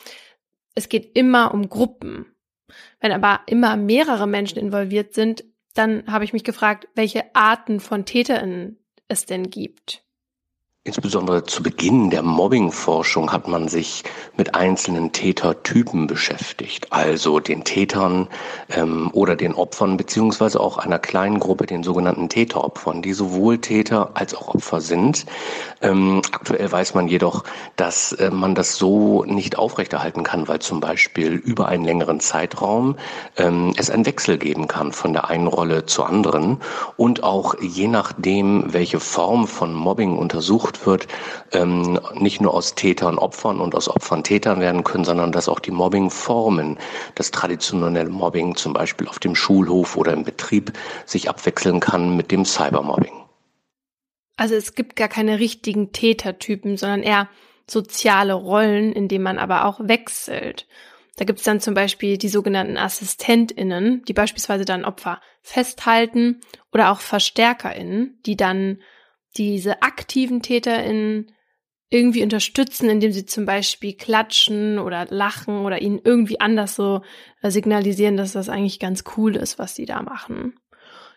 [0.75, 2.32] Es geht immer um Gruppen,
[3.03, 8.05] wenn aber immer mehrere Menschen involviert sind, dann habe ich mich gefragt, welche Arten von
[8.07, 10.05] TäterInnen es denn gibt.
[10.85, 14.03] Insbesondere zu Beginn der Mobbingforschung hat man sich
[14.37, 18.27] mit einzelnen Tätertypen beschäftigt, also den Tätern
[18.69, 24.11] ähm, oder den Opfern, beziehungsweise auch einer kleinen Gruppe, den sogenannten Täteropfern, die sowohl Täter
[24.15, 25.25] als auch Opfer sind.
[25.83, 27.45] Ähm, aktuell weiß man jedoch,
[27.77, 32.97] dass äh, man das so nicht aufrechterhalten kann, weil zum Beispiel über einen längeren Zeitraum
[33.37, 36.59] ähm, es einen Wechsel geben kann von der einen Rolle zur anderen
[36.97, 41.09] und auch je nachdem, welche Form von Mobbing untersucht untersucht wird,
[41.53, 45.61] ähm, nicht nur aus Tätern Opfern und aus Opfern Tätern werden können, sondern dass auch
[45.61, 46.79] die Mobbingformen,
[47.15, 50.73] das traditionelle Mobbing zum Beispiel auf dem Schulhof oder im Betrieb
[51.07, 53.13] sich abwechseln kann mit dem Cybermobbing.
[54.37, 57.29] Also es gibt gar keine richtigen Tätertypen, sondern eher
[57.67, 60.67] soziale Rollen, in denen man aber auch wechselt.
[61.17, 66.41] Da gibt es dann zum Beispiel die sogenannten AssistentInnen, die beispielsweise dann Opfer festhalten
[66.73, 68.79] oder auch VerstärkerInnen, die dann
[69.37, 71.33] diese aktiven TäterInnen
[71.91, 77.03] irgendwie unterstützen, indem sie zum Beispiel klatschen oder lachen oder ihnen irgendwie anders so
[77.43, 80.55] signalisieren, dass das eigentlich ganz cool ist, was sie da machen.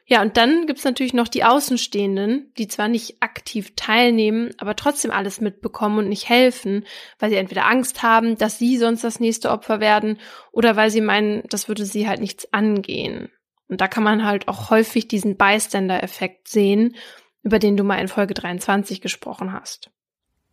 [0.07, 5.09] Ja, und dann gibt's natürlich noch die Außenstehenden, die zwar nicht aktiv teilnehmen, aber trotzdem
[5.09, 6.85] alles mitbekommen und nicht helfen,
[7.17, 10.19] weil sie entweder Angst haben, dass sie sonst das nächste Opfer werden,
[10.51, 13.31] oder weil sie meinen, das würde sie halt nichts angehen.
[13.67, 16.95] Und da kann man halt auch häufig diesen Bystander-Effekt sehen,
[17.45, 19.91] über den du mal in Folge 23 gesprochen hast.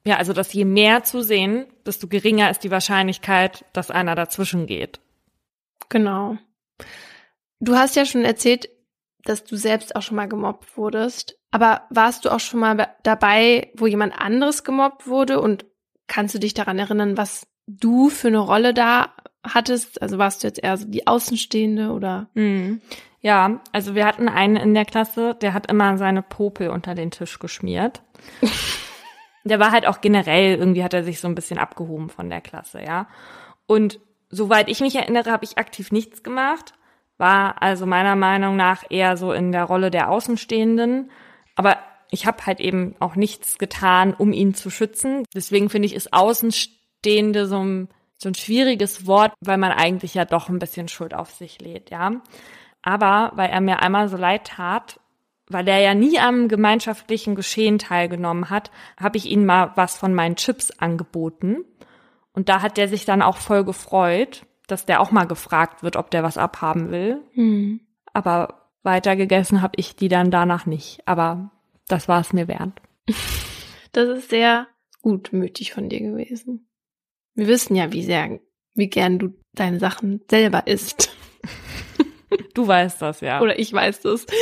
[0.04, 4.66] Ja, also dass je mehr zu sehen, desto geringer ist die Wahrscheinlichkeit, dass einer dazwischen
[4.66, 5.00] geht.
[5.88, 6.36] Genau.
[7.60, 8.68] Du hast ja schon erzählt,
[9.24, 11.38] dass du selbst auch schon mal gemobbt wurdest.
[11.50, 15.40] Aber warst du auch schon mal dabei, wo jemand anderes gemobbt wurde?
[15.40, 15.64] Und
[16.08, 19.14] kannst du dich daran erinnern, was du für eine Rolle da
[19.44, 20.02] hattest?
[20.02, 22.28] Also warst du jetzt eher so die Außenstehende oder?
[22.34, 22.82] Mhm.
[23.22, 27.12] Ja, also wir hatten einen in der Klasse, der hat immer seine Popel unter den
[27.12, 28.02] Tisch geschmiert.
[29.44, 32.40] der war halt auch generell, irgendwie hat er sich so ein bisschen abgehoben von der
[32.40, 33.06] Klasse, ja.
[33.66, 36.74] Und soweit ich mich erinnere, habe ich aktiv nichts gemacht,
[37.16, 41.12] war also meiner Meinung nach eher so in der Rolle der Außenstehenden.
[41.54, 41.78] Aber
[42.10, 45.24] ich habe halt eben auch nichts getan, um ihn zu schützen.
[45.32, 47.88] Deswegen finde ich, ist Außenstehende so ein,
[48.18, 51.90] so ein schwieriges Wort, weil man eigentlich ja doch ein bisschen Schuld auf sich lädt,
[51.90, 52.20] ja.
[52.82, 55.00] Aber weil er mir einmal so leid tat,
[55.48, 60.14] weil er ja nie am gemeinschaftlichen Geschehen teilgenommen hat, habe ich ihm mal was von
[60.14, 61.64] meinen Chips angeboten.
[62.32, 65.96] Und da hat der sich dann auch voll gefreut, dass der auch mal gefragt wird,
[65.96, 67.22] ob der was abhaben will.
[67.34, 67.80] Mhm.
[68.12, 71.06] Aber weiter gegessen habe ich die dann danach nicht.
[71.06, 71.50] Aber
[71.88, 72.80] das war es mir wert.
[73.94, 74.68] Das ist sehr
[75.02, 76.66] gutmütig von dir gewesen.
[77.34, 78.40] Wir wissen ja, wie sehr,
[78.72, 81.14] wie gern du deine Sachen selber isst.
[82.54, 83.40] Du weißt das, ja.
[83.40, 84.26] Oder ich weiß das.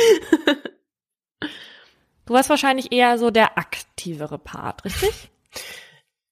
[2.27, 5.31] Du warst wahrscheinlich eher so der aktivere Part, richtig?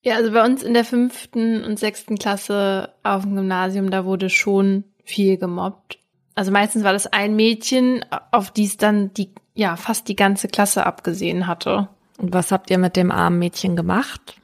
[0.02, 4.30] Ja, also bei uns in der fünften und sechsten Klasse auf dem Gymnasium, da wurde
[4.30, 6.00] schon viel gemobbt.
[6.36, 10.48] Also meistens war das ein Mädchen, auf die es dann die, ja, fast die ganze
[10.48, 11.90] Klasse abgesehen hatte.
[12.18, 14.36] Und was habt ihr mit dem armen Mädchen gemacht?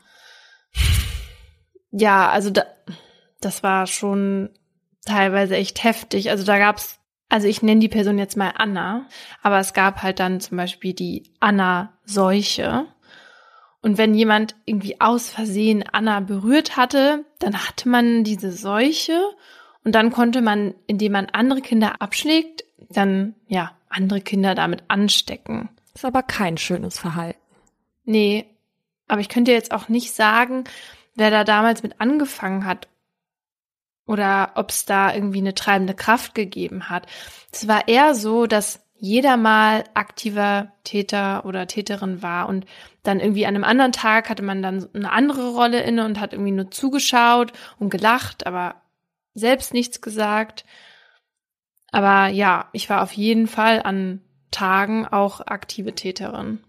[1.92, 2.66] Ja, also da,
[3.40, 4.50] das war schon
[5.06, 6.30] teilweise echt heftig.
[6.30, 7.00] Also da gab's,
[7.36, 9.08] also ich nenne die Person jetzt mal Anna,
[9.42, 12.86] aber es gab halt dann zum Beispiel die Anna-Seuche.
[13.82, 19.20] Und wenn jemand irgendwie aus Versehen Anna berührt hatte, dann hatte man diese Seuche
[19.84, 25.68] und dann konnte man, indem man andere Kinder abschlägt, dann ja andere Kinder damit anstecken.
[25.94, 27.42] Ist aber kein schönes Verhalten.
[28.06, 28.46] Nee,
[29.10, 30.64] aber ich könnte jetzt auch nicht sagen,
[31.16, 32.88] wer da damals mit angefangen hat
[34.08, 37.08] oder ob es da irgendwie eine treibende Kraft gegeben hat.
[37.52, 42.66] Es war eher so, dass jeder mal aktiver Täter oder Täterin war und
[43.04, 46.34] dann irgendwie an einem anderen Tag hatte man dann eine andere Rolle inne und hat
[46.34, 48.82] irgendwie nur zugeschaut und gelacht, aber
[49.34, 50.66] selbst nichts gesagt.
[51.92, 54.22] Aber ja, ich war auf jeden Fall an
[54.52, 56.64] Tagen auch aktive Täterin.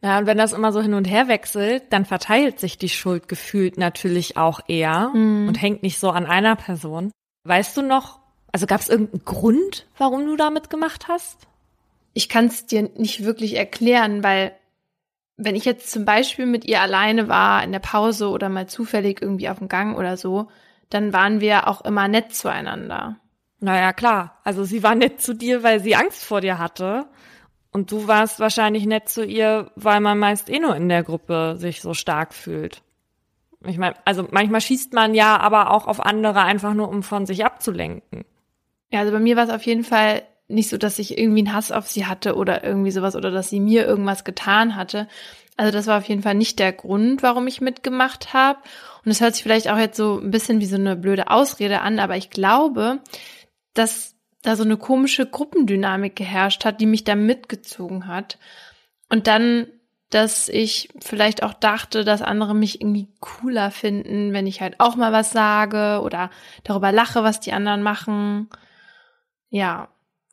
[0.00, 3.26] Ja, und wenn das immer so hin und her wechselt, dann verteilt sich die Schuld
[3.28, 5.48] gefühlt natürlich auch eher Mhm.
[5.48, 7.10] und hängt nicht so an einer Person.
[7.44, 8.20] Weißt du noch,
[8.52, 11.38] also gab es irgendeinen Grund, warum du da mitgemacht hast?
[12.14, 14.52] Ich kann es dir nicht wirklich erklären, weil
[15.36, 19.20] wenn ich jetzt zum Beispiel mit ihr alleine war in der Pause oder mal zufällig
[19.22, 20.48] irgendwie auf dem Gang oder so,
[20.90, 23.16] dann waren wir auch immer nett zueinander.
[23.60, 24.38] Naja, klar.
[24.44, 27.06] Also sie war nett zu dir, weil sie Angst vor dir hatte.
[27.70, 31.56] Und du warst wahrscheinlich nett zu ihr, weil man meist eh nur in der Gruppe
[31.58, 32.82] sich so stark fühlt.
[33.66, 37.26] Ich meine, also manchmal schießt man ja aber auch auf andere einfach nur, um von
[37.26, 38.24] sich abzulenken.
[38.90, 41.52] Ja, also bei mir war es auf jeden Fall nicht so, dass ich irgendwie einen
[41.52, 45.08] Hass auf sie hatte oder irgendwie sowas oder dass sie mir irgendwas getan hatte.
[45.56, 48.60] Also das war auf jeden Fall nicht der Grund, warum ich mitgemacht habe.
[49.04, 51.80] Und es hört sich vielleicht auch jetzt so ein bisschen wie so eine blöde Ausrede
[51.80, 53.00] an, aber ich glaube,
[53.74, 58.38] dass da so eine komische Gruppendynamik geherrscht hat, die mich da mitgezogen hat.
[59.08, 59.66] Und dann,
[60.10, 64.96] dass ich vielleicht auch dachte, dass andere mich irgendwie cooler finden, wenn ich halt auch
[64.96, 66.30] mal was sage oder
[66.64, 68.48] darüber lache, was die anderen machen.
[69.50, 69.88] Ja.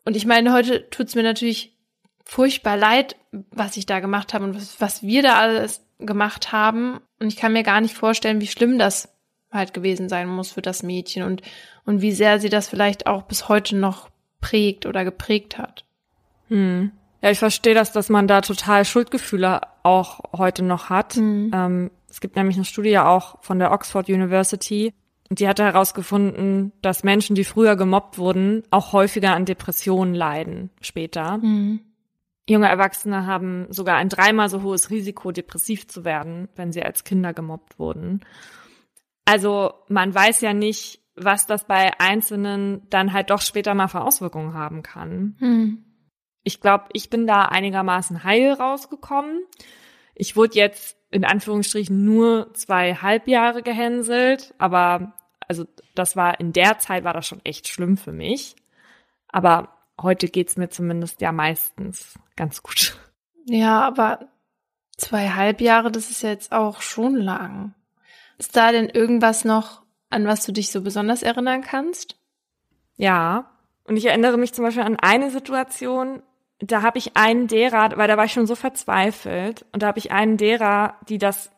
[0.05, 1.75] Und ich meine, heute tut's mir natürlich
[2.23, 3.15] furchtbar leid,
[3.51, 6.99] was ich da gemacht habe und was, was wir da alles gemacht haben.
[7.19, 9.14] Und ich kann mir gar nicht vorstellen, wie schlimm das
[9.55, 11.41] halt gewesen sein muss für das Mädchen und,
[11.85, 14.09] und wie sehr sie das vielleicht auch bis heute noch
[14.41, 15.85] prägt oder geprägt hat.
[16.49, 16.91] Hm.
[17.21, 21.15] Ja, ich verstehe das, dass man da total Schuldgefühle auch heute noch hat.
[21.15, 21.51] Mhm.
[21.53, 24.93] Ähm, es gibt nämlich eine Studie auch von der Oxford University,
[25.29, 30.69] und die hatte herausgefunden, dass Menschen, die früher gemobbt wurden, auch häufiger an Depressionen leiden
[30.81, 31.39] später.
[31.39, 31.79] Mhm.
[32.47, 37.03] Junge Erwachsene haben sogar ein dreimal so hohes Risiko, depressiv zu werden, wenn sie als
[37.03, 38.21] Kinder gemobbt wurden.
[39.25, 44.01] Also man weiß ja nicht, was das bei Einzelnen dann halt doch später mal für
[44.01, 45.35] Auswirkungen haben kann.
[45.39, 45.85] Mhm.
[46.43, 49.41] Ich glaube, ich bin da einigermaßen heil rausgekommen.
[50.13, 55.13] Ich wurde jetzt in Anführungsstrichen nur zwei Halbjahre gehänselt, aber
[55.47, 55.65] also
[55.95, 58.55] das war in der Zeit war das schon echt schlimm für mich.
[59.27, 59.69] Aber
[59.99, 62.97] heute geht's mir zumindest ja meistens ganz gut.
[63.45, 64.27] Ja, aber
[64.97, 67.73] zweieinhalb Jahre, das ist ja jetzt auch schon lang.
[68.37, 72.17] Ist da denn irgendwas noch, an was du dich so besonders erinnern kannst?
[72.97, 73.51] Ja,
[73.85, 76.21] und ich erinnere mich zum Beispiel an eine Situation,
[76.59, 79.99] da habe ich einen derer, weil da war ich schon so verzweifelt, und da habe
[79.99, 81.51] ich einen derer, die das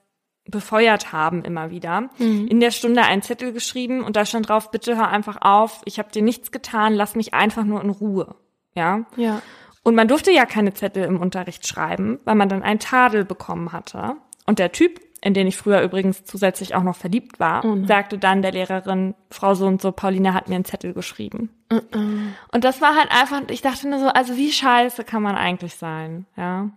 [0.50, 2.48] befeuert haben immer wieder, Mhm.
[2.48, 6.00] in der Stunde einen Zettel geschrieben und da stand drauf, bitte hör einfach auf, ich
[6.00, 8.36] habe dir nichts getan, lass mich einfach nur in Ruhe.
[8.74, 9.06] Ja.
[9.18, 9.42] Ja.
[9.84, 13.72] Und man durfte ja keine Zettel im Unterricht schreiben, weil man dann einen Tadel bekommen
[13.74, 14.16] hatte.
[14.46, 18.18] Und der Typ, in den ich früher übrigens zusätzlich auch noch verliebt war, Oh sagte
[18.18, 21.50] dann der Lehrerin, Frau so und so, Pauline hat mir einen Zettel geschrieben.
[21.72, 22.34] Mhm.
[22.52, 25.76] Und das war halt einfach, ich dachte nur so, also wie scheiße kann man eigentlich
[25.76, 26.70] sein, ja.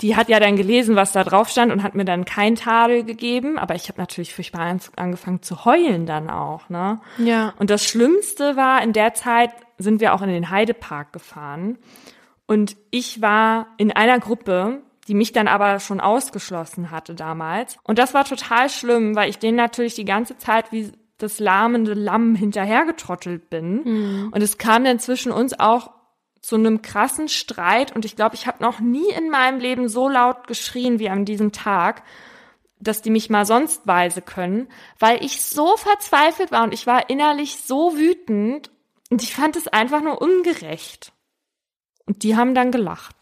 [0.00, 3.04] Die hat ja dann gelesen, was da drauf stand und hat mir dann kein Tadel
[3.04, 7.00] gegeben, aber ich habe natürlich furchtbar an- angefangen zu heulen dann auch, ne?
[7.18, 7.54] Ja.
[7.58, 11.78] Und das Schlimmste war, in der Zeit sind wir auch in den Heidepark gefahren.
[12.46, 17.76] Und ich war in einer Gruppe, die mich dann aber schon ausgeschlossen hatte damals.
[17.82, 21.94] Und das war total schlimm, weil ich denen natürlich die ganze Zeit wie das lahmende
[21.94, 23.80] Lamm hinterhergetrottelt bin.
[24.32, 25.90] Und es kam dann zwischen uns auch
[26.40, 30.08] zu einem krassen Streit und ich glaube, ich habe noch nie in meinem Leben so
[30.10, 32.02] laut geschrien wie an diesem Tag,
[32.78, 34.68] dass die mich mal sonst weise können,
[34.98, 38.70] weil ich so verzweifelt war und ich war innerlich so wütend
[39.08, 41.12] und ich fand es einfach nur ungerecht.
[42.04, 43.16] Und die haben dann gelacht.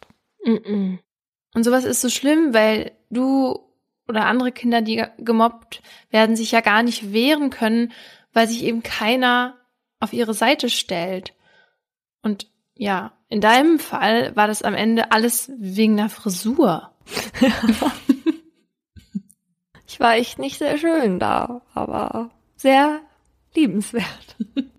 [1.54, 3.60] Und sowas ist so schlimm, weil du
[4.08, 7.92] oder andere Kinder, die gemobbt werden, sich ja gar nicht wehren können,
[8.32, 9.56] weil sich eben keiner
[10.00, 11.34] auf ihre Seite stellt.
[12.22, 16.90] Und ja, in deinem Fall war das am Ende alles wegen einer Frisur.
[19.86, 23.00] ich war echt nicht sehr schön da, aber sehr
[23.54, 24.36] liebenswert.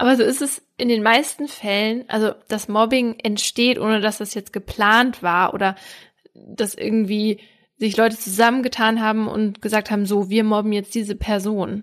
[0.00, 4.32] Aber so ist es in den meisten Fällen, also das Mobbing entsteht, ohne dass das
[4.32, 5.76] jetzt geplant war oder
[6.32, 7.38] dass irgendwie
[7.76, 11.82] sich Leute zusammengetan haben und gesagt haben, so, wir mobben jetzt diese Person.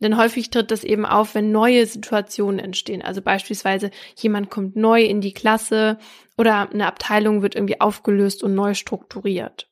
[0.00, 3.00] Denn häufig tritt das eben auf, wenn neue Situationen entstehen.
[3.00, 5.96] Also beispielsweise jemand kommt neu in die Klasse
[6.36, 9.70] oder eine Abteilung wird irgendwie aufgelöst und neu strukturiert.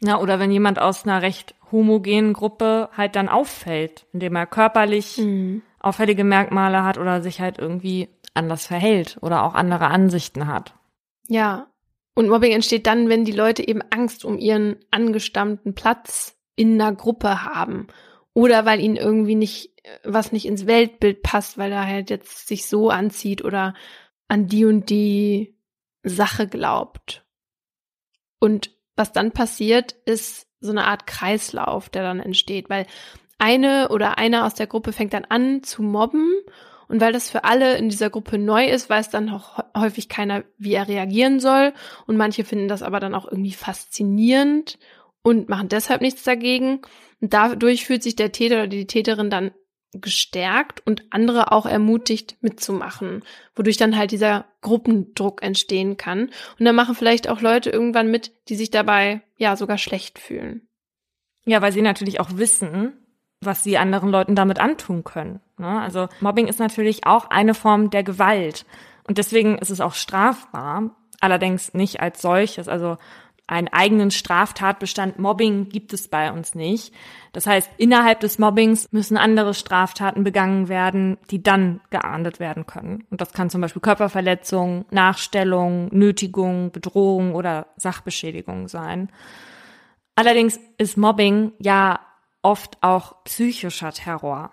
[0.00, 5.18] Ja, oder wenn jemand aus einer recht homogenen Gruppe halt dann auffällt, indem er körperlich
[5.18, 5.60] mhm.
[5.86, 10.74] Auffällige Merkmale hat oder sich halt irgendwie anders verhält oder auch andere Ansichten hat.
[11.28, 11.68] Ja.
[12.14, 16.94] Und Mobbing entsteht dann, wenn die Leute eben Angst um ihren angestammten Platz in einer
[16.94, 17.88] Gruppe haben
[18.32, 19.70] oder weil ihnen irgendwie nicht,
[20.02, 23.74] was nicht ins Weltbild passt, weil er halt jetzt sich so anzieht oder
[24.28, 25.56] an die und die
[26.02, 27.24] Sache glaubt.
[28.40, 32.86] Und was dann passiert, ist so eine Art Kreislauf, der dann entsteht, weil
[33.38, 36.30] eine oder einer aus der Gruppe fängt dann an zu mobben
[36.88, 40.44] und weil das für alle in dieser Gruppe neu ist, weiß dann auch häufig keiner,
[40.56, 41.72] wie er reagieren soll
[42.06, 44.78] und manche finden das aber dann auch irgendwie faszinierend
[45.22, 46.82] und machen deshalb nichts dagegen.
[47.20, 49.50] Und dadurch fühlt sich der Täter oder die Täterin dann
[49.92, 56.30] gestärkt und andere auch ermutigt mitzumachen, wodurch dann halt dieser Gruppendruck entstehen kann.
[56.58, 60.68] Und dann machen vielleicht auch Leute irgendwann mit, die sich dabei ja sogar schlecht fühlen.
[61.44, 63.05] Ja, weil sie natürlich auch wissen,
[63.40, 65.40] was sie anderen Leuten damit antun können.
[65.58, 65.80] Ne?
[65.80, 68.64] Also Mobbing ist natürlich auch eine Form der Gewalt.
[69.06, 70.90] Und deswegen ist es auch strafbar,
[71.20, 72.68] allerdings nicht als solches.
[72.68, 72.96] Also
[73.48, 76.92] einen eigenen Straftatbestand Mobbing gibt es bei uns nicht.
[77.32, 83.04] Das heißt, innerhalb des Mobbings müssen andere Straftaten begangen werden, die dann geahndet werden können.
[83.10, 89.10] Und das kann zum Beispiel Körperverletzung, Nachstellung, Nötigung, Bedrohung oder Sachbeschädigung sein.
[90.16, 92.00] Allerdings ist Mobbing ja
[92.46, 94.52] oft auch psychischer Terror.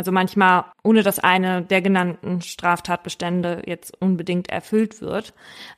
[0.00, 5.34] Also manchmal, ohne dass eine der genannten Straftatbestände jetzt unbedingt erfüllt wird.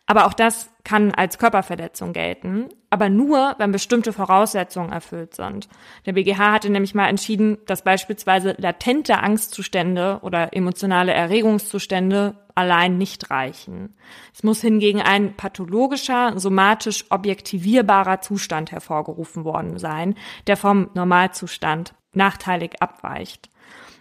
[0.06, 5.68] Aber auch das kann als Körperverletzung gelten, aber nur, wenn bestimmte Voraussetzungen erfüllt sind.
[6.06, 13.28] Der BGH hatte nämlich mal entschieden, dass beispielsweise latente Angstzustände oder emotionale Erregungszustände allein nicht
[13.28, 13.96] reichen.
[14.32, 20.14] Es muss hingegen ein pathologischer, somatisch objektivierbarer Zustand hervorgerufen worden sein,
[20.46, 23.48] der vom Normalzustand nachteilig abweicht.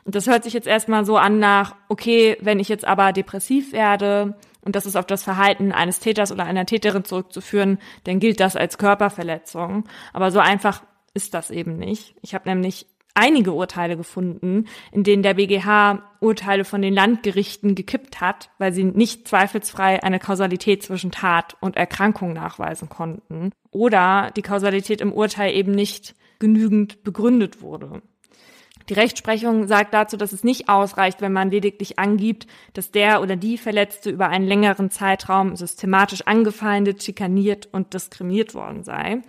[0.03, 3.72] Und das hört sich jetzt erstmal so an nach, okay, wenn ich jetzt aber depressiv
[3.72, 8.40] werde und das ist auf das Verhalten eines Täters oder einer Täterin zurückzuführen, dann gilt
[8.40, 9.86] das als Körperverletzung.
[10.14, 10.84] Aber so einfach
[11.14, 12.15] ist das eben nicht.
[12.22, 18.22] Ich habe nämlich einige Urteile gefunden, in denen der BGH Urteile von den Landgerichten gekippt
[18.22, 24.41] hat, weil sie nicht zweifelsfrei eine Kausalität zwischen Tat und Erkrankung nachweisen konnten oder die
[24.41, 28.02] Kausalität im Urteil eben nicht genügend begründet wurde.
[28.90, 33.36] Die Rechtsprechung sagt dazu, dass es nicht ausreicht, wenn man lediglich angibt, dass der oder
[33.36, 39.22] die Verletzte über einen längeren Zeitraum systematisch angefeindet, schikaniert und diskriminiert worden sei.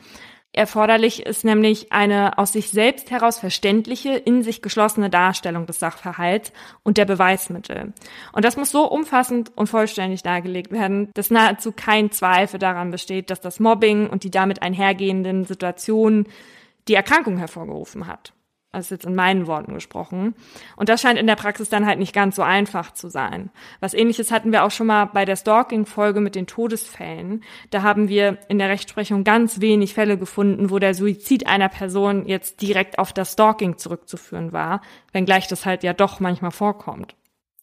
[0.55, 6.53] Erforderlich ist nämlich eine aus sich selbst heraus verständliche, in sich geschlossene Darstellung des Sachverhalts
[6.83, 7.95] und der Beweismittel.
[8.33, 13.31] Und das muss so umfassend und vollständig dargelegt werden, dass nahezu kein Zweifel daran besteht,
[13.31, 16.29] dass das Mobbing und die damit einhergehenden Situationen
[16.87, 18.35] die Erkrankung hervorgerufen hat
[18.73, 20.35] also jetzt in meinen Worten gesprochen.
[20.77, 23.51] Und das scheint in der Praxis dann halt nicht ganz so einfach zu sein.
[23.81, 27.45] Was ähnliches hatten wir auch schon mal bei der Stalking-Folge mit den Todesfällen.
[27.71, 32.27] Da haben wir in der Rechtsprechung ganz wenig Fälle gefunden, wo der Suizid einer Person
[32.27, 34.81] jetzt direkt auf das Stalking zurückzuführen war,
[35.13, 37.15] wenngleich das halt ja doch manchmal vorkommt.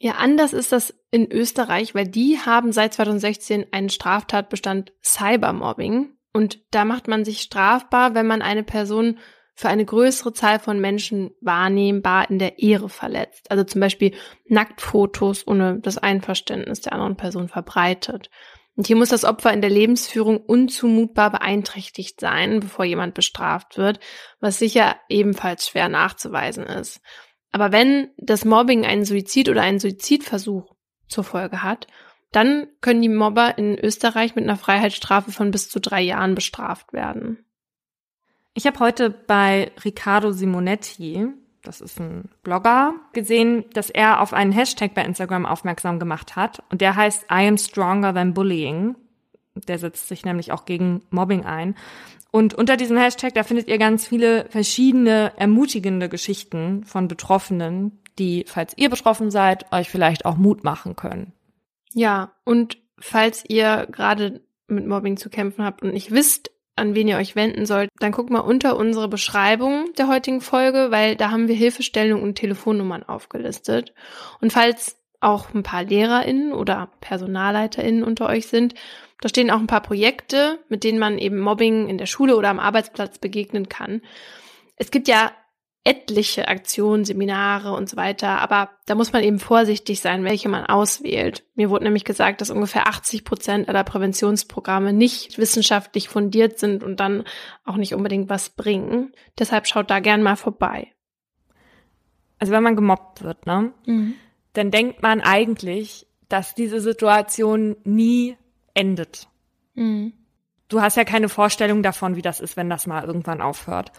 [0.02, 6.14] Ja, anders ist das in Österreich, weil die haben seit 2016 einen Straftatbestand Cybermobbing.
[6.32, 9.18] Und da macht man sich strafbar, wenn man eine Person
[9.60, 13.52] für eine größere Zahl von Menschen wahrnehmbar in der Ehre verletzt.
[13.52, 14.14] Also zum Beispiel
[14.48, 18.30] Nacktfotos ohne das Einverständnis der anderen Person verbreitet.
[18.78, 24.00] Und hier muss das Opfer in der Lebensführung unzumutbar beeinträchtigt sein, bevor jemand bestraft wird,
[24.40, 27.02] was sicher ebenfalls schwer nachzuweisen ist.
[27.52, 30.74] Aber wenn das Mobbing einen Suizid oder einen Suizidversuch
[31.10, 31.88] zur Folge hat,
[32.32, 36.94] Dann können die Mobber in Österreich mit einer Freiheitsstrafe von bis zu drei Jahren bestraft
[36.94, 37.46] werden.
[38.60, 41.28] Ich habe heute bei Riccardo Simonetti,
[41.62, 46.62] das ist ein Blogger, gesehen, dass er auf einen Hashtag bei Instagram aufmerksam gemacht hat.
[46.70, 48.98] Und der heißt I am stronger than bullying.
[49.70, 51.76] Der setzt sich nämlich auch gegen Mobbing ein.
[52.32, 58.44] Und unter diesem Hashtag, da findet ihr ganz viele verschiedene ermutigende Geschichten von Betroffenen, die,
[58.46, 61.32] falls ihr betroffen seid, euch vielleicht auch Mut machen können.
[61.94, 67.08] Ja, und falls ihr gerade mit Mobbing zu kämpfen habt und nicht wisst, an wen
[67.08, 71.32] ihr euch wenden sollt, dann guckt mal unter unsere Beschreibung der heutigen Folge, weil da
[71.32, 73.94] haben wir Hilfestellungen und Telefonnummern aufgelistet.
[74.42, 78.74] Und falls auch ein paar LehrerInnen oder PersonalleiterInnen unter euch sind,
[79.22, 82.50] da stehen auch ein paar Projekte, mit denen man eben Mobbing in der Schule oder
[82.50, 84.02] am Arbeitsplatz begegnen kann.
[84.78, 85.32] Es gibt ja
[85.90, 90.68] etliche Aktionen, Seminare und so weiter, aber da muss man eben vorsichtig sein, welche man
[90.68, 91.44] auswählt.
[91.56, 97.00] Mir wurde nämlich gesagt, dass ungefähr 80 Prozent aller Präventionsprogramme nicht wissenschaftlich fundiert sind und
[97.00, 97.24] dann
[97.66, 99.14] auch nicht unbedingt was bringen.
[99.40, 100.94] Deshalb schaut da gern mal vorbei.
[102.38, 104.14] Also wenn man gemobbt wird, ne, mhm.
[104.54, 108.38] dann denkt man eigentlich, dass diese Situation nie
[108.76, 109.28] endet.
[109.74, 110.14] Mhm.
[110.68, 113.92] Du hast ja keine Vorstellung davon, wie das ist, wenn das mal irgendwann aufhört.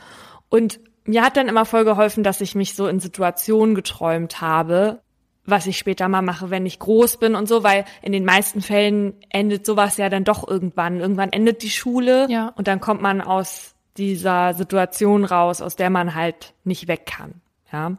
[0.49, 5.01] Und mir hat dann immer voll geholfen, dass ich mich so in Situationen geträumt habe,
[5.45, 8.61] was ich später mal mache, wenn ich groß bin und so, weil in den meisten
[8.61, 11.01] Fällen endet sowas ja dann doch irgendwann.
[11.01, 12.53] Irgendwann endet die Schule ja.
[12.57, 17.41] und dann kommt man aus dieser Situation raus, aus der man halt nicht weg kann.
[17.73, 17.97] Ja.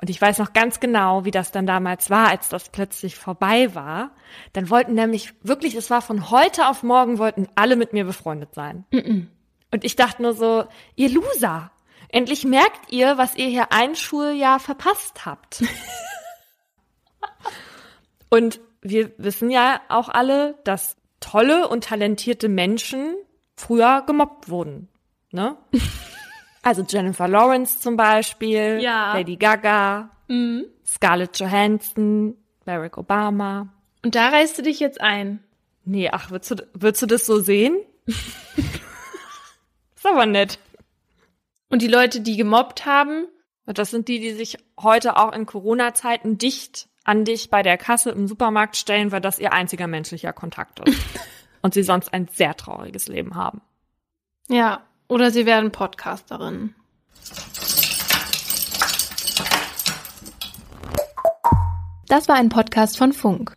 [0.00, 3.74] Und ich weiß noch ganz genau, wie das dann damals war, als das plötzlich vorbei
[3.74, 4.10] war.
[4.52, 8.54] Dann wollten nämlich wirklich, es war von heute auf morgen, wollten alle mit mir befreundet
[8.54, 8.84] sein.
[8.90, 9.26] Mm -mm.
[9.70, 10.64] Und ich dachte nur so,
[10.96, 11.70] ihr Loser,
[12.12, 15.64] Endlich merkt ihr, was ihr hier ein Schuljahr verpasst habt.
[18.28, 23.14] und wir wissen ja auch alle, dass tolle und talentierte Menschen
[23.56, 24.88] früher gemobbt wurden.
[25.32, 25.56] Ne?
[26.64, 29.14] Also Jennifer Lawrence zum Beispiel, ja.
[29.14, 30.66] Lady Gaga, mhm.
[30.86, 33.66] Scarlett Johansson, Barack Obama.
[34.04, 35.42] Und da reißt du dich jetzt ein.
[35.84, 37.76] Nee, ach, würdest du, würdest du das so sehen?
[38.06, 40.60] ist aber nett.
[41.72, 43.26] Und die Leute, die gemobbt haben?
[43.64, 48.10] Das sind die, die sich heute auch in Corona-Zeiten dicht an dich bei der Kasse
[48.10, 51.00] im Supermarkt stellen, weil das ihr einziger menschlicher Kontakt ist.
[51.62, 53.62] Und sie sonst ein sehr trauriges Leben haben.
[54.50, 56.74] Ja, oder sie werden Podcasterin.
[62.06, 63.56] Das war ein Podcast von Funk.